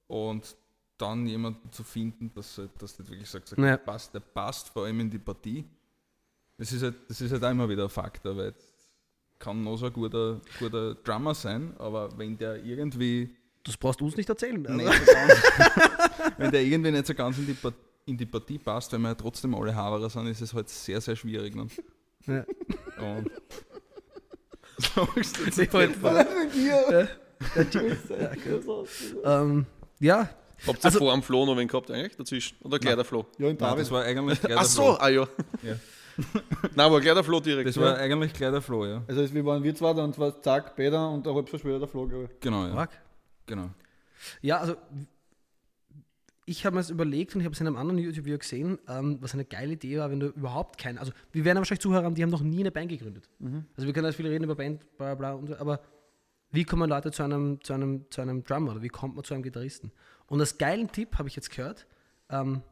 Und 0.08 0.56
dann 0.98 1.26
jemanden 1.26 1.70
zu 1.72 1.82
finden, 1.84 2.32
dass 2.34 2.58
halt- 2.58 2.70
das 2.78 2.98
wirklich 2.98 3.28
sagt, 3.28 3.48
sagt 3.48 3.60
Ja. 3.60 3.66
der, 3.68 3.76
passt, 3.78 4.14
der 4.14 4.20
passt 4.20 4.68
vor 4.70 4.84
allem 4.84 5.00
in 5.00 5.10
die 5.10 5.18
Partie. 5.18 5.64
Das 6.58 6.72
ist 6.72 6.82
halt, 6.82 6.94
das 7.08 7.20
ist 7.20 7.30
halt 7.32 7.44
auch 7.44 7.50
immer 7.50 7.68
wieder 7.68 7.84
ein 7.84 7.88
Faktor, 7.90 8.36
weil 8.36 8.48
es 8.48 8.74
kann 9.38 9.62
noch 9.62 9.76
so 9.76 9.86
ein 9.86 9.92
guter, 9.92 10.40
guter 10.58 10.94
Drummer 10.94 11.34
sein, 11.34 11.74
aber 11.78 12.16
wenn 12.16 12.38
der 12.38 12.64
irgendwie 12.64 13.36
Das 13.62 13.76
brauchst 13.76 14.00
du 14.00 14.06
uns 14.06 14.16
nicht 14.16 14.28
erzählen. 14.28 14.66
Also. 14.66 14.78
nicht 14.88 15.04
so 15.06 15.12
ganz, 15.12 15.32
wenn 16.38 16.50
der 16.50 16.62
irgendwie 16.62 16.90
nicht 16.92 17.06
so 17.06 17.14
ganz 17.14 17.36
in 17.38 17.46
die, 17.46 17.52
Part- 17.54 17.74
in 18.06 18.16
die 18.16 18.24
Partie 18.26 18.58
passt, 18.58 18.90
weil 18.92 19.00
wir 19.00 19.08
ja 19.08 19.14
trotzdem 19.14 19.54
alle 19.54 19.74
Haverer 19.74 20.08
sind, 20.08 20.28
ist 20.28 20.40
es 20.40 20.54
halt 20.54 20.68
sehr, 20.70 21.00
sehr 21.02 21.16
schwierig. 21.16 21.54
Ne? 21.54 21.66
Ja. 22.26 22.44
Und 23.02 23.30
sagst 24.78 25.38
du 25.38 25.44
jetzt 25.44 25.58
Ich 25.58 25.72
wollte- 25.72 26.26
Hier. 26.52 27.08
Ja, 27.54 28.34
gut. 28.34 28.88
ähm, 29.24 29.66
ja, 30.00 30.28
Habt 30.66 30.78
ihr 30.78 30.84
Also- 30.84 30.98
vor 30.98 31.12
am 31.12 31.22
Flo 31.22 31.44
noch 31.46 31.56
wen 31.56 31.68
gehabt 31.68 31.90
eigentlich 31.90 32.16
dazwischen? 32.16 32.56
Oder 32.62 32.78
gleich 32.78 32.94
der 32.94 33.04
Flo? 33.04 33.26
Ja, 33.38 33.46
in 33.48 33.52
Nein, 33.52 33.58
David. 33.58 33.80
das 33.82 33.90
war 33.90 34.04
eigentlich 34.04 34.40
gleich 34.40 34.54
Ach 34.56 34.60
der 34.60 34.66
so, 34.68 34.82
Flo. 34.82 34.92
ah 35.00 35.08
ja. 35.08 35.28
Ja. 35.62 35.74
Nein, 36.74 36.86
aber 36.86 37.00
gleich 37.00 37.14
der 37.14 37.24
Flo 37.24 37.40
direkt. 37.40 37.68
Das 37.68 37.76
war 37.78 37.96
eigentlich 37.98 38.32
gleich 38.32 38.50
der 38.50 38.62
Flo, 38.62 38.86
ja. 38.86 39.02
Also 39.06 39.34
wir 39.34 39.44
waren 39.44 39.62
wir 39.62 39.74
zwei, 39.74 39.92
dann 39.92 40.16
war 40.16 40.40
zack, 40.40 40.74
Peter 40.76 41.10
und 41.10 41.26
eine 41.26 41.34
halbe 41.36 41.46
Stunde 41.48 41.60
später 41.60 41.78
der 41.80 41.88
Flo, 41.88 42.06
glaube 42.06 42.24
ich. 42.32 42.40
Genau, 42.40 42.66
ja. 42.66 42.72
Mark? 42.74 42.90
Genau. 43.46 43.70
Ja, 44.40 44.58
also 44.58 44.76
ich 46.48 46.64
habe 46.64 46.74
mir 46.76 46.80
das 46.80 46.90
überlegt 46.90 47.34
und 47.34 47.40
ich 47.40 47.44
habe 47.44 47.54
es 47.54 47.60
in 47.60 47.66
einem 47.66 47.76
anderen 47.76 47.98
YouTube-Video 47.98 48.38
gesehen, 48.38 48.78
ähm, 48.88 49.18
was 49.20 49.34
eine 49.34 49.44
geile 49.44 49.72
Idee 49.72 49.98
war, 49.98 50.10
wenn 50.10 50.20
du 50.20 50.28
überhaupt 50.28 50.78
keinen, 50.78 50.96
also 50.98 51.12
wir 51.32 51.44
werden 51.44 51.58
wahrscheinlich 51.58 51.80
Zuhörer 51.80 52.04
haben, 52.04 52.14
die 52.14 52.22
haben 52.22 52.30
noch 52.30 52.42
nie 52.42 52.60
eine 52.60 52.70
Band 52.70 52.88
gegründet. 52.88 53.28
Also 53.76 53.86
wir 53.86 53.92
können 53.92 54.06
jetzt 54.06 54.16
viel 54.16 54.28
reden 54.28 54.44
über 54.44 54.54
Band, 54.54 54.96
bla 54.96 55.14
bla, 55.16 55.32
und 55.34 55.48
so, 55.48 55.56
aber 55.56 55.80
wie 56.52 56.64
kommen 56.64 56.88
Leute 56.88 57.10
zu 57.10 57.24
einem, 57.24 57.60
zu 57.62 57.72
einem, 57.72 58.06
zu 58.10 58.20
einem 58.20 58.44
Drummer 58.44 58.72
oder 58.72 58.82
wie 58.82 58.88
kommt 58.88 59.16
man 59.16 59.24
zu 59.24 59.34
einem 59.34 59.42
Gitarristen? 59.42 59.90
Und 60.28 60.40
als 60.40 60.58
geilen 60.58 60.90
Tipp 60.90 61.18
habe 61.18 61.28
ich 61.28 61.36
jetzt 61.36 61.50
gehört, 61.50 61.86
ähm, 62.30 62.62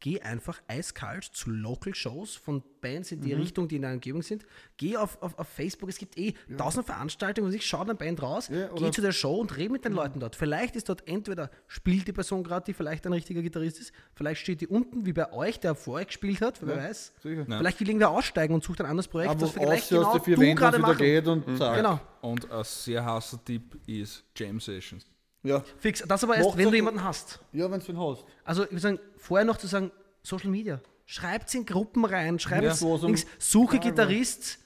geh 0.00 0.20
einfach 0.20 0.60
eiskalt 0.68 1.24
zu 1.24 1.50
Local 1.50 1.94
Shows 1.94 2.36
von 2.36 2.62
Bands 2.80 3.10
in 3.10 3.20
die 3.20 3.32
Richtung, 3.32 3.66
die 3.66 3.76
in 3.76 3.82
deiner 3.82 3.94
Umgebung 3.94 4.22
sind. 4.22 4.44
Geh 4.76 4.96
auf, 4.96 5.20
auf, 5.20 5.36
auf 5.36 5.48
Facebook, 5.48 5.88
es 5.88 5.98
gibt 5.98 6.16
eh 6.16 6.34
tausend 6.56 6.86
Veranstaltungen 6.86 7.48
und 7.48 7.54
ich 7.54 7.66
schau 7.66 7.80
eine 7.80 7.96
Band 7.96 8.22
raus, 8.22 8.48
Ja, 8.48 8.68
geh 8.76 8.90
zu 8.92 9.00
der 9.00 9.10
Show 9.10 9.36
und 9.40 9.56
rede 9.56 9.72
mit 9.72 9.84
den 9.84 9.92
Leuten 9.92 10.20
dort. 10.20 10.36
Vielleicht 10.36 10.76
ist 10.76 10.88
dort 10.88 11.08
entweder 11.08 11.50
spielt 11.66 12.06
die 12.06 12.12
Person 12.12 12.44
gerade, 12.44 12.64
die 12.66 12.74
vielleicht 12.74 13.06
ein 13.06 13.12
richtiger 13.12 13.42
Gitarrist 13.42 13.80
ist, 13.80 13.92
vielleicht 14.14 14.40
steht 14.40 14.60
die 14.60 14.68
unten, 14.68 15.04
wie 15.04 15.12
bei 15.12 15.32
euch, 15.32 15.58
der 15.58 15.74
vor 15.74 15.94
euch 15.94 16.06
gespielt 16.06 16.40
hat, 16.42 16.64
wer 16.64 16.76
weiß. 16.76 17.14
Sicher. 17.20 17.44
Ja. 17.48 17.58
Vielleicht 17.58 17.80
will 17.80 17.88
irgendwer 17.88 18.10
aussteigen 18.10 18.54
und 18.54 18.62
sucht 18.62 18.80
ein 18.80 18.86
anderes 18.86 19.08
Projekt, 19.08 19.30
Aber 19.30 19.40
das 19.40 19.50
vielleicht 19.50 19.88
genau 19.88 20.12
der 20.12 20.20
vier 20.20 20.36
du 20.36 20.54
gerade 20.54 20.78
machen. 20.78 20.98
geht 20.98 21.26
und 21.26 21.58
zack. 21.58 21.76
Genau, 21.76 22.00
Und 22.20 22.48
ein 22.50 22.64
sehr 22.64 23.04
heißer 23.04 23.44
Tipp 23.44 23.76
ist 23.86 24.22
Jam 24.36 24.60
Sessions. 24.60 25.04
Ja, 25.42 25.62
fix. 25.78 26.02
Das 26.06 26.24
aber 26.24 26.36
erst, 26.36 26.48
Macht 26.48 26.58
wenn 26.58 26.70
du 26.70 26.76
jemanden 26.76 27.02
hast. 27.04 27.40
ja 27.52 27.70
wenn 27.70 27.80
du 27.80 27.86
ihn 27.92 27.98
hast. 27.98 28.24
Also 28.44 28.64
ich 28.64 28.70
würde 28.70 28.80
sagen, 28.80 28.98
vorher 29.16 29.44
noch 29.44 29.56
zu 29.56 29.66
sagen, 29.66 29.90
Social 30.22 30.50
Media. 30.50 30.80
Schreibt 31.06 31.54
in 31.54 31.64
Gruppen 31.64 32.04
rein, 32.04 32.38
schreibt 32.38 32.64
Ja. 32.64 32.74
So, 32.74 32.96
so- 32.98 33.06
Dings, 33.06 33.24
suche 33.38 33.76
Ja, 33.76 33.82
Gitarrist. 33.82 34.58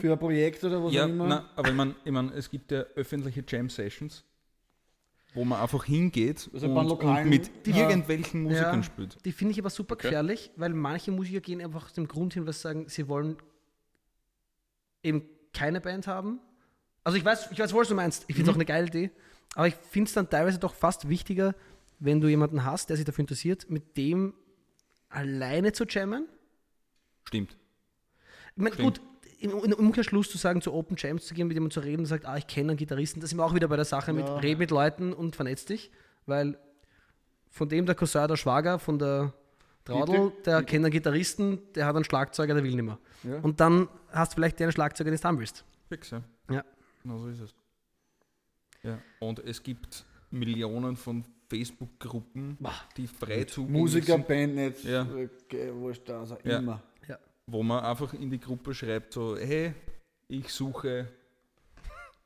Für 0.00 0.12
ein 0.12 0.18
Projekt 0.18 0.62
oder 0.62 0.84
was 0.84 0.92
Ja, 0.92 1.04
auch 1.04 1.08
immer. 1.08 1.26
na, 1.26 1.50
aber 1.56 1.68
ich 1.70 1.74
meine, 1.74 1.94
ich 2.04 2.12
mein, 2.12 2.28
es 2.30 2.48
gibt 2.48 2.70
ja 2.70 2.82
öffentliche 2.94 3.42
Jam 3.48 3.68
Sessions, 3.68 4.24
wo 5.34 5.44
man 5.44 5.60
einfach 5.60 5.84
hingeht 5.84 6.48
Also 6.52 6.68
und, 6.68 6.74
bei 6.74 6.80
und 6.82 6.88
lokalen- 6.88 7.28
mit 7.28 7.50
Ja. 7.66 7.88
irgendwelchen 7.88 8.42
Musikern 8.44 8.76
Ja. 8.76 8.82
spielt. 8.84 9.24
Die 9.24 9.32
finde 9.32 9.52
ich 9.52 9.58
aber 9.58 9.70
super 9.70 9.94
Okay. 9.94 10.08
gefährlich, 10.08 10.52
weil 10.54 10.70
manche 10.74 11.10
Musiker 11.10 11.40
gehen 11.40 11.60
einfach 11.60 11.86
aus 11.86 11.92
dem 11.94 12.06
Grund 12.06 12.34
hin, 12.34 12.46
was 12.46 12.58
sie 12.58 12.62
sagen, 12.62 12.88
sie 12.88 13.08
wollen 13.08 13.36
eben 15.02 15.24
keine 15.52 15.80
Band 15.80 16.06
haben. 16.06 16.38
Also 17.04 17.18
ich 17.18 17.24
weiß, 17.24 17.50
ich 17.50 17.58
weiß, 17.58 17.74
was 17.74 17.88
du 17.88 17.94
meinst. 17.96 18.24
Ich 18.28 18.36
finde 18.36 18.50
es 18.50 18.54
auch 18.54 18.58
eine 18.58 18.64
geile 18.64 18.86
Idee. 18.86 19.10
Aber 19.54 19.66
ich 19.66 19.74
finde 19.74 20.08
es 20.08 20.14
dann 20.14 20.28
teilweise 20.30 20.58
doch 20.58 20.74
fast 20.74 21.08
wichtiger, 21.08 21.54
wenn 21.98 22.20
du 22.20 22.28
jemanden 22.28 22.64
hast, 22.64 22.88
der 22.90 22.96
sich 22.96 23.04
dafür 23.04 23.22
interessiert, 23.22 23.68
mit 23.70 23.96
dem 23.96 24.34
alleine 25.08 25.72
zu 25.72 25.84
jammen. 25.84 26.26
Stimmt. 27.24 27.56
Ich 28.56 28.62
meine, 28.62 28.76
gut, 28.76 29.00
im, 29.40 29.50
im 29.50 29.72
Umkehrschluss 29.72 30.30
zu 30.30 30.38
sagen, 30.38 30.60
zu 30.62 30.72
Open 30.72 30.96
Jams 30.98 31.26
zu 31.26 31.34
gehen, 31.34 31.48
mit 31.48 31.54
jemandem 31.54 31.72
zu 31.72 31.80
reden 31.80 32.00
und 32.00 32.06
sagt, 32.06 32.24
ah, 32.26 32.36
ich 32.36 32.46
kenne 32.46 32.70
einen 32.70 32.76
Gitarristen, 32.78 33.20
da 33.20 33.26
sind 33.26 33.38
wir 33.38 33.44
auch 33.44 33.54
wieder 33.54 33.68
bei 33.68 33.76
der 33.76 33.84
Sache 33.84 34.12
mit 34.12 34.26
Ja. 34.26 34.36
red 34.36 34.58
mit 34.58 34.70
Leuten 34.70 35.12
und 35.12 35.36
vernetz 35.36 35.64
dich, 35.64 35.90
weil 36.26 36.58
von 37.50 37.68
dem 37.68 37.84
der 37.86 37.94
Cousin, 37.94 38.28
der 38.28 38.36
Schwager, 38.36 38.78
von 38.78 38.98
der 38.98 39.32
Traudel, 39.84 40.30
Bitte? 40.30 40.42
der 40.44 40.56
Bitte? 40.58 40.64
kennt 40.70 40.84
einen 40.84 40.92
Gitarristen, 40.92 41.60
der 41.74 41.86
hat 41.86 41.96
einen 41.96 42.04
Schlagzeuger, 42.04 42.54
der 42.54 42.62
will 42.62 42.74
nicht 42.74 42.84
mehr. 42.84 42.98
Ja. 43.24 43.38
Und 43.40 43.60
dann 43.60 43.88
hast 44.10 44.32
du 44.32 44.34
vielleicht 44.36 44.58
den 44.60 44.72
Schlagzeuger, 44.72 45.10
den 45.10 45.18
du 45.18 45.24
haben 45.24 45.38
willst. 45.38 45.64
Fix, 45.88 46.10
ja. 46.10 46.22
Ja. 46.50 46.64
Genau 47.02 47.18
so 47.18 47.28
ist 47.28 47.40
es. 47.40 47.54
Ja. 48.82 48.98
Und 49.20 49.38
es 49.40 49.62
gibt 49.62 50.04
Millionen 50.30 50.96
von 50.96 51.24
Facebook-Gruppen, 51.48 52.56
die 52.96 53.06
frei 53.06 53.44
zugänglich 53.44 53.80
Musiker, 53.80 54.14
sind, 54.14 54.26
Band, 54.28 54.54
nicht, 54.56 54.84
Ja. 54.84 55.02
äh, 55.02 55.28
wurscht, 55.74 56.08
also 56.10 56.36
Ja. 56.44 56.58
immer. 56.58 56.82
wo 57.46 57.62
man 57.62 57.82
einfach 57.84 58.14
in 58.14 58.30
die 58.30 58.38
Gruppe 58.40 58.72
schreibt, 58.72 59.12
so, 59.12 59.36
hey, 59.36 59.74
ich 60.28 60.48
suche 60.52 61.08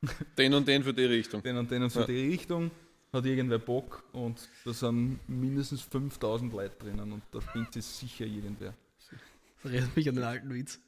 Den 0.37 0.53
und 0.53 0.67
den 0.67 0.83
für 0.83 0.93
die 0.93 1.05
Richtung. 1.05 1.41
den 1.41 1.57
und 1.57 1.69
den 1.71 1.81
und 1.83 1.93
Ja. 1.93 2.05
die 2.05 2.27
Richtung, 2.27 2.69
hat 3.11 3.25
irgendwer 3.25 3.57
Bock 3.57 4.03
und 4.13 4.47
da 4.63 4.71
sind 4.73 5.19
mindestens 5.27 5.81
5000 5.81 6.53
Leute 6.53 6.75
drinnen 6.77 7.11
und 7.11 7.23
da 7.31 7.39
findet 7.41 7.73
sich 7.73 7.83
sicher 7.85 8.25
irgendwer. 8.25 8.73
Das 9.63 9.71
erinnert 9.71 9.95
mich 9.97 10.07
an 10.07 10.15
den 10.15 10.23
alten 10.23 10.53
Witz. 10.53 10.79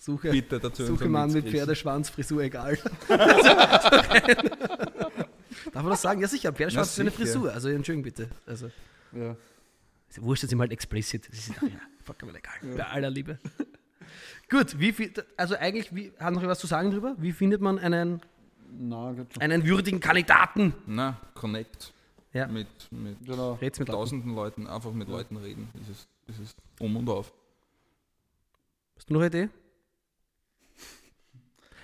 Suche, 0.00 0.30
Bitte 0.30 0.60
dazu 0.60 0.86
suche 0.86 1.08
Mann 1.08 1.32
mit 1.32 1.44
Chris. 1.44 1.54
Pferdeschwanz, 1.54 2.08
Frisur 2.10 2.42
egal. 2.42 2.78
Darf 5.72 5.82
man 5.82 5.90
das 5.90 6.02
sagen? 6.02 6.20
Ja 6.20 6.28
sicher, 6.28 6.52
Pferdeschwanz 6.52 6.96
Ja, 6.96 7.04
ist 7.04 7.16
eine. 7.16 7.26
Frisur. 7.26 7.52
Also 7.52 7.68
entschuldigung 7.68 8.04
bitte. 8.04 8.28
Also, 8.46 8.70
Ja. 9.12 9.32
ist 10.08 10.16
ja 10.18 10.22
wurscht, 10.22 10.42
das 10.44 10.50
sind 10.50 10.60
halt 10.60 10.72
explicit. 10.72 11.28
Das 11.28 11.38
ist 11.38 11.52
ach 11.56 11.62
ja, 11.62 11.80
vollkommen 12.04 12.34
egal. 12.36 12.54
Bei 12.76 12.86
aller 12.86 13.10
Liebe. 13.10 13.38
Gut, 14.48 14.78
wie 14.78 14.92
viel, 14.92 15.12
also 15.36 15.56
eigentlich, 15.56 15.94
wie, 15.94 16.12
hat 16.18 16.32
noch 16.32 16.42
was 16.44 16.58
zu 16.60 16.66
sagen 16.66 16.90
drüber? 16.90 17.16
Wie 17.18 17.32
findet 17.32 17.60
man 17.60 17.78
einen, 17.78 18.20
Na, 18.78 19.14
einen 19.40 19.64
würdigen 19.66 19.98
Kandidaten? 20.00 20.72
Na, 20.86 21.20
Connect 21.34 21.92
Ja. 22.32 22.46
mit, 22.46 22.68
mit 22.92 23.24
Genau. 23.26 23.54
Red's 23.54 23.78
mit 23.80 23.88
Leuten. 23.88 23.98
tausenden 23.98 24.34
Leuten, 24.34 24.66
einfach 24.68 24.92
mit 24.92 25.08
Leuten 25.08 25.36
reden. 25.36 25.68
Das 25.74 25.88
ist, 25.88 26.08
das 26.28 26.38
ist 26.38 26.56
um 26.78 26.96
und 26.96 27.08
auf. 27.08 27.32
Hast 28.96 29.10
du 29.10 29.14
noch 29.14 29.20
eine 29.20 29.26
Idee? 29.28 29.48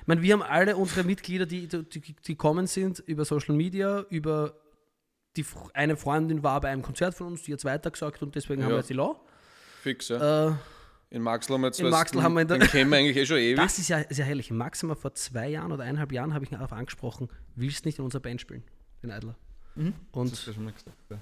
Ich 0.03 0.07
meine, 0.07 0.21
wir 0.23 0.33
haben 0.35 0.43
alle 0.43 0.77
unsere 0.77 1.05
Mitglieder, 1.05 1.47
die, 1.47 1.67
die, 1.69 2.01
die 2.01 2.37
kommen 2.37 2.67
sind, 2.67 2.99
über 3.01 3.25
Social 3.25 3.55
Media, 3.55 4.05
über 4.11 4.55
die, 5.37 5.45
eine 5.75 5.97
Freundin 5.97 6.43
war 6.43 6.61
bei 6.61 6.69
einem 6.71 6.83
Konzert 6.83 7.15
von 7.15 7.29
uns, 7.29 7.43
die 7.43 7.53
hat 7.53 7.61
es 7.61 7.65
weitergesagt 7.65 8.21
und 8.23 8.35
deswegen 8.35 8.63
haben 8.63 8.71
Ja. 8.71 8.77
wir 8.77 8.81
jetzt 8.81 8.91
die 8.91 8.95
Law. 8.95 9.21
Fix, 9.83 10.09
ja. 10.09 10.49
Äh, 10.51 10.55
In 11.11 11.23
Maxl 11.23 11.55
haben 11.55 11.61
wir 11.63 11.69
jetzt 11.69 11.81
in 11.81 11.87
was- 11.87 11.93
Maxl 11.93 12.23
haben 12.23 12.35
wir 12.35 12.43
in 12.43 12.49
der- 12.49 12.59
Den 12.59 12.69
kennen 12.69 12.91
wir 12.91 12.99
eigentlich 12.99 13.17
eh 13.17 13.27
schon 13.27 13.37
ewig. 13.39 13.57
das 13.57 13.79
ist 13.79 13.89
ja 13.89 14.03
sehr 14.11 14.25
herrlich. 14.25 14.51
Max 14.51 14.83
haben 14.83 14.91
wir 14.91 14.97
vor 14.97 15.15
zwei 15.15 15.49
Jahren 15.49 15.73
oder 15.73 15.85
eineinhalb 15.85 16.13
Jahren 16.13 16.35
habe 16.35 16.45
ich 16.45 16.51
ihn 16.51 16.57
darauf 16.59 16.73
angesprochen, 16.73 17.29
willst 17.55 17.85
nicht 17.87 17.99
in 17.99 18.05
unserer 18.05 18.21
Band 18.23 18.41
spielen, 18.41 18.63
den 19.03 19.11
Adler. 19.11 19.37
Das 19.75 19.85
Und 20.13 20.33
hast 20.33 20.47
du 20.49 20.53
schon 20.53 20.65
mal 20.65 20.73
gesagt. 20.73 20.97
Ja. 21.11 21.19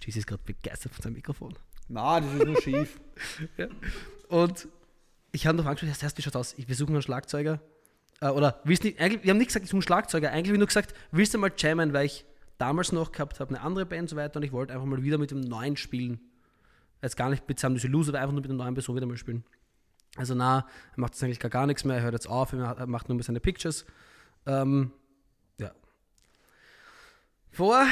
Jesus 0.00 0.18
ist 0.20 0.26
gerade 0.26 0.42
begeistert 0.44 0.92
von 0.94 1.02
seinem 1.02 1.14
Mikrofon. 1.14 1.54
Na, 1.88 2.20
das 2.20 2.32
ist 2.32 2.44
nur 2.46 2.62
schief. 2.62 3.00
Und 4.28 4.68
ich 5.32 5.46
habe 5.46 5.56
noch 5.58 5.66
angesprochen, 5.66 5.92
das 5.92 6.02
heißt, 6.02 6.16
wie 6.16 6.22
schaut 6.22 6.36
aus? 6.36 6.54
Ich- 6.56 6.68
Wir 6.68 6.74
suchen 6.76 6.92
einen 6.94 7.02
Schlagzeuger. 7.02 7.60
Äh, 8.24 8.28
oder 8.28 8.60
willst 8.64 8.84
nicht, 8.84 8.98
eigentlich, 9.00 9.22
wir 9.22 9.30
haben 9.30 9.38
nicht 9.38 9.48
gesagt, 9.48 9.64
ich 9.64 9.70
suche 9.70 9.76
einen 9.76 9.82
Schlagzeuger. 9.82 10.30
Eigentlich 10.30 10.48
habe 10.48 10.54
ich 10.54 10.58
nur 10.58 10.66
gesagt, 10.66 10.94
willst 11.12 11.34
du 11.34 11.38
mal 11.38 11.52
jammen, 11.56 11.92
weil 11.92 12.06
ich 12.06 12.24
damals 12.56 12.90
noch 12.92 13.12
gehabt 13.12 13.38
habe, 13.38 13.54
eine 13.54 13.64
andere 13.64 13.84
Band 13.84 14.02
und 14.02 14.08
so 14.08 14.16
weiter 14.16 14.36
und 14.38 14.44
ich 14.44 14.52
wollte 14.52 14.72
einfach 14.72 14.86
mal 14.86 15.02
wieder 15.02 15.18
mit 15.18 15.30
dem 15.30 15.40
Neuen 15.40 15.76
spielen. 15.76 16.20
Jetzt 17.02 17.16
gar 17.16 17.28
nicht 17.28 17.46
mit 17.46 17.60
Sam 17.60 17.76
Loser, 17.76 18.10
aber 18.10 18.20
einfach 18.20 18.32
nur 18.32 18.40
mit 18.40 18.50
der 18.50 18.56
neuen 18.56 18.74
Person 18.74 18.96
wieder 18.96 19.06
mal 19.06 19.18
spielen. 19.18 19.44
Also 20.16 20.34
na, 20.34 20.66
er 20.92 21.00
macht 21.00 21.12
jetzt 21.12 21.22
eigentlich 21.22 21.40
gar, 21.40 21.50
gar 21.50 21.66
nichts 21.66 21.84
mehr, 21.84 21.96
er 21.96 22.02
hört 22.02 22.14
jetzt 22.14 22.28
auf, 22.28 22.52
er 22.52 22.86
macht 22.86 23.08
nur 23.08 23.16
mehr 23.16 23.24
seine 23.24 23.40
Pictures. 23.40 23.84
Ähm, 24.46 24.92
ja. 25.58 25.72
Vor 27.50 27.84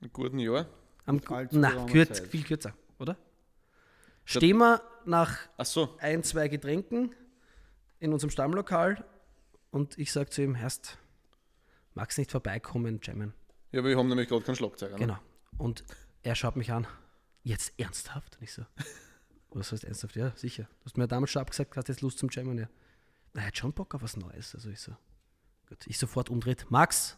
Einen 0.00 0.12
guten 0.12 0.38
Jahr. 0.38 0.66
am 1.06 1.20
na, 1.52 1.86
kürz, 1.86 2.20
viel 2.20 2.42
kürzer, 2.42 2.74
oder? 2.98 3.16
Stehen 4.24 4.58
wir 4.58 4.82
nach 5.06 5.38
Ach 5.56 5.64
so. 5.64 5.96
ein, 5.98 6.22
zwei 6.24 6.48
Getränken 6.48 7.14
in 8.02 8.12
unserem 8.12 8.30
Stammlokal 8.30 9.04
und 9.70 9.96
ich 9.96 10.10
sage 10.10 10.28
zu 10.28 10.42
ihm, 10.42 10.56
Herst, 10.56 10.98
magst 11.94 12.18
nicht 12.18 12.32
vorbeikommen, 12.32 12.98
jammen? 13.00 13.32
Ja, 13.70 13.78
aber 13.78 13.90
wir 13.90 13.96
haben 13.96 14.08
nämlich 14.08 14.28
gerade 14.28 14.44
keinen 14.44 14.56
Schlagzeuger. 14.56 14.94
Ne? 14.94 14.98
Genau. 14.98 15.18
Und 15.56 15.84
er 16.24 16.34
schaut 16.34 16.56
mich 16.56 16.72
an, 16.72 16.88
jetzt 17.44 17.72
ernsthaft? 17.78 18.36
Und 18.36 18.42
ich 18.42 18.52
so, 18.52 18.66
was 19.50 19.70
heißt 19.70 19.84
ernsthaft? 19.84 20.16
Ja, 20.16 20.32
sicher. 20.34 20.64
Du 20.80 20.86
hast 20.86 20.98
mir 20.98 21.06
damals 21.06 21.30
schon 21.30 21.42
abgesagt, 21.42 21.76
hast 21.76 21.88
jetzt 21.88 22.00
Lust 22.00 22.18
zum 22.18 22.28
Jammen? 22.28 22.58
Ja. 22.58 22.68
Na, 23.34 23.42
er 23.42 23.46
hat 23.46 23.56
schon 23.56 23.72
Bock 23.72 23.94
auf 23.94 24.02
was 24.02 24.16
Neues. 24.16 24.52
Also 24.56 24.68
ich 24.70 24.80
so, 24.80 24.96
gut. 25.68 25.86
Ich 25.86 25.96
sofort 25.96 26.28
umdreht, 26.28 26.66
Max, 26.70 27.16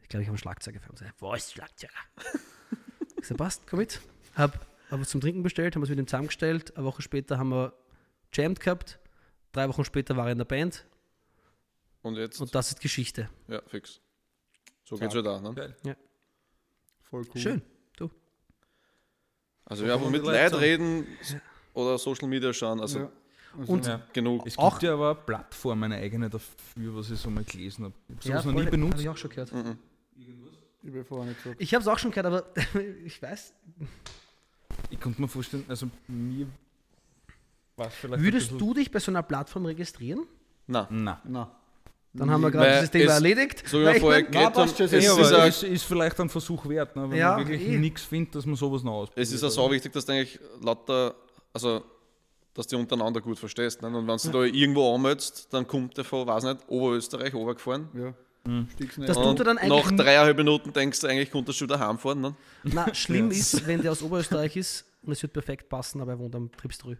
ich 0.00 0.08
glaube, 0.08 0.22
ich 0.22 0.28
habe 0.28 0.34
einen 0.34 0.38
Schlagzeuger 0.38 0.80
für 0.80 0.90
uns. 0.90 1.04
Wo 1.18 1.34
ist 1.34 1.52
Schlagzeuger? 1.52 1.92
ich 3.18 3.26
so, 3.26 3.34
passt, 3.34 3.66
komm 3.66 3.80
mit. 3.80 4.00
Hab, 4.34 4.66
hab 4.90 5.00
was 5.00 5.10
zum 5.10 5.20
Trinken 5.20 5.42
bestellt, 5.42 5.74
haben 5.74 5.82
uns 5.82 5.90
mit 5.90 5.98
ihm 5.98 6.06
zusammengestellt. 6.06 6.78
Eine 6.78 6.86
Woche 6.86 7.02
später 7.02 7.36
haben 7.36 7.50
wir 7.50 7.74
jammed 8.32 8.58
gehabt. 8.60 8.98
Drei 9.52 9.68
Wochen 9.68 9.84
später 9.84 10.16
war 10.16 10.26
er 10.26 10.32
in 10.32 10.38
der 10.38 10.44
Band. 10.44 10.86
Und 12.02 12.16
jetzt? 12.16 12.40
Und 12.40 12.54
das 12.54 12.68
ist 12.70 12.80
Geschichte. 12.80 13.28
ja, 13.48 13.60
fix. 13.66 14.00
So 14.84 14.96
geht's 14.96 15.14
halt 15.14 15.26
auch. 15.26 15.40
Ne? 15.40 15.54
Geil. 15.54 15.76
Voll 17.02 17.26
cool. 17.34 17.40
Schön. 17.40 17.62
Du. 17.96 18.10
Also 19.64 19.84
wir 19.84 19.92
haben 19.92 20.10
mit 20.10 20.24
zusammen. 20.24 20.54
reden 20.54 21.06
oder 21.74 21.98
Social 21.98 22.28
Media 22.28 22.52
schauen. 22.52 22.80
Also 22.80 23.00
Ja. 23.00 23.12
Also, 23.58 23.72
Und 23.72 23.84
Ja. 23.86 24.00
genug. 24.12 24.46
Es 24.46 24.56
Auch- 24.56 24.74
gibt 24.74 24.84
ja 24.84 24.94
aber 24.94 25.10
eine 25.10 25.14
Plattform, 25.20 25.82
eine 25.82 25.96
eigene 25.96 26.30
dafür, 26.30 26.94
was 26.94 27.10
ich 27.10 27.18
so 27.18 27.30
mal 27.30 27.42
gelesen 27.42 27.84
habe. 27.86 27.94
Ich 28.08 28.14
habe 28.30 28.42
sowas 28.42 28.44
noch 28.44 28.52
nie 28.52 28.60
Habe 28.60 28.70
benutzt. 28.70 29.00
ich 29.00 29.08
auch 29.08 29.16
schon 29.16 29.30
gehört. 29.30 29.52
Mhm. 29.52 29.76
ich 30.82 30.88
habe 30.88 31.04
vorher 31.04 31.28
nicht 31.30 31.42
gesagt. 31.42 31.60
Ich 31.60 31.74
habe 31.74 31.82
es 31.82 31.88
auch 31.88 31.98
schon 31.98 32.12
gehört, 32.12 32.26
aber 32.26 32.44
ich 33.04 33.20
weiß, 33.20 33.52
Ich 34.90 35.00
könnte 35.00 35.20
mir 35.20 35.26
vorstellen, 35.28 35.64
also 35.68 35.88
mir 36.06 36.46
war 36.46 36.46
es 36.46 36.52
vielleicht. 36.54 36.56
ein 37.26 37.69
Würdest 38.02 38.52
du 38.52 38.74
dich 38.74 38.90
bei 38.90 38.98
so 38.98 39.10
einer 39.10 39.22
Plattform 39.22 39.66
registrieren? 39.66 40.26
Na, 40.66 40.86
Na, 40.90 41.20
Na, 41.26 41.50
Dann 42.12 42.30
haben 42.30 42.40
wir 42.42 42.50
gerade 42.50 42.72
dieses 42.74 42.90
Thema 42.90 43.12
erledigt. 43.12 43.62
So 43.66 43.80
wie 43.80 43.84
Weil 43.84 43.92
wir 43.92 43.96
ich 43.96 44.00
vorher 44.00 44.50
mein, 44.50 44.68
es 44.68 44.80
es 44.80 45.04
Ja, 45.04 45.44
ist, 45.44 45.56
es 45.56 45.62
ist 45.62 45.82
vielleicht 45.84 46.18
ein 46.20 46.28
Versuch 46.28 46.68
wert, 46.68 46.94
ne? 46.96 47.10
wenn 47.10 47.16
Ja, 47.18 47.36
man 47.36 47.48
wirklich 47.48 47.66
eh. 47.68 47.78
nichts 47.78 48.02
findet, 48.02 48.34
dass 48.34 48.46
man 48.46 48.56
sowas 48.56 48.82
noch 48.82 48.92
ausprobiert. 48.92 49.26
es 49.26 49.32
ist 49.32 49.42
auch 49.44 49.50
so 49.50 49.70
wichtig, 49.70 49.92
dass 49.92 50.04
du 50.06 50.12
eigentlich 50.12 50.38
lauter, 50.62 51.14
also 51.52 51.82
dass 52.54 52.66
du 52.66 52.76
untereinander 52.78 53.20
gut 53.20 53.38
verstehst. 53.38 53.80
Ne? 53.82 53.88
Und 53.88 54.06
wenn 54.08 54.16
du 54.16 54.28
da 54.30 54.42
irgendwo 54.44 54.94
anmeldest, 54.94 55.52
dann 55.52 55.66
kommt 55.66 55.96
der 55.96 56.04
von, 56.04 56.26
weiß 56.26 56.44
nicht, 56.44 56.58
Oberösterreich 56.68 57.32
runtergefahren. 57.32 57.88
Ja. 57.94 58.14
Mhm. 58.44 58.66
Das 59.06 59.16
tut 59.16 59.38
er 59.38 59.44
dann 59.44 59.58
eigentlich 59.58 59.84
nach 59.84 59.92
dreieinhalb 59.92 60.36
Minuten 60.36 60.72
denkst 60.72 61.00
du 61.00 61.06
eigentlich, 61.06 61.30
konntest 61.30 61.60
du 61.60 61.64
schon 61.64 61.68
daheim 61.68 61.98
fahren. 61.98 62.20
Ne? 62.22 62.34
Na, 62.64 62.92
schlimm 62.94 63.30
ist, 63.30 63.66
wenn 63.66 63.82
der 63.82 63.92
aus 63.92 64.02
Oberösterreich 64.02 64.56
ist 64.56 64.84
und 65.02 65.12
es 65.12 65.22
wird 65.22 65.32
perfekt 65.32 65.68
passen, 65.68 66.00
aber 66.00 66.12
er 66.12 66.18
wohnt 66.18 66.34
am 66.34 66.50
Tripströ. 66.50 66.96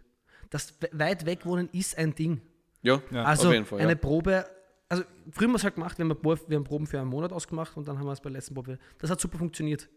Das 0.51 0.75
we- 0.79 0.89
weit 0.93 1.25
weg 1.25 1.45
wohnen 1.45 1.67
ist 1.71 1.97
ein 1.97 2.13
Ding. 2.13 2.39
Ja, 2.83 3.01
Ja, 3.11 3.23
Also 3.23 3.47
auf 3.47 3.53
jeden 3.53 3.65
Fall. 3.65 3.79
eine 3.79 3.93
ja. 3.93 3.97
Probe, 3.97 4.45
also 4.89 5.03
früher 5.31 5.47
haben 5.47 5.53
wir 5.53 5.57
es 5.57 5.63
halt 5.63 5.75
gemacht, 5.75 5.97
wir 5.97 6.05
haben, 6.05 6.23
wir 6.23 6.55
haben 6.57 6.63
Proben 6.63 6.85
für 6.85 6.99
einen 6.99 7.09
Monat 7.09 7.31
ausgemacht 7.33 7.75
und 7.77 7.87
dann 7.87 7.97
haben 7.97 8.05
wir 8.05 8.11
es 8.11 8.19
bei 8.21 8.29
der 8.29 8.33
letzten 8.37 8.53
Probe. 8.53 8.77
Das 8.99 9.09
hat 9.09 9.19
super 9.19 9.37
funktioniert. 9.39 9.89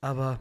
Aber 0.00 0.40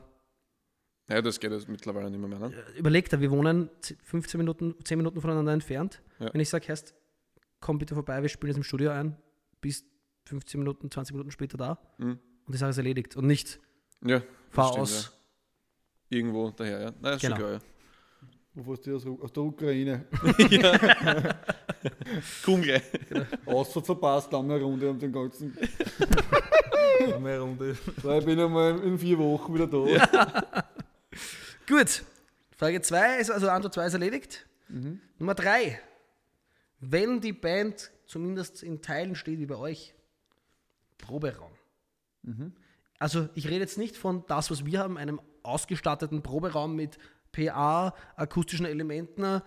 ja, 1.09 1.21
das 1.21 1.39
geht 1.39 1.51
jetzt 1.51 1.67
mittlerweile 1.69 2.09
nicht 2.09 2.19
mehr. 2.19 2.29
mehr 2.29 2.49
ne? 2.49 2.53
überleg 2.77 3.09
da, 3.09 3.19
wir 3.21 3.29
wohnen 3.31 3.69
z- 3.81 3.97
15 4.03 4.37
Minuten, 4.39 4.75
10 4.83 4.97
Minuten 4.97 5.21
voneinander 5.21 5.51
entfernt. 5.53 6.01
Ja. 6.19 6.33
Wenn 6.33 6.41
ich 6.41 6.49
sage, 6.49 6.67
Herst, 6.67 6.95
komm 7.59 7.77
bitte 7.77 7.93
vorbei, 7.93 8.21
wir 8.21 8.29
spielen 8.29 8.49
jetzt 8.49 8.57
im 8.57 8.63
Studio 8.63 8.91
ein, 8.91 9.15
bis 9.59 9.83
15 10.25 10.59
Minuten, 10.59 10.89
20 10.89 11.13
Minuten 11.13 11.31
später 11.31 11.57
da 11.57 11.77
Mhm. 11.97 12.17
und 12.45 12.53
die 12.53 12.57
Sache 12.57 12.69
ist 12.71 12.77
erledigt. 12.77 13.15
Und 13.17 13.27
nicht 13.27 13.59
Ja, 14.03 14.21
fahr 14.49 14.69
stimmt, 14.69 14.81
aus. 14.83 15.11
irgendwo 16.09 16.49
daher. 16.51 16.93
Ja. 17.03 17.11
Ist 17.13 17.21
Genau. 17.21 17.35
schon 17.35 17.45
klar. 17.45 17.61
Wo 18.53 18.63
fährst 18.63 18.85
du 18.87 18.95
aus, 18.95 19.21
aus 19.21 19.33
der 19.33 19.43
Ukraine? 19.43 20.05
Ja. 20.49 20.77
Komm 22.45 22.61
gleich. 22.61 22.83
Außer 23.45 23.81
verpasst, 23.81 24.31
dann 24.31 24.51
eine 24.51 24.61
Runde 24.61 24.89
um 24.89 24.99
den 24.99 25.11
ganzen. 25.11 25.57
Eine 27.15 27.39
Runde. 27.39 27.75
Weil 28.03 28.19
ich 28.19 28.25
bin 28.25 28.39
einmal 28.39 28.79
in 28.83 28.99
vier 28.99 29.17
Wochen 29.17 29.55
wieder 29.55 29.65
da. 29.65 30.63
Gut. 31.67 32.03
Frage 32.55 32.79
2 32.79 33.17
ist 33.17 33.31
also 33.31 33.49
Antwort 33.49 33.73
2 33.73 33.87
ist 33.87 33.93
erledigt. 33.93 34.45
Nummer 35.17 35.33
3. 35.33 35.79
Wenn 36.79 37.19
die 37.19 37.33
Band 37.33 37.89
zumindest 38.05 38.61
in 38.61 38.83
Teilen 38.83 39.15
steht 39.15 39.39
wie 39.39 39.47
bei 39.47 39.55
euch, 39.55 39.95
Proberaum. 40.99 41.53
Also 42.99 43.29
ich 43.33 43.47
rede 43.47 43.61
jetzt 43.61 43.79
nicht 43.79 43.97
von 43.97 44.23
das, 44.27 44.51
was 44.51 44.63
wir 44.65 44.77
haben, 44.77 44.99
einem 44.99 45.19
ausgestatteten 45.41 46.21
Proberaum 46.21 46.75
mit 46.75 46.99
PA, 47.31 47.93
akustischen 48.15 48.65
Elementen, 48.65 49.41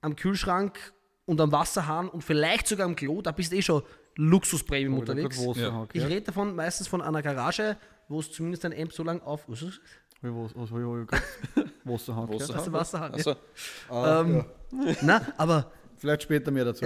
am 0.00 0.16
Kühlschrank 0.16 0.78
und 1.26 1.40
am 1.40 1.50
Wasserhahn 1.52 2.08
und 2.08 2.22
vielleicht 2.22 2.66
sogar 2.68 2.86
am 2.86 2.96
Klo. 2.96 3.22
Da 3.22 3.32
bist 3.32 3.52
du 3.52 3.56
eh 3.56 3.62
schon 3.62 3.82
Luxuspremium 4.16 4.98
unterwegs. 4.98 5.38
Ja. 5.56 5.86
Ich 5.92 6.04
rede 6.04 6.22
davon 6.22 6.54
meistens 6.56 6.88
von 6.88 7.02
einer 7.02 7.22
Garage, 7.22 7.76
wo 8.08 8.20
es 8.20 8.30
zumindest 8.32 8.64
ein 8.64 8.72
Amp 8.72 8.92
so 8.92 9.02
lang 9.02 9.20
auf... 9.22 9.48
Was 9.48 9.62
ist 9.62 9.80
das? 10.22 10.32
Was 10.54 10.70
habe 10.70 11.06
ich 11.06 11.68
Wasserhand 11.84 12.34
Wasser- 12.34 12.52
Das 12.52 12.56
ist 12.56 12.64
der 12.66 12.72
Wasserhahn. 12.72 13.14
Also, 13.14 13.36
Ah, 13.88 14.20
Ähm, 14.20 14.44
ja. 14.86 14.94
Na, 15.02 15.20
aber 15.36 15.70
Vielleicht 15.96 16.22
später 16.24 16.50
mehr 16.52 16.64
dazu. 16.64 16.84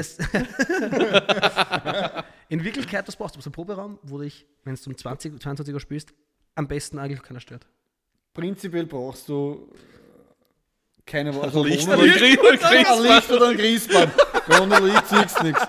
in 2.48 2.64
Wirklichkeit, 2.64 3.06
was 3.08 3.16
brauchst 3.16 3.36
du? 3.36 3.40
So 3.40 3.48
einen 3.48 3.52
Proberaum, 3.54 3.98
wo 4.02 4.18
dich, 4.18 4.46
wenn 4.64 4.74
du 4.74 4.80
um 4.86 4.96
20, 4.96 5.40
22 5.40 5.74
Uhr 5.74 5.80
spielst, 5.80 6.12
am 6.54 6.68
besten 6.68 6.98
eigentlich 6.98 7.22
keiner 7.22 7.40
stört. 7.40 7.66
Prinzipiell 8.34 8.86
brauchst 8.86 9.28
du 9.28 9.70
keine 11.06 11.30
also 11.40 11.62
Grill- 11.62 11.72
ein 11.72 13.02
Licht 13.02 13.30
oder 13.30 13.48
ein 13.48 13.56
Grießband. 13.56 14.12
Ohne 14.60 14.78
Licht 14.80 15.08
siehst 15.08 15.38
du 15.40 15.44
nichts. 15.44 15.62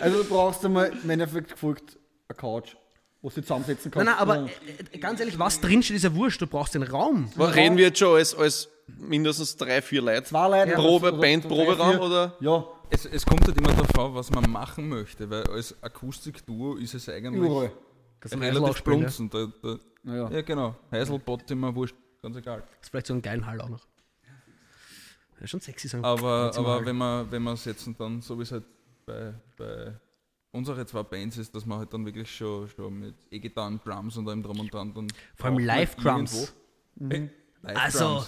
Also 0.00 0.22
du 0.22 0.28
brauchst 0.28 0.64
einmal 0.64 0.92
im 1.02 1.10
Endeffekt 1.10 1.50
gefolgt 1.52 1.98
eine 2.28 2.36
Couch, 2.36 2.74
wo 3.22 3.28
du 3.28 3.34
zusammensetzen 3.40 3.90
Nein, 3.94 4.06
kannst. 4.06 4.20
nein, 4.20 4.28
aber 4.28 4.38
Und- 4.42 4.94
äh, 4.94 4.98
ganz 4.98 5.20
ehrlich, 5.20 5.38
was 5.38 5.60
drinsteht, 5.60 5.96
ist 5.96 6.02
ja 6.04 6.14
wurscht. 6.14 6.40
Du 6.40 6.46
brauchst 6.46 6.74
den 6.74 6.82
Raum. 6.82 7.30
was 7.36 7.54
reden 7.54 7.76
wir 7.76 7.86
jetzt 7.86 7.98
schon 7.98 8.16
als, 8.16 8.34
als 8.34 8.68
mindestens 8.86 9.56
drei, 9.56 9.82
vier 9.82 10.02
Leute? 10.02 10.24
zwei 10.24 10.48
Leute. 10.48 10.72
Probe, 10.76 11.08
oder- 11.12 11.18
Band, 11.20 11.44
oder 11.46 11.54
Proberaum 11.64 11.98
oder? 12.00 12.36
Ja, 12.40 12.64
Es, 12.90 13.04
es 13.06 13.24
kommt 13.26 13.46
halt 13.46 13.56
immer 13.56 13.72
darauf 13.72 13.98
an, 13.98 14.14
was 14.14 14.30
man 14.30 14.50
machen 14.50 14.88
möchte, 14.88 15.28
weil 15.28 15.42
als 15.48 15.74
Akustikduo 15.82 16.74
ist 16.76 16.94
es 16.94 17.08
eigentlich 17.08 17.42
überall. 17.42 17.72
Relativ 18.32 18.62
aufspielen, 18.62 19.00
ja. 19.00 19.06
blunzen. 19.08 19.30
Da, 19.30 19.46
da, 19.62 19.76
Naja. 20.02 20.30
ja, 20.30 20.40
genau. 20.42 20.74
Heisel, 20.90 21.18
Bottimer, 21.18 21.74
wurscht, 21.74 21.94
ganz 22.24 22.36
egal. 22.36 22.60
Das 22.60 22.68
ist 22.82 22.88
vielleicht 22.90 23.06
so 23.06 23.12
einen 23.14 23.22
geilen 23.22 23.46
Hall 23.46 23.60
auch 23.60 23.68
noch. 23.68 23.86
Ja, 25.40 25.46
schon 25.46 25.60
sexy 25.60 25.88
sein. 25.88 26.04
Aber, 26.04 26.52
aber 26.56 26.84
wenn 26.86 26.96
man 26.96 27.30
wenn 27.30 27.42
man 27.42 27.54
es 27.54 27.64
jetzt 27.64 27.88
dann, 27.98 28.20
so 28.22 28.38
wie 28.38 28.42
es 28.42 28.52
halt 28.52 28.64
bei, 29.06 29.34
bei 29.56 29.92
unseren 30.52 30.86
zwei 30.86 31.02
Bands 31.02 31.36
ist, 31.36 31.54
dass 31.54 31.66
man 31.66 31.78
halt 31.78 31.92
dann 31.92 32.06
wirklich 32.06 32.34
schon, 32.34 32.68
schon 32.68 32.98
mit 33.00 33.14
E-Gitarren, 33.30 33.80
Drums 33.84 34.16
und 34.16 34.28
allem 34.28 34.42
drum 34.42 34.60
und 34.60 34.72
dran 34.72 34.94
dann 34.94 35.08
Vor 35.36 35.46
allem 35.46 35.58
Live-Drums. 35.58 36.52
irgendwo- 36.96 37.14
Hey, 37.14 37.30
Live 37.62 37.76
Also-. 37.78 38.26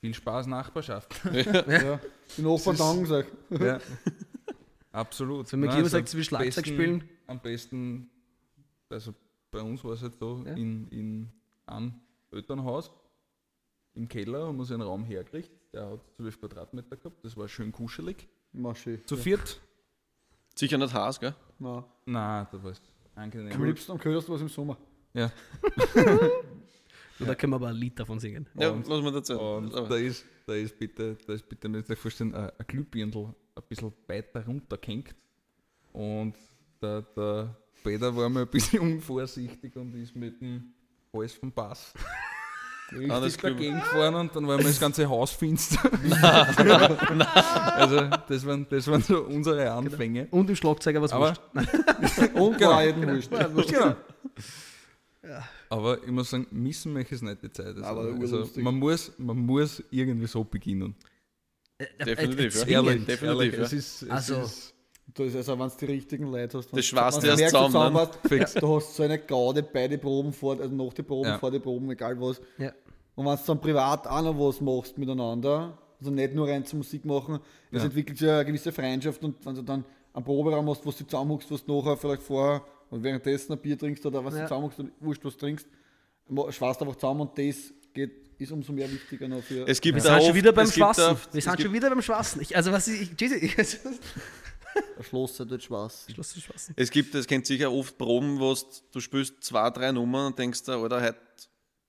Viel 0.00 0.12
Spaß, 0.14 0.46
Nachbarschaft. 0.46 1.14
Ja. 1.32 1.98
Die 2.36 2.42
Nachbarn 2.42 2.76
dann 2.76 3.00
gesagt. 3.00 3.32
ja. 3.50 3.78
Absolut. 4.92 5.50
Wenn 5.52 5.60
man 5.60 5.84
sagt, 5.88 6.08
sie 6.08 6.16
will 6.18 6.24
Schlagzeug 6.24 6.66
spielen. 6.66 7.08
Am 7.26 7.40
besten, 7.40 8.10
also 8.90 9.14
bei 9.50 9.60
uns 9.62 9.82
war 9.82 9.92
es 9.92 10.02
halt 10.02 10.14
so, 10.20 10.42
Ja. 10.46 10.52
in, 10.52 10.86
in 10.88 11.32
einem 11.66 11.94
Elternhaus, 12.30 12.90
im 13.94 14.08
Keller 14.08 14.46
haben 14.46 14.56
wir 14.58 14.64
so 14.64 14.74
einen 14.74 14.82
Raum 14.82 15.04
hergekriegt, 15.04 15.50
der 15.72 15.90
hat 15.90 16.00
12 16.16 16.40
Quadratmeter 16.40 16.96
gehabt, 16.96 17.24
das 17.24 17.36
war 17.36 17.48
schön 17.48 17.72
kuschelig. 17.72 18.28
Maschi. 18.52 19.02
Zu 19.04 19.16
viert? 19.16 19.60
Sicher 20.54 20.78
nicht 20.78 20.94
heiß, 20.94 21.18
gell? 21.20 21.34
Nein. 21.58 21.84
Nein, 22.06 22.46
da 22.52 22.62
war 22.62 22.70
es 22.70 22.80
Am 23.16 23.24
angenehm. 23.24 23.64
liebsten 23.64 23.92
am 23.92 23.98
ködersten 23.98 24.32
was 24.34 24.40
im 24.40 24.48
Sommer. 24.48 24.76
Ja. 25.12 25.30
So, 27.16 27.24
Da 27.26 27.34
können 27.36 27.52
wir 27.52 27.56
aber 27.56 27.68
ein 27.68 27.76
Lied 27.76 27.96
davon 27.98 28.18
singen. 28.18 28.46
Ja, 28.58 28.70
Und- 28.70 28.88
muss 28.88 29.00
man 29.02 29.14
dazu. 29.14 29.38
Und 29.38 29.72
da 29.72 29.94
ist, 29.96 30.24
da 30.46 30.54
ist 30.54 30.76
bitte, 30.76 31.16
da 31.26 31.34
ist 31.34 31.48
bitte, 31.48 31.68
müsst 31.68 31.88
ihr 31.88 31.92
euch 31.92 31.98
vorstellen, 32.00 32.34
ein, 32.34 32.50
ein 32.58 32.66
Glühbirndl 32.66 33.32
ein 33.54 33.62
bisschen 33.68 33.92
weiter 34.08 34.44
runtergehängt. 34.44 35.14
Und 35.92 36.34
der, 36.82 37.02
der 37.02 37.56
Peter 37.84 38.14
war 38.16 38.28
mal 38.28 38.42
ein 38.42 38.48
bisschen 38.48 38.80
unvorsichtig 38.94 39.76
und 39.76 39.94
ist 39.94 40.16
mit 40.16 40.40
dem 40.40 40.72
Hals 41.12 41.34
vom 41.34 41.54
das 41.54 41.94
richtig 42.98 43.36
dagegen 43.42 43.76
gefahren 43.80 44.14
und 44.14 44.34
dann 44.36 44.46
war 44.46 44.56
mir 44.56 44.64
das 44.64 44.80
ganze 44.80 45.08
Haus 45.08 45.30
finster. 45.32 45.80
also 47.76 48.00
das 48.28 48.46
waren, 48.46 48.66
das 48.70 48.86
waren 48.88 49.02
so 49.02 49.22
unsere 49.22 49.70
Anfänge. 49.72 50.28
Und 50.30 50.48
im 50.50 50.56
Schlagzeuger 50.56 51.00
was 51.02 51.12
Aber, 51.12 51.28
wurscht. 51.28 51.40
Und 52.34 52.58
Genau. 52.58 52.70
war 52.70 52.84
jedem 52.84 53.08
wurscht. 53.08 53.30
genau. 53.70 53.94
Aber 55.70 56.02
ich 56.04 56.10
muss 56.10 56.30
sagen, 56.30 56.46
missen 56.50 56.92
möchte 56.92 57.14
ich 57.14 57.20
es 57.20 57.22
nicht 57.22 57.42
die 57.42 57.50
Zeit. 57.50 57.68
Also, 57.76 57.84
Aber 57.84 58.00
also 58.20 58.48
man, 58.56 58.74
muss, 58.76 59.12
man 59.18 59.36
muss 59.38 59.82
irgendwie 59.90 60.26
so 60.26 60.44
beginnen. 60.44 60.94
Definitiv, 62.04 62.54
ja. 62.56 62.66
Ehrlich, 62.66 63.04
definitiv, 63.06 63.22
ehrlich. 63.22 63.54
ja. 63.54 63.62
Es 63.62 63.72
ist, 63.72 64.02
es 64.02 64.10
Also- 64.10 64.42
ist, 64.42 64.73
Da 65.16 65.22
ist 65.24 65.36
also, 65.36 65.56
wenn 65.58 65.68
du 65.68 65.74
die 65.78 65.84
richtigen 65.86 66.26
Leute 66.30 66.58
hast. 66.58 66.70
Das 66.76 66.84
schweißt 66.84 67.22
wenn's 67.22 67.40
erst 67.40 67.54
du 67.54 67.58
zusammen, 67.66 67.94
ne? 67.94 68.00
hast, 68.00 68.18
Fix. 68.28 68.54
Du 68.54 68.76
hast 68.76 68.94
so 68.96 69.02
eine 69.04 69.18
Gaude 69.18 69.62
bei 69.62 69.86
den 69.86 70.00
Proben, 70.00 70.32
vor, 70.32 70.58
also 70.60 70.74
nach 70.74 70.92
den 70.92 71.04
Proben, 71.04 71.28
Ja. 71.28 71.38
vor 71.38 71.50
den 71.52 71.62
Proben, 71.62 71.88
egal 71.92 72.20
was. 72.20 72.40
Ja. 72.58 72.72
Und 73.14 73.26
wenn 73.26 73.36
du 73.36 73.42
dann 73.46 73.60
privat 73.60 74.08
auch 74.08 74.22
noch 74.22 74.36
was 74.38 74.60
machst 74.60 74.98
miteinander, 74.98 75.78
also 76.00 76.10
nicht 76.10 76.34
nur 76.34 76.48
rein 76.48 76.64
zur 76.66 76.78
Musik 76.78 77.04
machen, 77.04 77.38
es 77.70 77.78
Ja. 77.82 77.84
entwickelt 77.86 78.18
sich 78.18 78.28
eine 78.28 78.44
gewisse 78.44 78.72
Freundschaft 78.72 79.22
und 79.22 79.36
wenn 79.46 79.54
du 79.54 79.62
dann 79.62 79.84
einen 80.12 80.24
Proberaum 80.24 80.68
hast, 80.68 80.84
wo 80.84 80.90
du 80.90 80.96
zusammenhuckst, 81.04 81.48
was 81.50 81.64
du 81.64 81.76
nachher 81.80 81.96
vielleicht 81.96 82.22
vorher 82.22 82.62
und 82.90 83.02
währenddessen 83.04 83.52
ein 83.52 83.58
Bier 83.60 83.78
trinkst 83.78 84.04
oder 84.04 84.24
was 84.24 84.34
Ja. 84.34 84.40
du 84.40 84.46
zusammenhuckst 84.46 84.80
und 84.80 84.92
wurscht 84.98 85.24
was 85.24 85.36
trinkst, 85.36 85.68
ma- 86.28 86.46
einfach 86.46 86.96
zusammen 86.96 87.20
und 87.20 87.38
das 87.38 87.72
geht, 87.92 88.10
ist 88.40 88.50
umso 88.50 88.72
mehr 88.72 88.90
wichtiger 88.90 89.28
noch 89.28 89.42
für. 89.42 89.64
Es 89.68 89.80
gibt 89.80 89.94
Wir 89.94 90.02
da 90.02 90.08
sind 90.14 90.18
schon 90.22 90.30
oft- 90.30 90.34
wieder 90.38 90.52
beim 90.52 90.64
es 90.66 90.74
gibt 90.74 90.84
Schwassen. 90.84 91.04
Wir 91.04 91.38
es 91.38 91.44
sind 91.44 91.52
gibt- 91.52 91.62
schon 91.62 91.72
wieder 91.72 91.88
beim 91.90 92.02
Schwassen. 92.02 92.40
Ich, 92.42 92.56
also 92.56 92.72
was 92.72 92.88
ich, 92.88 93.10
Jesus, 93.20 93.38
ich, 93.40 93.56
ein 94.98 95.04
Schloss 95.04 95.36
tut 95.36 95.62
Spaß. 95.62 96.06
Schluss 96.12 96.30
zu 96.30 96.40
Schwassen. 96.40 96.74
Es 96.76 96.90
gibt, 96.90 97.14
es 97.14 97.26
kennt 97.26 97.46
sicher 97.46 97.72
oft 97.72 97.96
Proben, 97.98 98.38
wo 98.40 98.56
du 98.92 99.00
spielst 99.00 99.42
zwei, 99.42 99.70
drei 99.70 99.92
Nummern 99.92 100.26
und 100.28 100.38
denkst 100.38 100.62
dir, 100.64 100.72
Alter, 100.74 101.02
heute, 101.02 101.18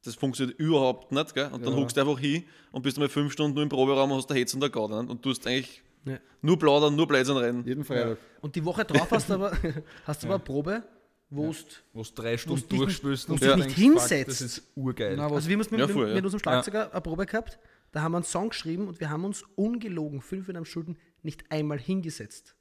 das 0.04 0.16
funktioniert 0.16 0.60
überhaupt 0.60 1.12
nicht, 1.12 1.34
gell? 1.34 1.50
Und 1.52 1.66
dann 1.66 1.74
Ja. 1.74 1.80
huckst 1.80 1.98
du 1.98 2.02
einfach 2.02 2.20
hin 2.20 2.44
und 2.72 2.82
bist 2.84 2.98
einmal 2.98 3.10
fünf 3.10 3.34
Stunden 3.34 3.56
nur 3.56 3.64
im 3.64 3.70
Proberaum 3.70 4.12
und 4.12 4.18
hast 4.18 4.28
der 4.30 4.38
Hetz 4.38 4.54
und 4.54 4.60
der 4.62 4.70
nicht? 4.70 5.10
und 5.10 5.22
tust 5.24 5.46
eigentlich 5.48 5.82
Ja. 6.06 6.20
nur 6.42 6.60
plaudern, 6.60 6.96
nur 6.96 7.08
Blödsinn 7.08 7.38
reden. 7.38 7.66
Jeden 7.66 7.84
Freitag. 7.84 8.18
Und 8.42 8.56
die 8.56 8.64
Woche 8.64 8.86
drauf 8.86 9.10
hast 9.12 9.30
du 9.30 9.34
aber, 9.34 9.52
hast 10.06 10.22
du 10.24 10.28
aber 10.28 10.36
eine 10.36 10.44
Probe, 10.44 10.84
wo 11.32 11.48
du 11.52 11.58
wo 11.94 12.04
du 12.04 12.10
drei 12.14 12.38
Stunden 12.38 12.62
dich 12.62 12.70
nicht- 12.72 12.82
durchspülst 12.82 13.30
wo 13.30 13.34
und 13.34 13.42
du 13.42 13.46
dich 13.48 13.56
nicht 13.56 13.70
fuck, 13.70 13.78
hinsetzt. 13.78 14.30
Das 14.30 14.42
ist 14.42 14.64
urgeil. 14.76 15.16
Na, 15.18 15.26
was- 15.26 15.38
Also 15.38 15.50
wir 15.50 15.58
haben 15.58 15.68
mit, 15.72 15.80
Ja, 15.80 15.88
mit, 15.88 15.96
voll, 15.96 16.08
ja. 16.10 16.14
mit 16.16 16.24
unserem 16.24 16.40
Schlagzeuger 16.40 16.92
eine 16.92 17.02
Probe 17.02 17.26
gehabt, 17.26 17.58
da 17.92 18.02
haben 18.02 18.12
wir 18.12 18.18
einen 18.18 18.26
Song 18.26 18.50
geschrieben 18.50 18.88
und 18.88 19.00
wir 19.00 19.10
haben 19.10 19.26
uns 19.26 19.44
ungelogen 19.56 20.22
fünf 20.22 20.50
in 20.50 20.56
einem 20.58 20.66
Stunden 20.66 20.98
nicht 21.24 21.50
einmal 21.50 21.80
hingesetzt. 21.80 22.56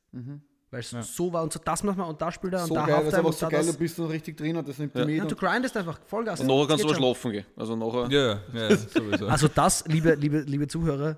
Weil 0.71 0.81
es 0.81 0.91
so 0.91 1.33
war 1.33 1.43
und 1.45 1.53
so 1.53 1.61
das 1.65 1.85
machen 1.85 1.99
wir 1.99 2.07
und 2.09 2.21
da 2.21 2.33
spielt 2.33 2.53
er 2.55 2.63
und 2.63 2.67
so 2.69 2.75
da 2.75 2.85
geil, 2.87 2.97
das 2.97 3.05
ist 3.09 3.13
Halftime 3.15 3.19
einfach 3.19 3.31
und 3.31 3.39
so 3.39 3.47
da 3.47 3.51
geil, 3.51 3.61
das. 3.67 3.73
du 3.75 3.79
bist 3.79 3.99
dann 3.99 4.07
richtig 4.07 4.37
drin 4.37 4.57
und 4.57 4.69
das 4.69 4.79
nimmt 4.79 4.95
Ja. 4.97 5.05
die 5.05 5.13
Ja, 5.15 5.23
mit. 5.23 5.31
du 5.31 5.37
grindest 5.37 5.77
einfach 5.77 6.01
Vollgas. 6.05 6.41
Und 6.41 6.47
nachher 6.49 6.59
Das 6.61 6.69
kannst 6.69 6.85
du 6.85 6.89
aber 6.89 6.97
schlafen 6.97 7.31
gehen. 7.33 7.47
Also 7.57 7.77
nachher, 7.77 8.11
Ja, 8.11 8.41
ja, 8.53 8.71
ja, 8.71 8.77
sowieso. 8.95 9.29
Also 9.29 9.47
das, 9.49 9.85
liebe, 9.87 10.15
liebe, 10.15 10.41
liebe 10.41 10.67
Zuhörer, 10.67 11.17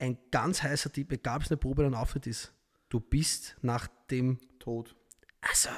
ein 0.00 0.18
ganz 0.32 0.60
heißer 0.62 0.90
Tipp, 0.92 1.12
egal 1.12 1.36
ob 1.36 1.42
es 1.44 1.50
eine 1.50 1.56
Probe 1.56 1.82
oder 1.82 1.90
ein 1.90 1.94
Auftritt 1.94 2.26
ist, 2.26 2.52
du 2.88 2.98
bist 2.98 3.56
nach 3.62 3.86
dem 4.10 4.38
tot. 4.58 4.96
Also, 5.40 5.68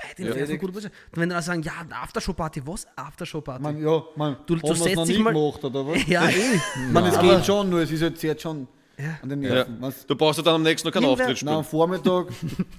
weit 0.00 0.18
Ja. 0.18 0.32
Und 0.34 0.90
wenn 1.12 1.28
dann 1.28 1.42
sagen, 1.42 1.62
ja, 1.62 1.72
Aftershow-Party, 1.90 2.66
was? 2.66 2.86
Aftershow-Party? 2.96 3.62
Man, 3.62 3.82
ja, 3.82 4.02
man, 4.16 4.36
Du- 4.46 4.56
du 4.56 4.74
setzt 4.74 4.86
dich 5.08 5.18
nie 5.18 5.22
mal- 5.22 5.32
gemacht, 5.34 5.62
oder 5.62 5.86
was? 5.86 5.98
ja, 6.08 6.26
eh. 6.28 6.58
Man, 6.90 7.04
es 7.04 7.18
geht 7.20 7.44
schon, 7.44 7.68
nur 7.68 7.80
es 7.80 7.90
ist 7.90 8.00
jetzt 8.00 8.22
jetzt 8.22 8.42
schon 8.42 8.66
Ja. 8.98 9.18
an 9.22 9.28
den 9.28 9.42
Ja. 9.42 9.50
Nerven. 9.54 9.80
Man's- 9.80 10.06
Du 10.06 10.16
brauchst 10.16 10.38
ja 10.38 10.42
dann 10.44 10.54
am 10.56 10.62
nächsten 10.62 10.88
noch 10.88 10.92
keinen 10.94 11.04
Auftritt 11.06 11.42
Na, 11.44 11.58
am 11.58 11.64
spielen. 11.64 11.70
Vormittag, 11.70 12.26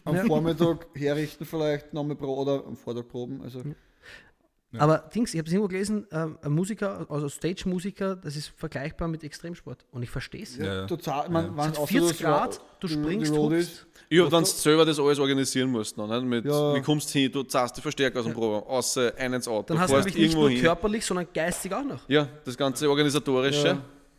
am 0.06 0.16
Ja. 0.16 0.24
Vormittag 0.26 0.88
herrichten 0.96 1.46
vielleicht 1.46 1.94
nochmal 1.94 2.16
pro 2.16 2.36
oder 2.42 2.64
am 2.66 2.76
Vortag 2.76 3.08
proben. 3.08 3.42
Also 3.44 3.62
Aber 4.78 4.98
Dings, 5.16 5.34
ich 5.34 5.38
habe 5.40 5.48
es 5.48 5.54
irgendwo 5.54 5.70
gelesen, 5.70 6.06
ähm, 6.12 6.38
ein 6.42 6.52
Musiker, 6.52 7.06
also 7.10 7.30
Stage-Musiker, 7.30 8.16
das 8.18 8.36
ist 8.36 8.52
vergleichbar 8.58 9.08
mit 9.08 9.24
Extremsport. 9.24 9.86
Und 9.92 10.04
ich 10.04 10.10
verstehe 10.10 10.44
es. 10.44 10.58
Ja, 10.58 10.66
ja. 10.82 10.86
total, 10.88 11.30
man, 11.30 11.58
außer 11.58 11.88
40 11.88 12.18
das 12.20 12.24
war- 12.24 12.40
Grad, 12.48 12.62
du 12.82 12.88
springst, 12.88 13.34
hupst. 13.34 13.88
Ich 14.10 14.20
hab 14.22 14.30
dann 14.30 14.46
selber 14.46 14.86
das 14.86 15.00
alles 15.00 15.20
organisieren 15.20 15.70
musst. 15.72 15.98
Noch, 15.98 16.08
nicht? 16.08 16.24
Mit, 16.24 16.46
Ja. 16.46 16.74
Wie 16.76 16.82
kommst 16.82 17.14
du 17.14 17.20
hin? 17.20 17.32
Du 17.32 17.44
zahlst 17.44 17.76
die 17.78 17.82
Verstärker 17.82 18.20
aus 18.20 18.26
dem 18.26 18.34
Probe, 18.34 18.66
außer 18.68 19.14
ein 19.18 19.34
ins 19.34 19.48
Auto. 19.48 19.74
Dann 19.74 19.80
hast 19.80 19.92
du 19.92 19.98
nämlich 19.98 20.16
nicht 20.16 20.36
nur 20.36 20.50
hin. 20.50 20.62
körperlich, 20.62 21.06
sondern 21.06 21.28
geistig 21.34 21.74
auch 21.74 21.84
noch. 21.84 22.00
Ja, 22.08 22.28
das 22.46 22.56
ganze 22.58 22.90
Organisatorische. 22.90 23.78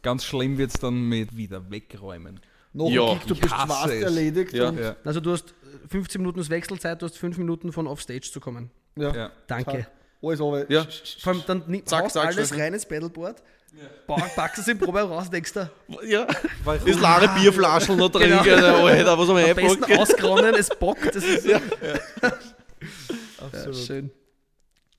Ganz 0.09 0.25
schlimm 0.25 0.57
wird 0.57 0.71
es 0.73 0.81
dann 0.81 1.07
mit 1.07 1.37
wieder 1.37 1.71
wegräumen. 1.71 2.41
Noch 2.73 2.89
Ja, 2.91 3.13
Gig, 3.15 3.25
du 3.27 3.35
ich 3.35 3.41
bist 3.43 3.53
fast 3.55 3.89
es. 3.91 4.03
erledigt. 4.03 4.55
Ja. 4.55 4.71
Und, 4.71 4.79
Ja. 4.81 4.97
Also 5.05 5.21
du 5.21 5.33
hast 5.33 5.51
äh, 5.85 5.89
15 5.89 6.19
Minuten 6.23 6.49
Wechselzeit, 6.49 7.03
du 7.03 7.05
hast 7.07 7.19
5 7.19 7.37
Minuten 7.37 7.73
von 7.73 7.87
Offstage 7.87 8.23
zu 8.33 8.41
kommen. 8.41 8.71
ja. 8.97 9.15
Ja. 9.15 9.31
Danke. 9.47 9.87
Alles 10.23 10.41
aber. 10.41 10.71
Ja. 10.71 10.87
Vor 11.21 11.33
allem 11.35 11.43
dann 11.47 11.63
nimm, 11.67 11.85
Zack, 11.87 12.11
zack, 12.11 12.27
alles 12.37 12.57
rein 12.57 12.73
ins 12.73 12.87
Pedalboard, 12.87 13.43
ja. 13.73 14.17
packst 14.35 14.59
es 14.61 14.69
im 14.69 14.79
Probe 14.79 15.01
raus, 15.03 15.29
denkst 15.31 15.53
du, 15.53 15.71
Ja. 16.07 16.27
Das 16.65 16.85
leere 16.85 17.29
Bierflaschen 17.39 17.97
noch 17.99 18.11
Genau. 18.11 18.43
trinken, 18.43 18.65
Alter, 18.65 19.19
was 19.19 19.29
am 19.29 19.37
am 19.37 19.55
besten 19.55 19.85
ausgeronnen, 19.99 20.55
es 20.55 20.71
bockt. 20.71 21.15
Das 21.15 21.23
ist 21.23 21.45
ja. 21.47 21.61
Ja, 23.53 23.73
schön. 23.73 24.11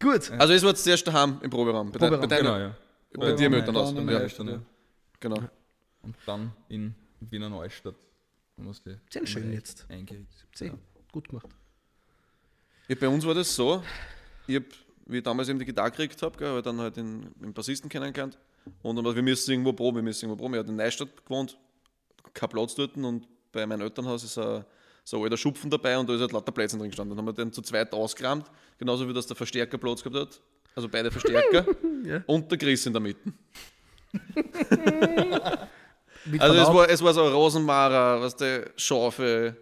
Gut. 0.02 0.32
Also 0.38 0.54
es 0.54 0.62
war 0.64 0.70
jetzt 0.70 0.84
zuerst 0.84 1.06
daheim 1.08 1.40
im 1.42 1.50
Proberaum. 1.50 1.92
Bei, 1.92 2.00
Proberaum, 2.00 2.22
bei, 2.22 2.28
deiner, 2.28 2.42
Genau, 2.54 2.58
ja. 2.60 2.76
bei 3.18 3.32
dir 3.34 3.50
Ja, 3.52 3.72
Neustadt, 3.72 4.48
ja. 4.48 4.60
Genau. 5.20 5.42
Und 6.02 6.16
dann 6.26 6.52
in 6.70 6.96
Wiener 7.20 7.50
Neustadt. 7.50 7.96
Sehr 9.10 9.26
schön 9.26 9.54
jetzt. 9.54 9.86
eingerichtet. 9.90 10.48
Sehr 10.54 10.78
gut 11.12 11.30
gemacht. 11.30 11.48
Ja, 12.88 12.96
bei 13.00 13.08
uns 13.08 13.26
war 13.26 13.34
das 13.34 13.56
so, 13.56 13.84
ich 14.48 14.56
hab, 14.58 14.64
wie 15.06 15.18
ich 15.18 15.24
damals 15.24 15.48
eben 15.50 15.60
die 15.60 15.66
Gitarre 15.66 15.92
gekriegt 15.92 16.22
habe, 16.22 16.46
habe 16.48 16.58
ich 16.60 16.64
dann 16.64 16.80
halt 16.80 16.98
den, 16.98 17.32
den 17.36 17.54
Bassisten 17.54 17.90
kennengelernt 17.90 18.38
und 18.82 18.96
dann, 18.96 19.16
wir 19.16 19.22
müssen 19.22 19.52
irgendwo 19.52 19.74
proben, 19.74 19.98
wir 19.98 20.04
müssen 20.04 20.26
irgendwo 20.26 20.42
proben. 20.44 20.56
Ich 20.56 20.60
habe 20.60 20.70
in 20.70 20.76
Neustadt 20.76 21.24
gewohnt, 21.26 21.58
kein 22.34 22.50
Platz 22.50 22.76
dort 22.76 22.96
und 22.98 23.28
bei 23.52 23.66
meinem 23.66 23.82
Elternhaus 23.82 24.24
ist 24.24 24.38
ein, 24.38 24.66
so 25.04 25.18
ein 25.18 25.24
alter 25.24 25.38
Schupfen 25.38 25.70
dabei 25.70 25.98
und 25.98 26.10
da 26.10 26.16
ist 26.16 26.22
halt 26.22 26.32
lauter 26.32 26.52
Plätze 26.52 26.78
drin 26.78 26.88
gestanden. 26.90 27.16
Dann 27.16 27.26
haben 27.26 27.38
wir 27.38 27.44
den 27.46 27.54
zu 27.54 27.62
zweit 27.62 27.94
ausgerammt, 27.94 28.50
genauso 28.78 29.08
wie 29.08 29.14
das 29.14 29.28
der 29.28 29.36
Verstärker 29.36 29.78
Platz 29.78 30.04
gehabt 30.04 30.18
hat, 30.20 30.42
also 30.76 30.90
beide 30.90 31.12
Verstärker 31.12 31.66
Ja. 32.04 32.24
und 32.28 32.50
der 32.52 32.58
Chris 32.58 32.86
in 32.86 32.94
der 32.94 33.02
Mitte. 33.02 33.32
Also 36.38 36.56
es 36.56 36.68
war, 36.68 36.90
es 36.90 37.02
war 37.02 37.14
so 37.14 37.24
ein 37.24 37.32
Rosenmarer, 37.32 38.22
was 38.22 38.36
der 38.36 38.72
Schafe, 38.76 39.56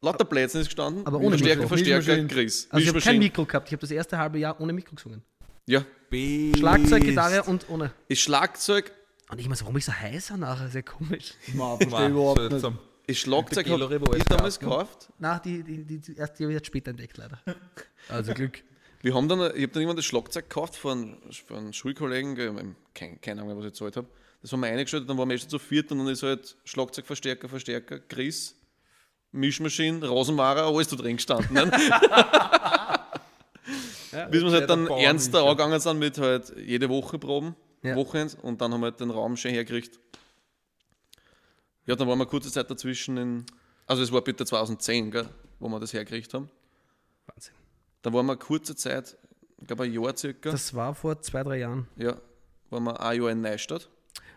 lauter 0.00 0.24
Plätze 0.24 0.60
ist 0.60 0.66
gestanden, 0.66 1.04
Aber 1.06 1.18
ohne 1.18 1.30
Verstärker, 1.30 1.62
Mikro. 1.62 1.76
Verstärker. 1.76 2.24
Chris. 2.28 2.68
also 2.70 2.82
ich 2.82 2.88
habe 2.88 3.00
kein. 3.00 3.18
Mikro 3.18 3.44
gehabt. 3.44 3.68
Ich 3.68 3.72
habe 3.72 3.80
das 3.80 3.90
erste 3.90 4.16
halbe 4.16 4.38
Jahr 4.38 4.60
ohne 4.60 4.72
Mikro 4.72 4.94
gesungen. 4.94 5.22
Ja, 5.66 5.84
Schlagzeug, 6.56 7.02
Gitarre 7.02 7.42
und 7.42 7.68
ohne. 7.68 7.92
ist 8.08 8.20
Schlagzeug 8.20 8.92
Und 9.30 9.38
ich 9.38 9.46
so, 9.54 9.64
warum 9.64 9.76
ich 9.76 9.84
so 9.84 9.92
heißer 9.92 10.36
nachher? 10.36 10.68
Sehr 10.68 10.82
komisch. 10.82 11.34
Man 11.52 11.76
verstehe 11.78 12.08
überhaupt 12.08 12.52
nicht. 12.52 12.64
Ist 13.06 13.20
Schlagzeug 13.20 13.68
habe 13.68 13.86
ich 14.12 14.18
ist 14.18 14.30
damals 14.30 14.58
gekauft, 14.58 15.00
gekauft. 15.00 15.12
Na, 15.18 15.38
die, 15.38 15.62
die, 15.62 15.84
die, 15.84 15.98
die 15.98 16.14
die 16.14 16.20
habe 16.20 16.28
ich 16.28 16.50
jetzt 16.50 16.66
später 16.66 16.90
entdeckt, 16.90 17.16
leider. 17.16 17.40
Also 18.08 18.32
Glück. 18.34 18.62
Wir 19.00 19.14
haben 19.14 19.28
dann, 19.28 19.38
ich 19.38 19.46
habe 19.46 19.68
dann 19.68 19.82
irgendwann 19.82 19.96
das 19.96 20.04
Schlagzeug 20.04 20.48
gekauft 20.48 20.76
von, 20.76 21.18
von 21.46 21.56
einem 21.56 21.72
Schulkollegen, 21.72 22.36
äh, 22.36 22.64
keine, 23.20 23.42
Ahnung, 23.42 23.56
was 23.58 23.66
ich 23.66 23.72
gezahlt 23.72 23.96
habe. 23.96 24.08
Das 24.42 24.52
haben 24.52 24.60
wir 24.60 24.68
eingestellt, 24.68 25.08
dann 25.08 25.18
waren 25.18 25.28
wir 25.28 25.34
erst 25.34 25.50
zu 25.50 25.58
viert 25.58 25.90
und 25.92 25.98
dann 25.98 26.08
ist 26.08 26.22
halt 26.22 26.56
Schlagzeug, 26.64 27.06
Verstärker, 27.06 27.98
Chris, 28.00 28.56
Mischmaschine, 29.32 30.06
Rosenmarer, 30.06 30.66
alles 30.66 30.88
da 30.88 30.96
drin 30.96 31.16
gestanden. 31.16 31.54
Ne? 31.54 31.70
Bis 34.30 34.42
wir 34.42 34.50
halt 34.50 34.70
dann 34.70 34.86
ernster 34.88 35.40
ja. 35.40 35.44
angegangen 35.44 35.78
sind 35.80 35.98
mit 35.98 36.18
halt 36.18 36.52
jede 36.56 36.88
Woche 36.88 37.18
proben, 37.18 37.54
Ja. 37.82 37.94
Wochenends, 37.94 38.34
und 38.34 38.60
dann 38.60 38.72
haben 38.72 38.80
wir 38.80 38.86
halt 38.86 39.00
den 39.00 39.10
Raum 39.10 39.36
schön 39.36 39.52
hergekriegt. 39.52 40.00
Ja, 41.86 41.94
dann 41.94 42.08
waren 42.08 42.18
wir 42.18 42.26
kurze 42.26 42.50
Zeit 42.50 42.70
dazwischen 42.70 43.16
in, 43.16 43.46
also 43.86 44.02
es 44.02 44.10
war 44.12 44.22
bitte 44.22 44.44
2010, 44.44 45.10
gell, 45.10 45.28
wo 45.58 45.68
wir 45.68 45.78
das 45.78 45.92
hergekriegt 45.92 46.34
haben. 46.34 46.50
Wahnsinn. 47.26 47.54
Da 48.02 48.12
waren 48.12 48.26
wir 48.26 48.36
kurze 48.36 48.76
Zeit, 48.76 49.16
ich 49.60 49.66
glaube 49.66 49.84
ein 49.84 49.92
Jahr 49.92 50.16
circa, 50.16 50.50
Das 50.50 50.74
war 50.74 50.94
vor 50.94 51.20
zwei, 51.20 51.42
drei 51.42 51.58
Jahren. 51.58 51.88
ja, 51.96 52.16
waren 52.70 52.84
wir 52.84 53.00
ein 53.00 53.20
Jahr 53.20 53.30
in 53.30 53.40
Neustadt. 53.40 53.88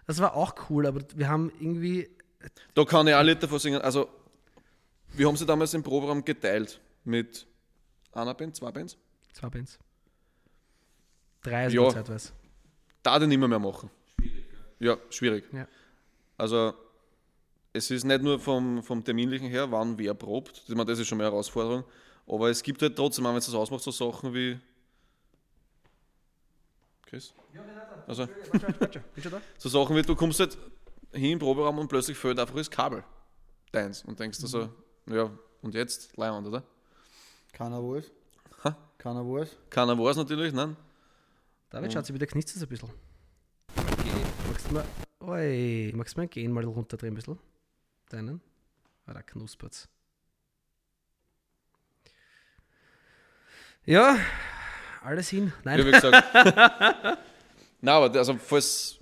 Das 0.07 0.19
war 0.19 0.35
auch 0.35 0.55
cool, 0.69 0.85
aber 0.87 1.01
wir 1.15 1.29
haben 1.29 1.51
irgendwie. 1.59 2.09
Da 2.73 2.83
kann 2.85 3.07
ich 3.07 3.13
auch 3.13 3.21
Lied 3.21 3.41
davon 3.43 3.59
singen. 3.59 3.81
Also, 3.81 4.09
wir 5.13 5.27
haben 5.27 5.37
sie 5.37 5.45
damals 5.45 5.73
im 5.73 5.83
Proberaum 5.83 6.25
geteilt 6.25 6.81
mit 7.03 7.45
einer 8.13 8.33
Band, 8.33 8.55
zwei 8.55 8.71
Bands. 8.71 8.97
Zwei 9.33 9.49
Bands. 9.49 9.77
Drei 11.43 11.63
Ja. 11.63 11.69
sogar 11.69 11.93
zeitweise. 11.93 12.31
Da 13.03 13.19
den 13.19 13.29
nicht 13.29 13.37
mehr, 13.39 13.59
machen. 13.59 13.89
Schwierig, 14.15 14.45
Ja, 14.79 14.97
schwierig. 15.09 15.43
Ja. 15.53 15.67
Also, 16.37 16.73
es 17.73 17.89
ist 17.91 18.03
nicht 18.03 18.21
nur 18.21 18.39
vom, 18.39 18.83
vom 18.83 19.03
Terminlichen 19.03 19.47
her, 19.47 19.71
wann 19.71 19.97
wer 19.97 20.13
probt. 20.13 20.63
Ich 20.67 20.75
meine, 20.75 20.85
das 20.85 20.99
ist 20.99 21.07
schon 21.07 21.17
mehr 21.17 21.27
eine 21.27 21.33
Herausforderung. 21.33 21.83
Aber 22.27 22.49
es 22.49 22.63
gibt 22.63 22.81
halt 22.81 22.95
trotzdem, 22.95 23.25
auch 23.25 23.31
wenn 23.31 23.37
es 23.37 23.45
das 23.45 23.55
ausmacht, 23.55 23.83
so 23.83 23.91
Sachen 23.91 24.33
wie. 24.33 24.59
Chris? 27.05 27.33
Also, 28.07 28.25
Bin 28.25 29.23
schon 29.23 29.31
da? 29.31 29.41
so 29.57 29.69
Sachen 29.69 29.95
wie, 29.95 30.01
du 30.01 30.15
kommst 30.15 30.39
halt 30.39 30.57
hin 31.11 31.33
im 31.33 31.39
Proberaum 31.39 31.79
und 31.79 31.87
plötzlich 31.87 32.17
fällt 32.17 32.39
einfach 32.39 32.55
das 32.55 32.71
Kabel. 32.71 33.03
Deins. 33.71 34.03
Und 34.03 34.19
denkst 34.19 34.39
du 34.39 34.47
so, 34.47 34.69
ja, 35.07 35.29
und 35.61 35.73
jetzt? 35.73 36.15
Leihwand, 36.17 36.47
oder? 36.47 36.63
Keiner 37.51 37.81
weiß. 37.81 38.11
Ha? 38.63 38.77
Keiner 38.97 39.25
weiß. 39.25 39.57
Keiner 39.69 39.97
weiß 39.97 40.17
natürlich, 40.17 40.53
nein. 40.53 40.77
David, 41.69 41.93
schaut 41.93 42.05
sie 42.05 42.13
wieder 42.13 42.27
knistert 42.27 42.57
es 42.57 42.63
ein 42.63 42.69
bisschen. 42.69 42.89
Magst 44.47 44.69
du 44.69 44.73
mal. 44.73 44.85
Oi, 45.21 45.91
magst 45.95 46.15
du 46.15 46.21
mal 46.21 46.27
gehen 46.27 46.51
mal 46.51 46.63
runterdrehen 46.63 47.13
ein 47.13 47.15
bisschen? 47.15 47.39
Deinen? 48.09 48.41
Ah, 49.05 49.13
da 49.13 49.21
knuspert's. 49.21 49.87
Ja, 53.85 54.17
alles 55.03 55.29
hin. 55.29 55.51
Nein, 55.63 55.79
Ja, 55.79 55.85
wie 55.85 55.91
gesagt. 55.91 56.33
Nein, 57.81 57.95
aber 57.95 58.15
also, 58.17 58.35
falls, 58.37 58.99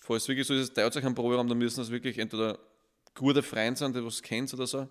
falls 0.00 0.28
wirklich 0.28 0.46
so 0.46 0.54
ist, 0.54 0.60
es 0.60 0.72
dauert 0.72 0.92
sich 0.92 1.04
ein 1.04 1.14
Proberaum, 1.14 1.48
dann 1.48 1.56
müssen 1.56 1.80
das 1.80 1.90
wirklich 1.90 2.18
entweder 2.18 2.58
gute 3.14 3.42
Freunde 3.42 3.78
sein, 3.78 3.92
die 3.92 4.04
was 4.04 4.20
kennt 4.20 4.52
oder 4.52 4.66
so. 4.66 4.86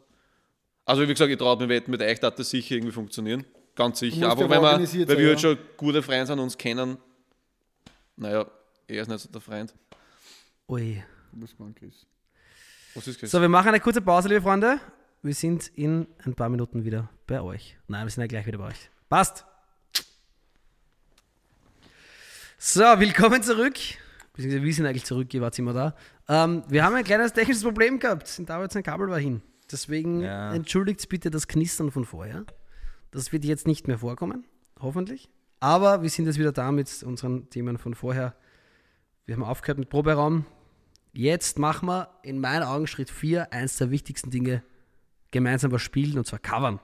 Also, 0.85 1.03
wie 1.03 1.07
gesagt, 1.07 1.31
ich 1.31 1.37
traue 1.37 1.57
mir 1.57 1.69
wetten, 1.69 1.91
mit 1.91 2.01
euch 2.01 2.19
darf 2.19 2.35
das 2.35 2.49
sicher 2.49 2.75
irgendwie 2.75 2.91
funktionieren. 2.91 3.45
Ganz 3.75 3.99
sicher. 3.99 4.29
Aber 4.29 4.49
wenn 4.49 4.49
wir, 4.49 4.61
weil 4.61 4.87
sein, 4.87 5.07
wir 5.07 5.15
halt 5.15 5.19
ja. 5.19 5.37
schon 5.37 5.57
gute 5.77 6.01
Freunde 6.01 6.25
sind 6.25 6.39
und 6.39 6.45
uns 6.45 6.57
kennen, 6.57 6.97
naja, 8.15 8.45
er 8.87 9.01
ist 9.01 9.07
nicht 9.07 9.19
so 9.19 9.29
der 9.29 9.41
Freund. 9.41 9.73
Ui. 10.67 11.03
Mein 11.57 11.75
Chris. 11.75 12.05
Was 12.95 13.07
ist? 13.07 13.19
So, 13.27 13.39
wir 13.39 13.47
machen 13.47 13.69
eine 13.69 13.79
kurze 13.79 14.01
Pause, 14.01 14.27
liebe 14.27 14.41
Freunde. 14.41 14.79
Wir 15.21 15.33
sind 15.33 15.67
in 15.75 16.07
ein 16.25 16.33
paar 16.33 16.49
Minuten 16.49 16.83
wieder 16.83 17.09
bei 17.27 17.41
euch. 17.41 17.77
Nein, 17.87 18.05
wir 18.05 18.09
sind 18.11 18.21
ja 18.21 18.27
gleich 18.27 18.45
wieder 18.45 18.57
bei 18.57 18.67
euch. 18.67 18.89
Passt. 19.11 19.45
So, 22.57 22.79
willkommen 22.79 23.43
zurück. 23.43 23.73
Beziehungsweise 24.31 24.63
wir 24.63 24.73
sind 24.73 24.85
eigentlich 24.85 25.03
zurück, 25.03 25.33
ihr 25.33 25.41
wart 25.41 25.59
immer 25.59 25.73
da. 25.73 25.95
Ähm, 26.29 26.63
wir 26.69 26.85
haben 26.85 26.95
ein 26.95 27.03
kleines 27.03 27.33
technisches 27.33 27.61
Problem 27.61 27.99
gehabt. 27.99 28.25
Sind 28.29 28.49
da 28.49 28.61
jetzt 28.61 28.77
ein 28.77 28.83
Kabel 28.83 29.09
war 29.09 29.19
hin. 29.19 29.41
Deswegen 29.69 30.21
Ja. 30.21 30.53
entschuldigt 30.53 31.09
bitte 31.09 31.29
das 31.29 31.49
Knistern 31.49 31.91
von 31.91 32.05
vorher. 32.05 32.45
Das 33.11 33.33
wird 33.33 33.43
jetzt 33.43 33.67
nicht 33.67 33.85
mehr 33.85 33.97
vorkommen, 33.97 34.45
hoffentlich. 34.79 35.29
Aber 35.59 36.03
wir 36.03 36.09
sind 36.09 36.27
jetzt 36.27 36.39
wieder 36.39 36.53
da 36.53 36.71
mit 36.71 37.03
unseren 37.03 37.49
Themen 37.49 37.77
von 37.77 37.95
vorher. 37.95 38.33
Wir 39.25 39.35
haben 39.35 39.43
aufgehört 39.43 39.77
mit 39.77 39.89
Proberaum. 39.89 40.45
Jetzt 41.11 41.59
machen 41.59 41.87
wir 41.89 42.17
in 42.23 42.39
meinen 42.39 42.63
Augen 42.63 42.87
Schritt 42.87 43.09
4 43.09 43.51
eins 43.51 43.75
der 43.75 43.91
wichtigsten 43.91 44.29
Dinge, 44.29 44.63
gemeinsam 45.31 45.73
was 45.73 45.81
spielen 45.81 46.17
und 46.17 46.25
zwar 46.27 46.39
covern. 46.39 46.79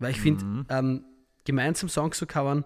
Weil 0.00 0.10
ich 0.12 0.20
finde, 0.20 0.64
ähm, 0.70 1.04
gemeinsam 1.44 1.88
Songs 1.88 2.18
zu 2.18 2.26
covern, 2.26 2.64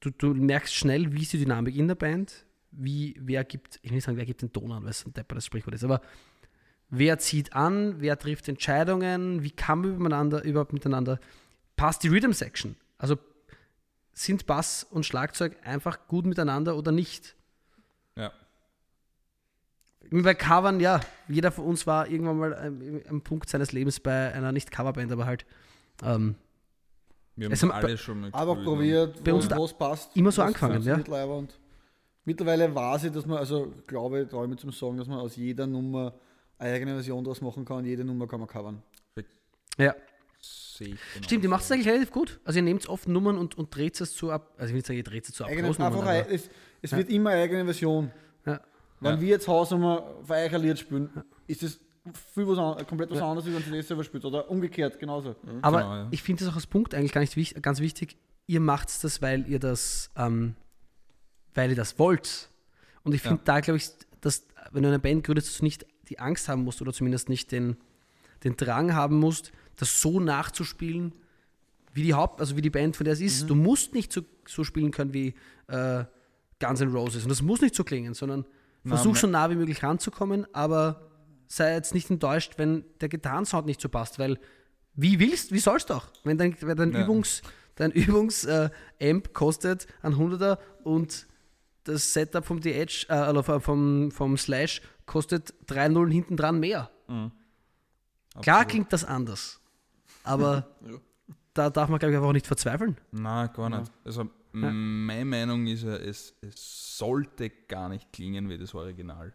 du, 0.00 0.10
du 0.10 0.34
merkst 0.34 0.74
schnell, 0.74 1.12
wie 1.12 1.22
ist 1.22 1.32
die 1.32 1.38
Dynamik 1.38 1.74
in 1.74 1.88
der 1.88 1.94
Band, 1.94 2.44
wie, 2.70 3.16
wer 3.18 3.42
gibt, 3.42 3.80
ich 3.82 3.90
will 3.90 3.96
nicht 3.96 4.04
sagen, 4.04 4.18
wer 4.18 4.26
gibt 4.26 4.42
den 4.42 4.52
Ton 4.52 4.70
an, 4.70 4.82
weil 4.84 4.90
es 4.90 5.04
ein 5.04 5.14
Depper 5.14 5.34
das 5.34 5.46
Sprichwort 5.46 5.74
ist, 5.74 5.82
aber 5.82 6.02
wer 6.90 7.18
zieht 7.18 7.54
an, 7.54 8.00
wer 8.00 8.18
trifft 8.18 8.48
Entscheidungen, 8.48 9.42
wie 9.42 9.50
kann 9.50 9.80
man 9.80 9.94
übereinander, 9.96 10.44
überhaupt 10.44 10.74
miteinander, 10.74 11.18
passt 11.74 12.02
die 12.02 12.08
Rhythm 12.08 12.32
Section, 12.32 12.76
also 12.98 13.18
sind 14.12 14.46
Bass 14.46 14.84
und 14.84 15.06
Schlagzeug 15.06 15.56
einfach 15.64 16.06
gut 16.06 16.26
miteinander 16.26 16.76
oder 16.76 16.92
nicht? 16.92 17.34
Ja. 18.14 18.30
bei 20.10 20.34
Covern, 20.34 20.80
ja, 20.80 21.00
jeder 21.28 21.50
von 21.50 21.64
uns 21.64 21.86
war 21.86 22.08
irgendwann 22.08 22.38
mal 22.38 22.54
am, 22.54 23.00
am 23.08 23.22
Punkt 23.22 23.48
seines 23.48 23.72
Lebens 23.72 24.00
bei 24.00 24.32
einer 24.34 24.52
nicht 24.52 24.70
Coverband, 24.70 25.12
aber 25.12 25.24
halt 25.24 25.46
ähm, 26.04 26.34
Wir 27.36 27.50
Es 27.50 27.62
haben 27.62 27.72
haben 27.72 27.84
alle 27.84 27.98
schon 27.98 28.20
mal 28.20 28.30
Aber 28.32 28.56
probiert, 28.56 29.22
Bei 29.24 29.32
wo 29.32 29.36
uns 29.36 29.50
was 29.50 29.74
passt. 29.76 30.16
immer 30.16 30.32
so 30.32 30.42
angefangen, 30.42 30.82
ja. 30.82 30.96
mittlerweile 32.24 32.74
weiß 32.74 33.04
ich, 33.04 33.12
dass 33.12 33.26
man, 33.26 33.38
also 33.38 33.72
glaube 33.86 34.22
ich, 34.22 34.28
traue 34.28 34.44
ich 34.44 34.50
mir 34.50 34.56
zum 34.56 34.72
Sagen, 34.72 34.96
dass 34.96 35.06
man 35.08 35.18
aus 35.18 35.36
jeder 35.36 35.66
Nummer 35.66 36.14
eine 36.58 36.72
eigene 36.72 36.94
Version 36.94 37.22
draus 37.24 37.40
machen 37.40 37.64
kann. 37.64 37.84
Jede 37.84 38.04
Nummer 38.04 38.26
kann 38.26 38.40
man 38.40 38.48
covern. 38.48 38.82
ja. 39.78 39.94
ich 40.78 40.88
genau 40.88 40.96
Stimmt, 41.24 41.42
ihr 41.44 41.50
macht 41.50 41.64
es 41.64 41.72
eigentlich 41.72 41.88
relativ 41.88 42.10
gut. 42.10 42.40
Also 42.44 42.58
ihr 42.58 42.62
nehmt 42.62 42.86
oft 42.88 43.08
Nummern 43.08 43.36
und, 43.38 43.56
und 43.58 43.74
dreht 43.74 44.00
es 44.00 44.14
so 44.16 44.30
ab. 44.30 44.52
Also 44.56 44.66
ich 44.66 44.70
will 44.72 44.76
nicht 44.76 44.86
sagen, 44.86 44.96
ihr 44.98 45.04
dreht 45.04 45.28
es 45.28 45.34
so 45.36 45.44
ab. 45.44 45.50
Eigene, 45.50 45.68
einfach, 45.68 46.06
ein- 46.06 46.26
es 46.30 46.48
es 46.82 46.92
wird 46.92 47.08
immer 47.10 47.30
eine 47.30 47.42
eigene 47.42 47.64
Version. 47.64 48.10
Ja. 48.44 48.60
Wenn 49.00 49.14
Ja. 49.16 49.20
wir 49.20 49.28
jetzt 49.28 49.48
Hausnummer 49.48 50.14
für 50.24 50.34
euch 50.34 50.54
ein 50.54 50.62
Lied 50.62 50.78
spielen, 50.78 51.10
ist 51.46 51.62
das 51.62 51.78
viel 52.34 52.46
was 52.48 52.58
an, 52.58 52.86
komplett 52.86 53.10
was 53.10 53.20
anderes, 53.20 53.46
als 53.46 53.64
wenn 53.64 53.70
du 53.72 53.76
das 53.78 53.88
selber 53.88 54.04
spielst. 54.04 54.24
Oder 54.26 54.50
umgekehrt, 54.50 54.98
genauso. 54.98 55.36
Aber 55.62 55.78
Genau, 55.82 55.94
ja. 55.94 56.08
ich 56.10 56.22
finde 56.22 56.44
das 56.44 56.52
auch 56.52 56.56
als 56.56 56.66
Punkt 56.66 56.94
eigentlich 56.94 57.12
gar 57.12 57.20
nicht 57.20 57.36
wich- 57.36 57.54
ganz 57.62 57.80
wichtig. 57.80 58.16
Ihr 58.46 58.60
macht 58.60 59.02
das, 59.02 59.22
weil 59.22 59.48
ihr 59.48 59.58
das, 59.58 60.10
ähm, 60.16 60.54
weil 61.54 61.70
ihr 61.70 61.76
das 61.76 61.98
wollt. 61.98 62.50
Und 63.02 63.14
ich 63.14 63.22
finde 63.22 63.38
Ja. 63.38 63.42
da, 63.44 63.60
glaube 63.60 63.78
ich, 63.78 63.88
dass, 64.20 64.46
wenn 64.72 64.82
du 64.82 64.88
eine 64.88 64.98
Band 64.98 65.24
gründest, 65.24 65.48
dass 65.48 65.58
du 65.58 65.64
nicht 65.64 65.86
die 66.08 66.18
Angst 66.18 66.48
haben 66.48 66.62
musst 66.64 66.80
oder 66.82 66.92
zumindest 66.92 67.28
nicht 67.28 67.50
den, 67.52 67.76
den 68.44 68.56
Drang 68.56 68.94
haben 68.94 69.18
musst, 69.18 69.52
das 69.76 70.00
so 70.00 70.20
nachzuspielen, 70.20 71.12
wie 71.92 72.02
die 72.02 72.14
Haupt, 72.14 72.40
also 72.40 72.56
wie 72.56 72.62
die 72.62 72.70
Band, 72.70 72.96
von 72.96 73.04
der 73.04 73.14
es 73.14 73.20
ist. 73.20 73.44
Mhm. 73.44 73.48
Du 73.48 73.54
musst 73.56 73.94
nicht 73.94 74.12
so, 74.12 74.22
so 74.46 74.64
spielen 74.64 74.90
können 74.90 75.12
wie 75.14 75.34
äh, 75.68 76.04
Guns 76.60 76.80
N' 76.80 76.92
Roses. 76.92 77.22
Und 77.24 77.30
das 77.30 77.42
muss 77.42 77.60
nicht 77.60 77.74
so 77.74 77.84
klingen, 77.84 78.14
sondern 78.14 78.44
versuch 78.84 79.12
me- 79.14 79.18
so 79.18 79.26
nah 79.26 79.50
wie 79.50 79.56
möglich 79.56 79.82
ranzukommen, 79.82 80.46
aber 80.54 81.10
sei 81.48 81.72
jetzt 81.74 81.94
nicht 81.94 82.10
enttäuscht, 82.10 82.54
wenn 82.56 82.84
der 83.00 83.08
Gitarrensound 83.08 83.66
nicht 83.66 83.80
so 83.80 83.88
passt, 83.88 84.18
weil 84.18 84.38
wie 84.94 85.18
willst, 85.18 85.52
wie 85.52 85.58
sollst 85.58 85.90
du 85.90 85.94
auch? 85.94 86.06
Wenn 86.24 86.38
dein, 86.38 86.56
wenn 86.60 86.76
dein 86.76 86.92
Ja. 86.92 87.02
Übungs, 87.04 87.42
dein 87.74 87.90
Übungs 87.92 88.44
äh, 88.44 88.70
Amp 89.02 89.32
kostet 89.34 89.86
ein 90.02 90.16
Hunderter 90.16 90.58
und 90.84 91.26
das 91.84 92.12
Setup 92.12 92.44
vom 92.44 92.60
The 92.62 92.72
Edge, 92.72 93.06
äh, 93.08 93.28
oder 93.30 93.42
vom- 93.60 94.10
vom, 94.10 94.36
Slash 94.36 94.80
kostet 95.04 95.54
3 95.66 95.88
Nullen 95.88 96.10
hinten 96.10 96.36
dran 96.36 96.58
mehr. 96.58 96.90
Mhm. 97.08 97.30
Klar 98.42 98.64
klingt 98.64 98.92
das 98.92 99.04
anders, 99.04 99.60
aber 100.24 100.66
Ja. 100.86 100.98
da 101.54 101.70
darf 101.70 101.88
man, 101.88 101.98
glaube 101.98 102.12
ich, 102.12 102.16
einfach 102.16 102.28
auch 102.28 102.32
nicht 102.32 102.46
verzweifeln. 102.46 102.96
Nein, 103.12 103.50
gar 103.54 103.70
nicht. 103.70 103.90
Also 104.04 104.28
meine 104.52 105.24
Meinung 105.26 105.66
ist 105.66 105.82
ja, 105.84 105.94
es, 105.96 106.34
es 106.40 106.96
sollte 106.98 107.50
gar 107.50 107.88
nicht 107.90 108.10
klingen 108.12 108.48
wie 108.48 108.56
das 108.58 108.74
Original. 108.74 109.34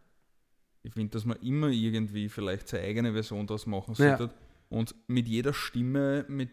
Ich 0.84 0.94
finde, 0.94 1.12
dass 1.12 1.26
man 1.26 1.38
immer 1.42 1.68
irgendwie 1.70 2.28
vielleicht 2.30 2.68
seine 2.68 2.84
eigene 2.88 3.14
Version 3.14 3.46
daraus 3.48 3.66
machen 3.68 3.96
Ja. 3.98 4.18
sollte. 4.18 4.34
Und 4.70 4.96
mit 5.08 5.28
jeder 5.28 5.54
Stimme, 5.54 6.26
mit 6.28 6.50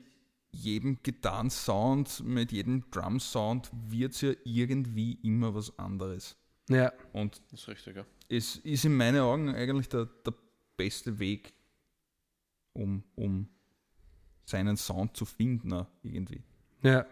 jedem 0.50 0.98
Gitarrensound, 1.02 2.22
mit 2.24 2.52
jedem 2.52 2.90
Drum-Sound 2.90 3.70
wird 3.88 4.12
es 4.12 4.20
ja 4.22 4.32
irgendwie 4.44 5.12
immer 5.22 5.54
was 5.54 5.78
anderes. 5.78 6.36
Ja, 6.68 6.92
Und 7.12 7.40
Das 7.50 7.60
ist 7.60 7.68
richtig, 7.68 7.96
ja. 7.96 8.04
es 8.28 8.56
ist 8.56 8.84
in 8.84 8.96
meinen 8.96 9.20
Augen 9.20 9.48
eigentlich 9.54 9.88
der, 9.88 10.06
der 10.26 10.34
beste 10.76 11.18
Weg, 11.18 11.52
um, 12.74 13.02
um 13.14 13.48
seinen 14.44 14.76
Sound 14.76 15.16
zu 15.16 15.24
finden, 15.24 15.86
irgendwie. 16.02 16.42
ja. 16.82 17.06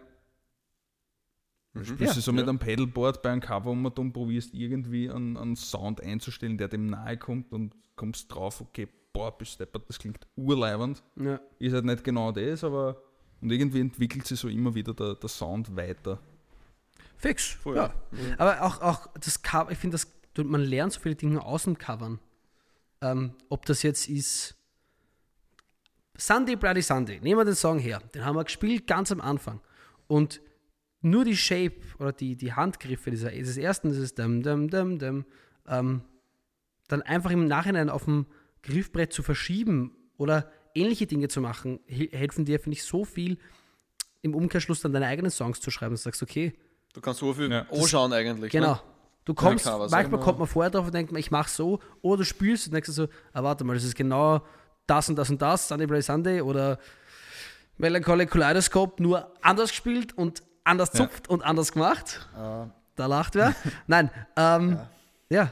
Spielst 1.85 2.01
Ja. 2.01 2.13
du 2.13 2.21
so 2.21 2.31
Ja. 2.31 2.35
mit 2.37 2.47
einem 2.49 2.59
Pedalboard 2.59 3.21
bei 3.21 3.31
einem 3.31 3.41
Cover 3.41 3.71
und 3.71 3.83
du 3.97 4.11
probierst 4.11 4.53
irgendwie 4.53 5.09
einen, 5.09 5.37
einen 5.37 5.55
Sound 5.55 6.01
einzustellen, 6.01 6.57
der 6.57 6.67
dem 6.67 6.87
nahe 6.87 7.17
kommt 7.17 7.51
und 7.51 7.73
kommst 7.95 8.33
drauf, 8.33 8.61
okay, 8.61 8.87
boah, 9.13 9.35
bist 9.37 9.59
deppert, 9.59 9.87
das 9.89 9.97
klingt 9.99 10.27
urleibend. 10.35 11.03
ja. 11.15 11.39
Ist 11.59 11.73
halt 11.73 11.85
nicht 11.85 12.03
genau 12.03 12.31
das, 12.31 12.63
aber 12.63 13.01
und 13.41 13.51
irgendwie 13.51 13.81
entwickelt 13.81 14.25
sich 14.25 14.39
so 14.39 14.47
immer 14.47 14.73
wieder 14.73 14.93
der, 14.93 15.15
der 15.15 15.29
Sound 15.29 15.75
weiter. 15.75 16.19
Fix. 17.17 17.45
Voll, 17.49 17.75
ja. 17.75 17.93
ja. 18.11 18.35
Aber 18.39 18.61
auch, 18.63 18.81
auch 18.81 19.07
das 19.19 19.41
Cover, 19.41 19.71
ich 19.71 19.77
finde, 19.77 19.97
man 20.43 20.61
lernt 20.61 20.93
so 20.93 20.99
viele 20.99 21.15
Dinge 21.15 21.43
aus 21.43 21.63
dem 21.63 21.77
Covern. 21.77 22.19
Ähm, 23.01 23.33
ob 23.49 23.65
das 23.65 23.83
jetzt 23.83 24.07
ist 24.09 24.55
Sunday 26.17 26.55
Bloody 26.55 26.81
Sunday, 26.81 27.19
nehmen 27.19 27.39
wir 27.39 27.45
den 27.45 27.55
Song 27.55 27.77
her. 27.79 27.99
Den 28.13 28.25
haben 28.25 28.35
wir 28.35 28.43
gespielt 28.43 28.87
ganz 28.87 29.11
am 29.11 29.21
Anfang. 29.21 29.61
Und 30.07 30.41
nur 31.01 31.25
die 31.25 31.37
Shape 31.37 31.75
oder 31.99 32.11
die, 32.11 32.35
die 32.35 32.53
Handgriffe 32.53 33.11
dieser, 33.11 33.31
dieses 33.31 33.57
ersten, 33.57 33.89
dieses 33.89 34.15
Dum, 34.15 34.41
Dum, 34.41 34.69
Dum, 34.69 34.99
Dum, 34.99 35.25
ähm, 35.67 36.01
dann 36.87 37.01
einfach 37.01 37.31
im 37.31 37.47
Nachhinein 37.47 37.89
auf 37.89 38.05
dem 38.05 38.25
Griffbrett 38.63 39.13
zu 39.13 39.21
verschieben 39.23 39.95
oder 40.17 40.51
ähnliche 40.73 41.05
Dinge 41.07 41.27
zu 41.27 41.41
machen, 41.41 41.79
he- 41.85 42.09
helfen 42.11 42.45
dir, 42.45 42.59
finde 42.59 42.75
ich, 42.77 42.83
so 42.83 43.05
viel 43.05 43.37
im 44.21 44.33
Umkehrschluss 44.35 44.81
dann 44.81 44.93
deine 44.93 45.05
eigenen 45.07 45.31
Songs 45.31 45.59
zu 45.61 45.69
schreiben. 45.71 45.93
Dass 45.93 46.01
du 46.03 46.05
sagst, 46.09 46.23
okay, 46.23 46.53
Du 46.93 47.01
kannst 47.01 47.19
so 47.19 47.31
viel 47.33 47.51
Ja. 47.51 47.67
anschauen 47.69 48.11
eigentlich. 48.13 48.51
Genau. 48.51 48.73
Ne? 48.73 48.79
Du 49.23 49.33
kommst, 49.35 49.65
Cover, 49.65 49.87
manchmal 49.91 50.19
kommt 50.19 50.39
man 50.39 50.47
vorher 50.47 50.71
drauf 50.71 50.85
und 50.87 50.93
denkt 50.95 51.11
man, 51.11 51.19
ich 51.19 51.29
mach 51.29 51.47
so, 51.47 51.79
oder 52.01 52.19
du 52.19 52.25
spielst 52.25 52.65
und 52.67 52.73
denkst 52.73 52.87
du 52.87 52.93
so, 52.93 53.07
ah, 53.33 53.43
warte 53.43 53.63
mal, 53.65 53.73
das 53.75 53.83
ist 53.83 53.95
genau 53.95 54.41
das 54.87 55.09
und 55.09 55.15
das 55.17 55.29
und 55.29 55.41
das, 55.41 55.67
Sunday 55.67 55.85
Bloody 55.85 56.01
Sunday 56.01 56.41
oder 56.41 56.79
Melancholy 57.77 58.25
Kaleidoscope, 58.25 59.03
nur 59.03 59.31
anders 59.41 59.69
gespielt 59.69 60.17
und 60.17 60.41
anders 60.67 60.89
Ja. 60.93 60.99
zupft 61.05 61.27
und 61.29 61.43
anders 61.43 61.71
gemacht. 61.71 62.27
Äh, 62.35 62.67
Da 62.95 63.05
lacht 63.05 63.35
wer. 63.35 63.55
Nein, 63.87 64.09
ähm, 64.35 64.79
ja. 65.29 65.51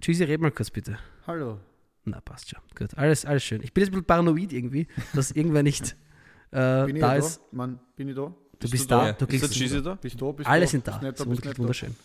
Tschüssi, 0.00 0.24
red 0.24 0.40
mal 0.40 0.50
kurz 0.50 0.70
bitte. 0.70 0.98
hallo. 1.26 1.58
Na, 2.04 2.20
passt 2.20 2.48
schon. 2.50 2.60
Gut, 2.76 2.96
alles, 2.96 3.24
alles 3.24 3.42
schön. 3.42 3.60
Ich 3.64 3.72
bin 3.74 3.82
jetzt 3.82 3.88
ein 3.88 3.94
bisschen 3.94 4.06
paranoid 4.06 4.52
irgendwie, 4.52 4.86
dass 5.12 5.32
irgendwer 5.32 5.64
nicht 5.64 5.96
äh, 6.52 6.84
Bin 6.86 6.94
ich 6.96 7.02
da 7.02 7.14
ja 7.14 7.18
ist. 7.18 7.38
da? 7.38 7.42
Mann, 7.56 7.80
bin 7.96 8.08
ich 8.08 8.14
da? 8.14 8.22
Du 8.22 8.34
Bist 8.60 8.70
bist 8.72 8.84
du 8.84 8.88
da, 8.94 9.06
da? 9.06 9.12
du 9.12 9.24
Ist 9.24 9.40
kriegst 9.40 9.52
Cheesy 9.54 9.82
da? 9.82 9.94
Bist 9.96 10.20
du 10.20 10.26
da? 10.26 10.32
Bist 10.32 10.48
Alle 10.48 10.66
sind 10.68 10.86
da. 10.86 10.98
Bist 10.98 11.02
da, 11.20 11.24
ist 11.24 11.28
bist 11.30 11.44
nicht 11.44 11.58
wunderschön. 11.58 11.96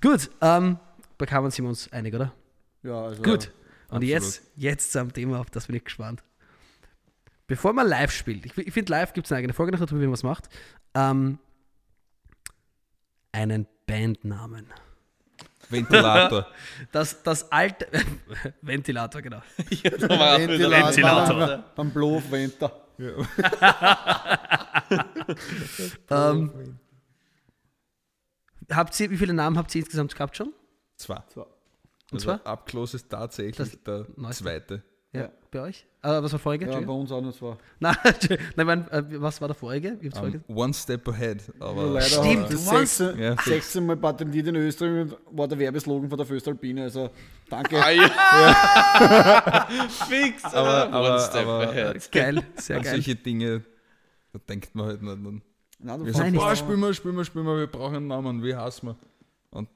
da. 0.00 0.08
Gut, 0.08 0.30
ähm, 0.40 0.78
bei 1.18 1.26
Covern 1.26 1.50
sind 1.50 1.64
wir 1.64 1.70
uns 1.70 1.92
einig, 1.92 2.14
oder? 2.14 2.32
Ja, 2.84 3.02
also, 3.02 3.20
Gut. 3.22 3.50
Und 3.88 3.96
absolut. 3.96 4.04
jetzt, 4.08 4.42
jetzt 4.54 4.92
zum 4.92 5.12
Thema, 5.12 5.40
auf 5.40 5.50
das 5.50 5.66
bin 5.66 5.74
ich 5.76 5.82
gespannt. 5.84 6.22
Bevor 7.48 7.72
man 7.72 7.88
live 7.88 8.12
spielt, 8.12 8.46
ich, 8.46 8.56
ich 8.56 8.72
finde, 8.72 8.92
live 8.92 9.12
gibt 9.14 9.26
es 9.26 9.32
eine 9.32 9.38
eigene 9.38 9.54
Folge, 9.54 9.72
nachher, 9.72 9.90
wie 9.90 9.94
man 9.96 10.12
was 10.12 10.22
macht. 10.22 10.48
Ähm, 10.94 11.38
einen 13.32 13.66
Bandnamen. 13.86 14.66
Ventilator. 15.70 16.46
Das, 16.92 17.22
das 17.22 17.50
alte. 17.50 17.88
Ventilator, 18.62 19.20
genau. 19.22 19.42
Ventilator. 19.58 20.70
Ventilator. 20.70 21.46
Beim, 21.46 21.64
beim 21.74 21.90
Blow-Venter. 21.90 22.70
Ähm, 26.10 26.78
habt 28.70 29.00
ihr, 29.00 29.10
wie 29.10 29.16
viele 29.16 29.34
Namen 29.34 29.56
habt 29.58 29.74
ihr 29.74 29.80
insgesamt 29.80 30.14
gehabt 30.14 30.36
schon? 30.36 30.52
Zwei. 30.96 31.22
So. 31.34 31.42
Und 31.42 31.48
Also 32.12 32.24
zwar? 32.24 32.46
Abklos 32.46 32.94
ist 32.94 33.08
tatsächlich 33.10 33.56
Das 33.56 33.82
der 33.82 34.06
neueste. 34.16 34.44
zweite. 34.44 34.82
Ja, 35.14 35.22
Ja. 35.22 35.30
bei 35.50 35.60
euch? 35.62 35.86
Äh, 36.02 36.22
was 36.22 36.32
war 36.32 36.38
vorige? 36.38 36.66
Ja, 36.70 36.78
bei 36.80 36.92
uns 36.92 37.10
auch 37.10 37.22
noch 37.22 37.32
zwei. 37.34 37.56
Nein. 37.80 37.96
Nein, 38.56 38.88
äh, 38.90 39.02
was 39.20 39.40
war 39.40 39.48
der 39.48 39.54
vorige? 39.54 39.98
Um, 40.48 40.56
one 40.56 40.74
step 40.74 41.08
ahead. 41.08 41.42
Aber 41.58 41.86
leider 41.86 42.06
Stimmt, 42.22 42.52
das 42.52 42.68
16, 42.68 43.18
Ja. 43.18 43.34
16 43.42 43.86
Mal 43.86 43.96
patentiert 43.96 44.46
in 44.48 44.56
Österreich 44.56 45.00
und 45.02 45.16
war 45.32 45.48
der 45.48 45.58
Werbeslogan 45.58 46.08
von 46.10 46.18
der 46.18 46.26
Föstalpine. 46.26 46.82
Also 46.84 47.10
danke. 47.48 47.82
Ah, 47.82 47.90
ja. 47.90 49.66
Fix. 50.08 50.44
Aber- 50.44 50.86
One 50.88 50.94
aber- 50.96 51.18
step 51.20 51.46
aber- 51.46 51.68
ahead. 51.70 52.12
Geil, 52.12 52.42
sehr 52.56 52.80
geil. 52.80 52.92
solche 52.92 53.14
Dinge, 53.16 53.64
da 54.32 54.38
denkt 54.48 54.74
man 54.74 54.86
halt 54.86 55.02
nicht. 55.02 55.42
Nein, 55.80 56.00
du 56.00 56.06
wir 56.06 56.12
sagen, 56.12 56.34
boah, 56.34 56.54
spielen 56.54 56.80
wir, 56.80 56.92
spielen 56.92 57.16
wir, 57.16 57.24
spielen 57.24 57.46
wir, 57.46 57.56
wir 57.56 57.66
brauchen 57.66 57.96
einen 57.96 58.06
Namen, 58.08 58.42
wie 58.44 58.54
heißen 58.54 58.88
wir? 58.90 58.96
Und 59.50 59.68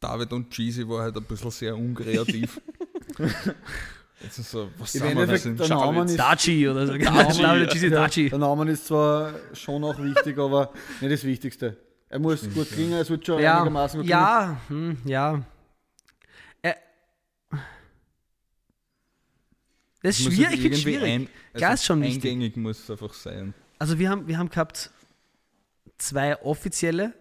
David 0.00 0.32
und 0.34 0.50
Cheesy 0.50 0.86
war 0.88 1.02
halt 1.02 1.16
ein 1.16 1.22
bisschen 1.24 1.50
sehr 1.50 1.76
unkreativ. 1.76 2.60
Jetzt 4.20 4.38
ist 4.38 4.50
so, 4.50 4.70
was 4.78 4.94
Im 4.94 5.00
sagen 5.00 5.10
wir, 5.10 5.28
wir 5.28 5.34
Endeffekt, 5.34 5.60
der 5.60 5.68
Name 5.68 6.04
ist, 6.04 6.18
Daci 6.18 6.68
oder 6.68 6.86
so. 6.86 6.96
Daci, 6.96 7.42
Name 7.42 7.68
ja. 7.70 7.88
Daci. 7.90 8.30
der 8.30 8.38
Name 8.38 8.70
ist 8.70 8.86
zwar 8.86 9.34
schon 9.52 9.84
auch 9.84 9.98
wichtig, 9.98 10.38
aber 10.38 10.72
nicht 11.00 11.12
das 11.12 11.24
Wichtigste. 11.24 11.76
Er 12.08 12.18
muss 12.18 12.48
gut 12.54 12.70
klingen, 12.70 12.94
es 12.94 13.10
wird 13.10 13.26
schon 13.26 13.42
Ja, 13.42 13.58
einigermaßen 13.58 14.00
gut 14.00 14.08
ja, 14.08 14.60
hm, 14.68 14.98
ja. 15.04 15.42
Äh, 16.62 16.74
das 20.02 20.18
ist 20.18 20.24
schwierig, 20.32 20.54
ich 20.54 20.60
finde 20.62 20.76
schwierig. 20.78 21.12
Ein, 21.12 21.28
Klar 21.52 21.74
ist 21.74 21.84
schon 21.84 22.00
wichtig. 22.00 22.32
Eingängig 22.32 22.56
muss 22.56 22.78
es 22.78 22.90
einfach 22.90 23.12
sein. 23.12 23.52
Also 23.78 23.98
wir 23.98 24.08
haben, 24.08 24.26
wir 24.26 24.38
haben 24.38 24.48
gehabt 24.48 24.90
zwei 25.98 26.40
offizielle, 26.42 27.12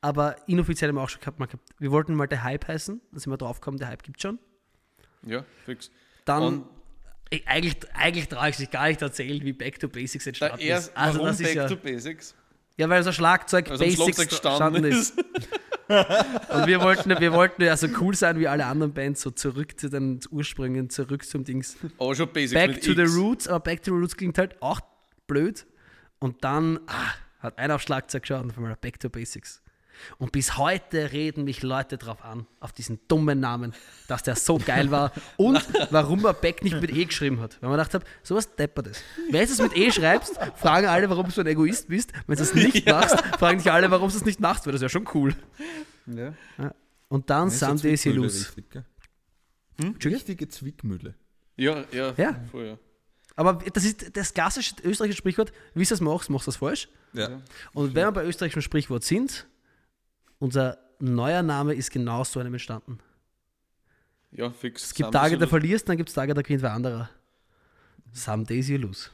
aber 0.00 0.36
inoffizielle 0.48 0.90
haben 0.90 0.96
wir 0.96 1.02
auch 1.02 1.08
schon 1.10 1.20
gehabt. 1.20 1.38
Wir 1.78 1.90
wollten 1.90 2.14
mal 2.14 2.26
der 2.26 2.44
Hype 2.44 2.66
heißen, 2.66 3.00
da 3.12 3.20
sind 3.20 3.30
wir 3.30 3.36
drauf 3.36 3.60
gekommen, 3.60 3.76
der 3.78 3.88
Hype 3.88 4.02
gibt 4.02 4.22
schon. 4.22 4.38
Ja, 5.26 5.44
fix. 5.66 5.90
Dann, 6.24 6.42
Und- 6.42 6.64
ich, 7.30 7.46
eigentlich, 7.46 7.76
eigentlich 7.94 8.28
traue 8.28 8.50
ich 8.50 8.56
sich 8.56 8.70
gar 8.70 8.88
nicht 8.88 9.00
erzählen, 9.00 9.40
wie 9.44 9.52
Back 9.52 9.78
to 9.78 9.88
Basics 9.88 10.26
entstanden 10.26 10.60
erst, 10.60 10.88
ist. 10.88 10.96
Also 10.96 11.24
das 11.24 11.40
ist 11.40 11.46
Back 11.46 11.56
ja, 11.56 11.68
to 11.68 11.76
Basics? 11.76 12.34
ja, 12.76 12.88
weil 12.88 13.02
so 13.02 13.12
Schlagzeug 13.12 13.70
am 13.70 13.78
Basics 13.78 14.18
entstanden 14.18 14.84
ist. 14.84 15.18
ist. 15.18 15.48
Und 16.50 16.66
wir 16.66 16.80
wollten, 16.80 17.10
wir 17.18 17.32
wollten 17.32 17.62
ja 17.62 17.76
so 17.76 17.88
cool 18.00 18.14
sein 18.14 18.38
wie 18.38 18.46
alle 18.46 18.64
anderen 18.64 18.92
Bands, 18.92 19.22
so 19.22 19.30
zurück 19.30 19.78
zu 19.78 19.88
den 19.90 20.20
Ursprüngen, 20.30 20.88
zurück 20.88 21.24
zum 21.24 21.44
Dings. 21.44 21.76
Aber 21.98 22.14
schon 22.14 22.32
Basics 22.32 22.54
Back 22.54 22.80
to 22.80 22.94
the 22.94 23.02
X. 23.02 23.16
Roots, 23.16 23.48
aber 23.48 23.60
Back 23.60 23.82
to 23.82 23.92
the 23.92 24.00
Roots 24.00 24.16
klingt 24.16 24.38
halt 24.38 24.60
auch 24.62 24.80
blöd. 25.26 25.66
Und 26.20 26.44
dann 26.44 26.78
ah, 26.86 27.14
hat 27.40 27.58
einer 27.58 27.74
auf 27.74 27.82
Schlagzeug 27.82 28.22
geschaut 28.22 28.44
und 28.44 28.50
auf 28.50 28.56
einmal 28.56 28.76
Back 28.76 29.00
to 29.00 29.08
Basics. 29.08 29.62
Und 30.18 30.32
bis 30.32 30.56
heute 30.58 31.12
reden 31.12 31.44
mich 31.44 31.62
Leute 31.62 31.98
drauf 31.98 32.24
an, 32.24 32.46
auf 32.60 32.72
diesen 32.72 33.00
dummen 33.08 33.40
Namen, 33.40 33.74
dass 34.08 34.22
der 34.22 34.36
so 34.36 34.58
geil 34.58 34.90
war 34.90 35.12
und 35.36 35.60
warum 35.90 36.24
er 36.24 36.34
Beck 36.34 36.62
nicht 36.62 36.80
mit 36.80 36.90
E 36.90 37.04
geschrieben 37.04 37.40
hat. 37.40 37.60
Weil 37.60 37.70
man 37.70 37.78
gedacht 37.78 37.94
hat, 37.94 38.04
sowas 38.22 38.54
deppert 38.56 38.88
es. 38.88 39.02
Wenn 39.30 39.46
du 39.46 39.52
es 39.52 39.60
mit 39.60 39.76
E 39.76 39.90
schreibst, 39.92 40.38
fragen 40.56 40.86
alle, 40.86 41.08
warum 41.10 41.26
du 41.26 41.30
so 41.32 41.40
ein 41.40 41.46
Egoist 41.46 41.88
bist. 41.88 42.12
Wenn 42.26 42.36
du 42.36 42.42
es 42.42 42.54
nicht 42.54 42.86
machst, 42.86 43.18
fragen 43.38 43.58
dich 43.58 43.70
alle, 43.70 43.90
warum 43.90 44.10
du 44.10 44.16
es 44.16 44.24
nicht 44.24 44.40
machst, 44.40 44.66
weil 44.66 44.72
das 44.72 44.80
wäre 44.80 44.90
schon 44.90 45.08
cool. 45.14 45.34
Ja. 46.06 46.34
Und 47.08 47.28
dann 47.30 47.48
Lose. 47.48 48.46
richtig, 48.46 48.70
gell? 48.70 48.84
Entschuldigung? 49.78 50.12
Richtige 50.12 50.48
Zwickmühle. 50.48 51.14
Ja, 51.56 51.84
ja, 51.92 52.12
Ja. 52.16 52.40
voll, 52.50 52.66
ja. 52.66 52.78
Aber 53.36 53.54
das 53.72 53.84
ist 53.84 54.16
das 54.16 54.34
klassische 54.34 54.74
österreichische 54.84 55.18
Sprichwort, 55.18 55.52
wie 55.74 55.84
du 55.84 55.94
es 55.94 56.00
machst, 56.00 56.28
machst 56.30 56.46
du 56.46 56.50
es 56.50 56.56
falsch. 56.56 56.88
Ja. 57.12 57.40
Und 57.72 57.94
wenn 57.94 58.06
wir 58.06 58.12
bei 58.12 58.24
österreichischem 58.24 58.62
Sprichwort 58.62 59.02
sind, 59.04 59.46
unser 60.40 60.76
neuer 60.98 61.42
Name 61.42 61.74
ist 61.74 61.90
genau 61.92 62.18
aus 62.22 62.32
so 62.32 62.40
einem 62.40 62.54
entstanden. 62.54 62.98
Ja, 64.32 64.50
fix. 64.50 64.84
Es 64.86 64.94
gibt 64.94 65.12
Tage, 65.12 65.38
da 65.38 65.46
verlierst, 65.46 65.88
dann 65.88 65.96
gibt 65.96 66.08
es 66.08 66.14
Tage, 66.14 66.34
da 66.34 66.42
gewinnt 66.42 66.62
wer 66.62 66.72
anderer. 66.72 67.08
Some 68.12 68.44
days 68.44 68.68
you 68.68 68.76
lose. 68.78 69.10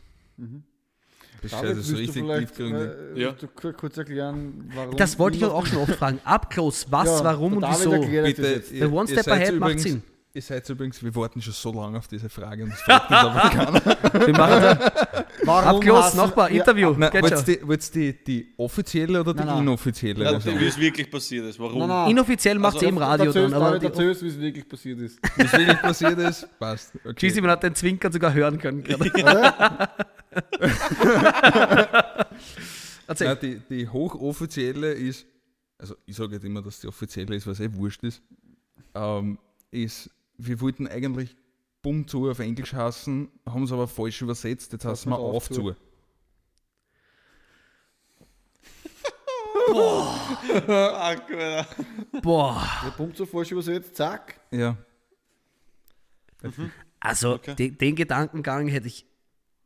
Das 1.43 1.53
ist 1.53 1.53
David, 1.53 1.69
ja 1.69 1.75
das 1.75 1.77
willst 1.77 1.91
du 1.91 1.97
richtig 1.97 2.39
tiefgründig. 2.39 2.89
äh, 3.17 3.21
Ja. 3.23 3.73
kurz 3.73 3.97
erklären, 3.99 4.71
warum. 4.75 4.97
Das 4.97 5.19
wollte 5.19 5.37
ich 5.37 5.45
auch 5.45 5.67
schon 5.67 5.79
oft 5.79 5.95
fragen. 5.95 6.21
Up 6.25 6.49
close, 6.51 6.87
was, 6.91 7.07
Ja, 7.07 7.25
warum 7.25 7.55
und 7.55 7.61
David 7.63 7.79
wieso? 7.79 7.91
das 7.93 8.07
Bitte, 8.35 8.43
jetzt. 8.49 8.73
Der 8.73 8.93
One 8.93 9.07
Step 9.09 9.29
Ahead 9.29 9.55
macht 9.59 9.73
übrigens, 9.73 9.83
Sinn. 9.83 10.03
Ihr 10.37 10.43
seid 10.43 10.69
übrigens, 10.69 11.03
wir 11.03 11.15
warten 11.17 11.41
schon 11.41 11.55
so 11.55 11.73
lange 11.73 11.97
auf 11.97 12.09
diese 12.09 12.29
Frage 12.29 12.65
und 12.65 12.71
es 12.71 12.81
fragt 12.83 13.09
uns 13.11 13.19
aber 13.19 13.41
keiner. 13.49 14.27
Wir 14.27 14.35
machen 14.37 14.61
da 14.61 15.25
Warum 15.45 15.83
hast 15.97 16.13
du- 16.13 16.19
Nachbar, 16.19 16.51
Ja, 16.51 16.59
Interview. 16.61 16.95
Nein, 16.95 17.11
wollt's 17.23 17.45
die, 17.45 17.59
wollt's 17.67 17.91
die, 17.91 18.13
die 18.23 18.53
offizielle 18.59 19.21
oder 19.21 19.33
die 19.33 19.39
Nein, 19.39 19.47
nein. 19.49 19.63
inoffizielle? 19.63 20.25
Ja, 20.25 20.31
Version? 20.33 20.61
wie 20.61 20.67
es 20.67 20.77
wirklich 20.79 21.11
passiert 21.11 21.47
ist. 21.47 21.59
Warum? 21.59 21.79
Nein, 21.79 21.89
nein. 21.89 22.11
Inoffiziell 22.11 22.59
macht 22.59 22.73
es 22.77 22.83
Also, 22.83 22.87
eben 22.89 22.99
Radio 22.99 23.27
Erzähl's, 23.29 23.51
dann, 23.51 23.63
aber 23.63 23.79
die, 23.79 23.87
erzähl's, 23.87 24.23
wie 24.23 24.27
es 24.29 24.39
wirklich 24.39 24.69
passiert 24.69 25.01
ist. 25.01 25.19
Was 25.39 25.53
wirklich 25.55 25.81
passiert 25.81 26.19
ist, 26.19 26.59
passt. 26.59 26.93
Okay. 26.97 27.15
Cheesy, 27.15 27.41
man 27.41 27.51
hat 27.53 27.63
den 27.63 27.75
Zwinkern 27.75 28.13
sogar 28.13 28.35
hören 28.35 28.59
können. 28.59 28.83
gerade. 28.85 29.89
Erzähl. 33.07 33.29
Nein, 33.29 33.39
die, 33.41 33.61
die 33.71 33.89
hochoffizielle 33.89 34.93
ist, 34.93 35.25
also 35.79 35.95
ich 36.05 36.15
sage 36.15 36.35
jetzt 36.35 36.45
immer, 36.45 36.61
dass 36.61 36.81
die 36.81 36.89
offizielle 36.89 37.35
ist, 37.37 37.47
was 37.47 37.59
eh 37.61 37.73
wurscht 37.73 38.03
ist, 38.05 38.21
ähm, 38.95 39.39
ist, 39.71 40.11
wir 40.39 40.61
wollten 40.61 40.87
eigentlich 40.87 41.37
Bumm 41.83 42.07
zu 42.09 42.29
auf 42.31 42.39
Englisch 42.41 42.73
hassen, 42.75 43.29
haben 43.49 43.63
es 43.65 43.73
aber 43.73 43.87
falsch 43.89 44.21
übersetzt, 44.23 44.73
jetzt 44.73 44.85
heißen 44.85 45.11
wir 45.11 45.19
wir's 45.19 45.35
auf 45.37 45.49
zu. 45.49 45.55
zu. 45.55 45.77
Alter. 50.69 51.67
Boah. 52.23 52.63
Der 52.85 52.91
Punkt 52.91 53.17
so 53.17 53.27
falsch 53.27 53.53
übersetzt, 53.53 53.97
zack. 53.97 54.39
Ja. 54.51 54.77
Also, 57.01 57.35
Okay. 57.35 57.55
den, 57.55 57.79
den 57.79 57.97
Gedankengang 57.97 58.69
hätte 58.69 58.87
ich, 58.87 59.07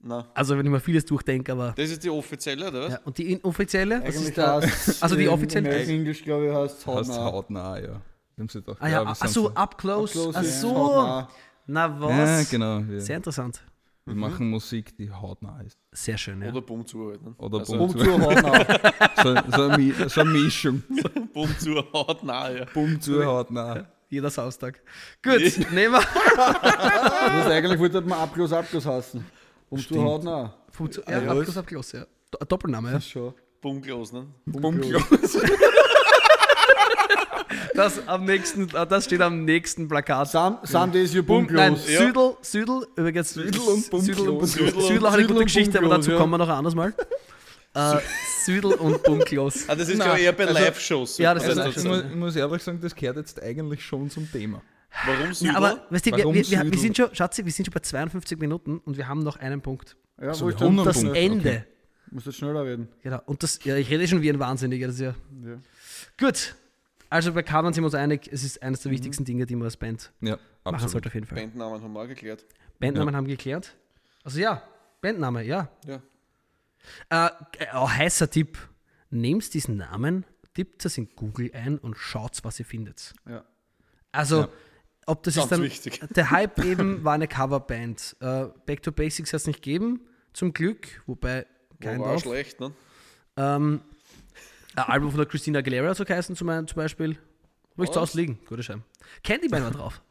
Nein. 0.00 0.24
also 0.34 0.56
wenn 0.56 0.64
ich 0.66 0.72
mir 0.72 0.80
vieles 0.80 1.04
durchdenke, 1.04 1.52
aber. 1.52 1.72
Das 1.76 1.90
ist 1.90 2.02
die 2.04 2.10
offizielle, 2.10 2.68
oder 2.68 2.82
was? 2.84 2.92
Ja, 2.92 3.00
und 3.04 3.18
die 3.18 3.32
inoffizielle? 3.32 3.96
Was 4.00 4.04
Eigentlich 4.16 4.28
ist 4.28 4.38
da? 4.38 4.60
heißt 4.62 5.02
also 5.02 5.16
die 5.16 5.28
offizielle- 5.28 5.82
In 5.82 5.90
English, 5.90 6.22
glaube 6.22 6.46
ich, 6.48 6.52
heißt 6.54 6.86
Heißt 6.86 6.86
hautnah. 7.10 7.24
hautnah, 7.32 7.78
ja. 7.80 8.00
Haben 8.40 8.48
sie 8.48 8.60
gedacht, 8.60 8.78
Ah 8.80 8.88
ja, 8.88 9.04
wir 9.04 9.08
ach 9.08 9.28
so, 9.28 9.54
up 9.54 9.76
close. 9.78 10.12
Close, 10.12 10.38
ach 10.38 10.42
ja, 10.42 10.48
so. 10.50 10.74
hautnah. 10.74 11.28
Na 11.66 12.00
was? 12.00 12.10
Ja, 12.10 12.42
genau. 12.50 12.88
Wir, 12.88 13.00
Sehr 13.00 13.16
interessant. 13.18 13.60
wir 14.06 14.14
machen 14.14 14.48
Musik, 14.48 14.96
die 14.96 15.10
hautnah 15.10 15.60
ist. 15.60 15.78
Sehr 15.92 16.16
schön, 16.16 16.40
ja. 16.42 16.48
Oder 16.50 16.62
Bumm 16.62 16.86
zu 16.86 17.10
halt. 17.10 17.22
Ne? 17.22 17.34
Oder 17.38 17.58
also, 17.58 17.76
Bumm 17.76 17.90
Um 17.90 17.98
zu 17.98 18.20
hautnah. 18.20 18.80
So, 19.22 19.34
so, 19.54 19.68
eine, 19.68 20.08
so 20.08 20.20
eine 20.22 20.30
Mischung. 20.30 20.82
Bumm 21.34 21.54
zu 21.58 21.74
haut 21.92 22.24
nah, 22.24 22.50
ja. 22.50 22.64
Bumm 22.72 22.98
zu 22.98 23.22
hautnah. 23.22 23.86
Jeder 24.08 24.30
Samstag. 24.30 24.80
Gut, 25.22 25.40
nehmen 25.70 25.92
wir. 25.94 26.00
Das 26.34 27.46
eigentlich 27.46 27.78
wollte 27.78 28.00
man 28.00 28.18
Abschluss, 28.20 28.52
Abschluss 28.52 28.86
hassen. 28.86 29.26
Um 29.68 29.78
zu 29.78 30.02
hautnah. 30.02 30.54
Ah, 30.78 31.10
Ja, 31.10 31.22
ja, 31.22 31.32
up 31.32 31.56
up 31.56 31.66
close, 31.66 31.98
ja. 31.98 32.06
Do- 32.30 32.44
Doppelname, 32.46 32.88
ja. 32.88 32.94
Das 32.94 33.04
ist 33.04 33.10
schon. 33.10 33.34
Bumm 33.60 33.80
ne? 33.80 34.26
Bumm 34.46 34.80
Das, 37.74 38.06
am 38.06 38.24
nächsten, 38.24 38.68
äh, 38.74 38.86
das 38.86 39.04
steht 39.06 39.20
am 39.20 39.44
nächsten 39.44 39.88
Plakat. 39.88 40.28
Some, 40.30 40.58
some 40.64 40.92
days 40.92 41.12
you 41.14 41.22
boom 41.22 41.46
Bum, 41.46 41.56
nein. 41.56 41.76
Ja. 41.88 41.98
Südel, 42.06 42.36
Südel, 42.42 42.86
übrigens. 42.96 43.34
Südel 43.34 43.60
und 43.60 43.90
Bum 43.90 44.00
Südel 44.00 44.28
und 44.28 44.38
close. 44.38 44.52
Südel 44.52 44.82
Südel 44.82 45.06
auch 45.06 45.12
eine 45.12 45.22
Südel 45.22 45.26
gute 45.26 45.38
und 45.40 45.44
Geschichte, 45.46 45.78
aber 45.78 45.88
dazu 45.88 46.10
ja. 46.12 46.16
kommen 46.16 46.32
wir 46.32 46.38
noch 46.38 46.48
ein 46.48 46.54
anderes 46.56 46.74
Mal. 46.74 46.94
Äh, 47.74 47.98
Südel 48.44 48.72
und 48.74 49.02
Bum 49.02 49.20
close. 49.20 49.64
Ah, 49.68 49.74
das 49.76 49.88
ist 49.88 49.98
ich 50.00 50.04
eher 50.04 50.32
bei 50.32 50.46
also- 50.46 50.58
Live-Shows. 50.60 51.18
Ja, 51.18 51.34
das 51.34 51.44
Also, 51.44 51.62
ist 51.62 51.76
ich, 51.78 51.84
muss, 51.84 52.02
ich 52.02 52.14
muss 52.16 52.36
ehrlich 52.36 52.62
sagen, 52.62 52.80
das 52.80 52.94
gehört 52.94 53.16
jetzt 53.16 53.42
eigentlich 53.42 53.84
schon 53.84 54.10
zum 54.10 54.30
Thema. 54.30 54.62
Warum 55.06 55.32
Südel? 55.32 55.52
Ja, 55.52 55.56
aber 55.56 55.86
weißt 55.90 56.06
du, 56.06 56.10
wir, 56.10 56.18
Warum 56.18 56.34
wir, 56.34 56.42
wir, 56.44 56.50
wir 56.50 56.64
Südel? 56.64 56.78
sind 56.78 56.96
schon, 56.96 57.14
Schatzi, 57.14 57.44
wir 57.44 57.52
sind 57.52 57.66
schon 57.66 57.74
bei 57.74 57.80
52 57.80 58.38
Minuten 58.38 58.78
und 58.78 58.96
wir 58.96 59.06
haben 59.08 59.22
noch 59.22 59.36
einen 59.36 59.60
Punkt. 59.60 59.96
Ja, 60.20 60.34
So, 60.34 60.46
wo 60.46 60.48
wir 60.50 60.58
haben 60.58 60.76
Das 60.84 61.00
Punkt, 61.00 61.16
Ende. 61.16 61.38
okay. 61.48 61.62
muss 62.10 62.26
jetzt 62.26 62.38
schneller 62.38 62.64
reden. 62.64 62.88
Genau. 63.02 63.20
Und 63.26 63.42
das, 63.42 63.60
ja, 63.64 63.76
ich 63.76 63.88
rede 63.88 64.06
schon 64.08 64.20
wie 64.22 64.30
ein 64.30 64.38
Wahnsinniger. 64.40 64.86
Das 64.88 64.96
ist 64.96 65.02
ja. 65.02 65.14
Ja. 65.44 65.58
Gut. 66.18 66.54
Also 67.10 67.32
bei 67.32 67.42
Covern 67.42 67.72
sind 67.74 67.82
wir 67.82 67.86
uns 67.86 67.94
einig, 67.94 68.28
es 68.32 68.44
ist 68.44 68.62
eines 68.62 68.80
der 68.82 68.92
wichtigsten 68.92 69.24
Dinge, 69.24 69.44
die 69.44 69.56
man 69.56 69.64
als 69.66 69.76
Band 69.76 70.12
Ja, 70.20 70.36
machen 70.64 70.74
absolut. 70.76 70.90
sollte 70.92 71.08
auf 71.08 71.14
jeden 71.14 71.26
Fall. 71.26 71.38
Bandnamen 71.38 71.82
haben 71.82 71.92
wir 71.92 72.00
auch 72.02 72.06
geklärt. 72.06 72.44
Bandnamen 72.78 73.14
haben 73.16 73.26
wir 73.26 73.36
geklärt. 73.36 73.76
Also 74.22 74.38
ja, 74.38 74.62
Bandname, 75.00 75.42
ja. 75.42 75.68
Ja. 75.86 76.00
Äh, 77.10 77.30
ein 77.72 77.98
heißer 77.98 78.30
Tipp. 78.30 78.58
Nehmt 79.10 79.52
diesen 79.54 79.76
Namen, 79.76 80.24
tippt 80.54 80.84
es 80.84 80.96
in 80.96 81.08
Google 81.16 81.50
ein 81.52 81.78
und 81.78 81.96
schaut, 81.96 82.38
was 82.44 82.60
ihr 82.60 82.64
findet. 82.64 83.12
Ja. 83.28 83.44
Also, 84.12 84.42
Ja. 84.42 84.48
ob 85.06 85.24
das 85.24 85.34
Ganz 85.34 85.44
ist 85.46 85.52
dann. 85.52 85.62
wichtig. 85.62 86.00
Der 86.14 86.30
Hype 86.30 86.58
eben 86.64 87.02
war 87.02 87.14
eine 87.14 87.26
Coverband. 87.26 88.16
Äh, 88.20 88.46
Back 88.66 88.82
to 88.84 88.92
Basics 88.92 89.32
hat 89.32 89.40
es 89.40 89.46
nicht 89.48 89.62
gegeben, 89.62 90.00
zum 90.32 90.52
Glück, 90.52 91.02
wobei 91.06 91.46
War, 91.70 91.78
kein 91.80 92.00
war 92.00 92.18
schlecht, 92.20 92.60
ne? 92.60 92.72
Ähm, 93.36 93.80
ein 94.76 94.84
Album 94.84 95.10
von 95.10 95.18
der 95.18 95.26
Christina 95.26 95.58
Aguilera 95.58 95.94
so 95.94 96.04
geheißen 96.04 96.36
zum, 96.36 96.48
zum 96.66 96.76
Beispiel. 96.76 97.18
Wo 97.76 97.84
ich 97.84 97.90
zu? 97.90 98.00
Hause 98.00 98.18
liegen, 98.18 98.38
gute 98.46 98.62
Schein. 98.62 98.84
Candyman 99.22 99.62
war 99.62 99.70
drauf. 99.70 100.02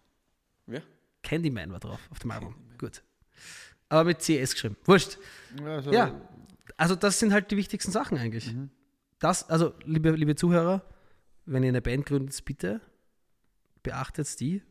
Wer? 0.66 0.82
Candyman 1.24 1.72
war 1.72 1.80
drauf 1.80 1.99
auf 2.10 2.20
dem 2.20 2.32
Album. 2.32 2.55
Gut. 2.78 3.01
Aber 3.89 4.05
mit 4.05 4.20
CS 4.20 4.53
geschrieben. 4.53 4.78
Wurscht. 4.86 5.18
Ja, 5.60 5.76
also, 5.76 5.91
Ja, 5.91 6.22
also 6.78 6.95
das 6.95 7.20
sind 7.20 7.34
halt 7.34 7.51
die 7.51 7.57
wichtigsten 7.57 7.91
Sachen 7.91 8.18
eigentlich. 8.18 8.55
Das, 9.20 9.49
also 9.49 9.74
liebe, 9.84 10.12
liebe 10.12 10.36
Zuhörer, 10.36 10.84
wenn 11.45 11.64
ihr 11.64 11.70
eine 11.70 11.82
Band 11.82 12.05
gründet, 12.05 12.43
bitte 12.45 12.82
beachtet 13.84 14.39
die. 14.39 14.62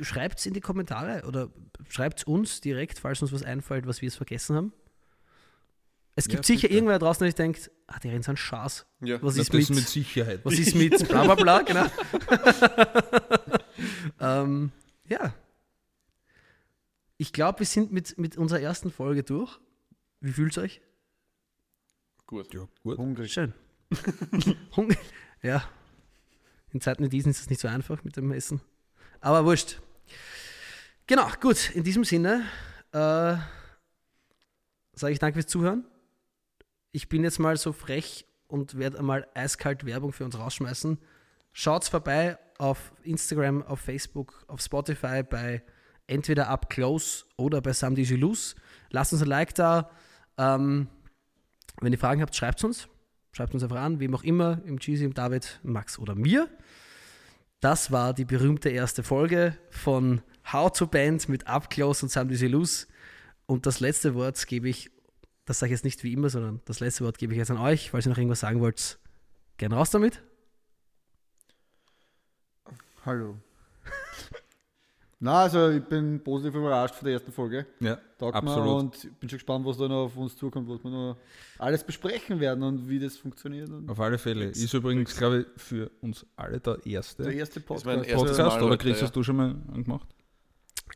Schreibt 0.00 0.38
es 0.40 0.46
in 0.46 0.54
die 0.54 0.60
Kommentare 0.60 1.26
oder 1.26 1.50
schreibt 1.88 2.18
es 2.18 2.24
uns 2.24 2.60
direkt, 2.60 2.98
falls 2.98 3.22
uns 3.22 3.32
was 3.32 3.42
einfällt, 3.42 3.86
was 3.86 4.02
wir 4.02 4.08
es 4.08 4.16
vergessen 4.16 4.56
haben. 4.56 4.72
Es 6.16 6.28
gibt 6.28 6.44
Ja, 6.44 6.46
sicher 6.46 6.62
bitte. 6.62 6.74
irgendwer 6.74 6.98
draußen, 6.98 7.20
der 7.20 7.28
sich 7.28 7.34
denkt, 7.34 7.70
ah, 7.88 7.98
die 7.98 8.08
reden 8.08 8.22
so 8.22 8.30
einen 8.30 8.36
Schaß. 8.36 8.86
Ja. 9.00 9.20
Was 9.22 9.36
ist 9.36 9.52
mit, 9.52 9.68
mit 9.70 9.88
Sicherheit. 9.88 10.40
was 10.44 10.54
ist 10.54 10.74
mit 10.74 11.08
bla 11.08 11.24
bla 11.24 11.34
bla, 11.34 11.62
genau. 11.62 11.86
ähm, 14.20 14.70
ja. 15.08 15.34
Ich 17.16 17.32
glaube, 17.32 17.60
wir 17.60 17.66
sind 17.66 17.92
mit, 17.92 18.16
mit 18.18 18.36
unserer 18.36 18.60
ersten 18.60 18.90
Folge 18.90 19.22
durch. 19.24 19.58
Wie 20.20 20.32
fühlt 20.32 20.52
es 20.52 20.58
euch? 20.58 20.80
Gut. 22.26 22.52
Ja, 22.54 22.66
gut. 22.82 22.96
hungrig. 22.98 23.32
Schön. 23.32 23.52
Hunger. 24.76 24.96
Ja. 25.42 25.68
In 26.72 26.80
Zeiten 26.80 27.04
wie 27.04 27.08
diesen 27.08 27.30
ist 27.30 27.40
es 27.40 27.50
nicht 27.50 27.60
so 27.60 27.68
einfach 27.68 28.02
mit 28.04 28.16
dem 28.16 28.32
Essen. 28.32 28.60
Aber 29.20 29.44
wurscht. 29.44 29.80
Genau, 31.06 31.28
gut. 31.40 31.70
In 31.74 31.84
diesem 31.84 32.04
Sinne 32.04 32.44
äh, 32.92 33.36
sage 34.94 35.12
ich 35.12 35.18
danke 35.18 35.34
fürs 35.34 35.46
Zuhören. 35.46 35.84
Ich 36.94 37.08
bin 37.08 37.24
jetzt 37.24 37.40
mal 37.40 37.56
so 37.56 37.72
frech 37.72 38.24
und 38.46 38.78
werde 38.78 39.00
einmal 39.00 39.26
eiskalt 39.34 39.84
Werbung 39.84 40.12
für 40.12 40.24
uns 40.24 40.38
rausschmeißen. 40.38 40.96
Schaut's 41.52 41.88
vorbei 41.88 42.38
auf 42.56 42.92
Instagram, 43.02 43.64
auf 43.64 43.80
Facebook, 43.80 44.44
auf 44.46 44.60
Spotify 44.60 45.24
bei 45.24 45.64
entweder 46.06 46.46
Up 46.46 46.70
Close 46.70 47.24
oder 47.36 47.60
bei 47.60 47.72
Sam 47.72 47.96
Lose. 47.96 48.54
Lasst 48.90 49.12
uns 49.12 49.22
ein 49.22 49.28
Like 49.28 49.56
da. 49.56 49.90
Ähm, 50.38 50.86
wenn 51.80 51.92
ihr 51.92 51.98
Fragen 51.98 52.22
habt, 52.22 52.36
schreibt 52.36 52.62
uns. 52.62 52.86
Schreibt 53.32 53.54
uns 53.54 53.64
einfach 53.64 53.80
an, 53.80 53.98
wem 53.98 54.14
auch 54.14 54.22
immer, 54.22 54.62
im 54.64 54.78
Cheesy, 54.78 55.04
im 55.04 55.14
David, 55.14 55.58
Max 55.64 55.98
oder 55.98 56.14
mir. 56.14 56.48
Das 57.58 57.90
war 57.90 58.14
die 58.14 58.24
berühmte 58.24 58.68
erste 58.68 59.02
Folge 59.02 59.58
von 59.68 60.22
How 60.52 60.70
to 60.70 60.86
Band 60.86 61.28
mit 61.28 61.48
Up 61.48 61.70
Close 61.70 62.06
und 62.06 62.10
Sam 62.10 62.28
Lose. 62.28 62.86
Und 63.46 63.66
das 63.66 63.80
letzte 63.80 64.14
Wort 64.14 64.46
gebe 64.46 64.68
ich, 64.68 64.92
das 65.44 65.58
sage 65.58 65.72
ich 65.72 65.78
jetzt 65.78 65.84
nicht 65.84 66.02
wie 66.04 66.12
immer, 66.12 66.30
sondern 66.30 66.60
das 66.64 66.80
letzte 66.80 67.04
Wort 67.04 67.18
gebe 67.18 67.32
ich 67.32 67.38
jetzt 67.38 67.50
an 67.50 67.58
euch, 67.58 67.90
falls 67.90 68.06
ihr 68.06 68.10
noch 68.10 68.18
irgendwas 68.18 68.40
sagen 68.40 68.60
wollt. 68.60 68.98
Gern 69.56 69.72
raus 69.72 69.90
damit. 69.90 70.22
Hallo. 73.04 73.36
Na, 75.20 75.42
also 75.42 75.70
ich 75.70 75.82
bin 75.82 76.22
positiv 76.22 76.54
überrascht 76.54 76.96
von 76.96 77.06
der 77.06 77.14
ersten 77.14 77.32
Folge. 77.32 77.66
Ja, 77.80 77.98
Taugt 78.18 78.34
mir 78.34 78.50
absolut. 78.50 78.80
und 78.80 79.20
bin 79.20 79.30
schon 79.30 79.38
gespannt, 79.38 79.64
was 79.64 79.78
da 79.78 79.88
noch 79.88 80.04
auf 80.04 80.16
uns 80.16 80.36
zukommt, 80.36 80.68
was 80.68 80.82
wir 80.84 80.90
noch 80.90 81.16
alles 81.58 81.84
besprechen 81.84 82.40
werden 82.40 82.62
und 82.62 82.88
wie 82.88 82.98
das 82.98 83.16
funktioniert. 83.16 83.70
Und 83.70 83.88
Auf 83.88 84.00
alle 84.00 84.18
Fälle. 84.18 84.46
Ist 84.46 84.74
übrigens, 84.74 85.16
glaube 85.16 85.46
ich, 85.56 85.62
für 85.62 85.90
uns 86.02 86.26
alle 86.36 86.60
der 86.60 86.84
erste 86.84 87.22
der 87.22 87.32
erste 87.32 87.60
Podcast. 87.60 88.06
Podcast. 88.12 88.38
Mal, 88.38 88.62
Oder 88.62 88.76
Chris, 88.76 88.98
ja. 88.98 89.04
hast 89.04 89.16
du 89.16 89.22
schon 89.22 89.36
mal 89.36 89.54
angemacht? 89.72 90.08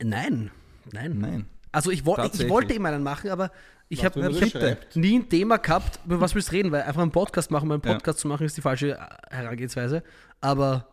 Nein, 0.01 0.51
nein. 0.93 1.19
Nein. 1.19 1.47
Also 1.73 1.91
ich, 1.91 2.05
woll, 2.05 2.19
ich 2.33 2.49
wollte 2.49 2.75
immer 2.75 2.91
einen 2.91 3.03
machen, 3.03 3.31
aber 3.31 3.51
ich 3.89 4.05
habe 4.05 4.23
hab 4.23 4.97
nie 4.97 5.19
ein 5.19 5.29
Thema 5.29 5.57
gehabt, 5.57 6.01
über 6.05 6.21
was 6.21 6.35
willst 6.35 6.51
du 6.51 6.57
reden, 6.57 6.71
weil 6.73 6.83
einfach 6.83 7.01
einen 7.01 7.11
Podcast 7.11 7.51
machen, 7.51 7.73
einen 7.73 7.83
Ja. 7.85 7.95
Podcast 7.95 8.19
zu 8.19 8.29
machen, 8.29 8.45
ist 8.45 8.57
die 8.57 8.61
falsche 8.61 8.93
äh, 8.93 9.07
Herangehensweise. 9.31 10.03
Aber 10.41 10.89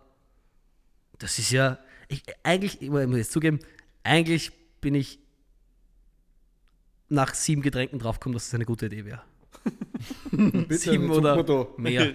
das 1.19 1.37
ist 1.39 1.51
ja, 1.51 1.77
ich, 2.07 2.23
eigentlich, 2.43 2.81
ich 2.81 2.89
muss 2.89 3.17
jetzt 3.17 3.31
zugeben, 3.31 3.59
eigentlich 4.03 4.51
bin 4.79 4.95
ich 4.95 5.19
nach 7.09 7.33
sieben 7.33 7.61
Getränken 7.61 7.99
draufgekommen, 7.99 8.33
dass 8.35 8.45
das 8.45 8.55
eine 8.55 8.65
gute 8.65 8.87
Idee 8.87 9.05
wäre. 9.05 9.21
Sieben 10.69 11.09
oder 11.09 11.67
mehr. 11.77 12.13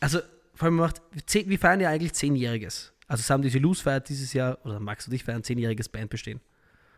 Also, 0.00 0.20
vor 0.54 0.66
allem, 0.66 0.76
macht, 0.76 1.02
zehn, 1.26 1.48
wir 1.48 1.58
feiern 1.58 1.80
ja 1.80 1.90
eigentlich 1.90 2.12
Zehnjähriges. 2.14 2.92
Also, 3.06 3.22
Sam 3.22 3.42
diese 3.42 3.58
Loose 3.58 3.82
feiert 3.82 4.08
dieses 4.08 4.32
Jahr, 4.32 4.58
oder 4.64 4.80
Max 4.80 5.06
und 5.06 5.12
ich 5.12 5.24
feiern 5.24 5.42
zehnjähriges 5.42 5.88
Bandbestehen. 5.88 6.40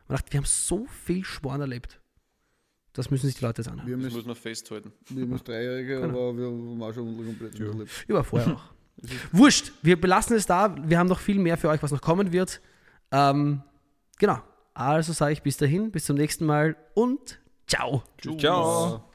Man 0.06 0.16
dachte, 0.16 0.32
wir 0.32 0.38
haben 0.38 0.46
so 0.46 0.86
viel 0.86 1.24
Schmarrn 1.24 1.60
erlebt. 1.60 2.00
Das 2.94 3.10
müssen 3.10 3.26
sich 3.26 3.36
die 3.36 3.44
Leute 3.44 3.62
jetzt 3.62 3.68
anhören. 3.70 3.86
Wir 3.88 3.94
haben 3.96 4.02
Das 4.04 4.12
muss 4.14 4.26
man 4.26 4.36
festhalten. 4.36 4.92
wir 5.08 5.22
haben 5.22 5.42
Dreijährige, 5.44 6.00
Genau. 6.00 6.28
aber 6.30 6.36
wir 6.38 6.46
haben 6.46 6.82
auch 6.82 6.92
schon 6.92 7.16
komplett 7.26 7.58
unterlebt. 7.60 7.90
Über 8.06 8.22
vorher 8.24 8.54
auch. 8.56 8.62
Wurscht, 9.32 9.72
wir 9.82 10.00
belassen 10.00 10.36
es 10.36 10.46
da. 10.46 10.74
Wir 10.86 10.98
haben 10.98 11.08
noch 11.08 11.18
viel 11.20 11.38
mehr 11.38 11.56
für 11.56 11.68
euch, 11.68 11.82
was 11.82 11.90
noch 11.90 12.02
kommen 12.02 12.32
wird. 12.32 12.60
Ähm, 13.10 13.62
genau. 14.18 14.38
Also 14.74 15.12
sage 15.12 15.32
ich 15.32 15.42
bis 15.42 15.56
dahin, 15.56 15.90
bis 15.90 16.04
zum 16.04 16.16
nächsten 16.16 16.44
Mal 16.46 16.76
und 16.94 17.40
ciao. 17.66 18.02
Ciao. 18.38 19.11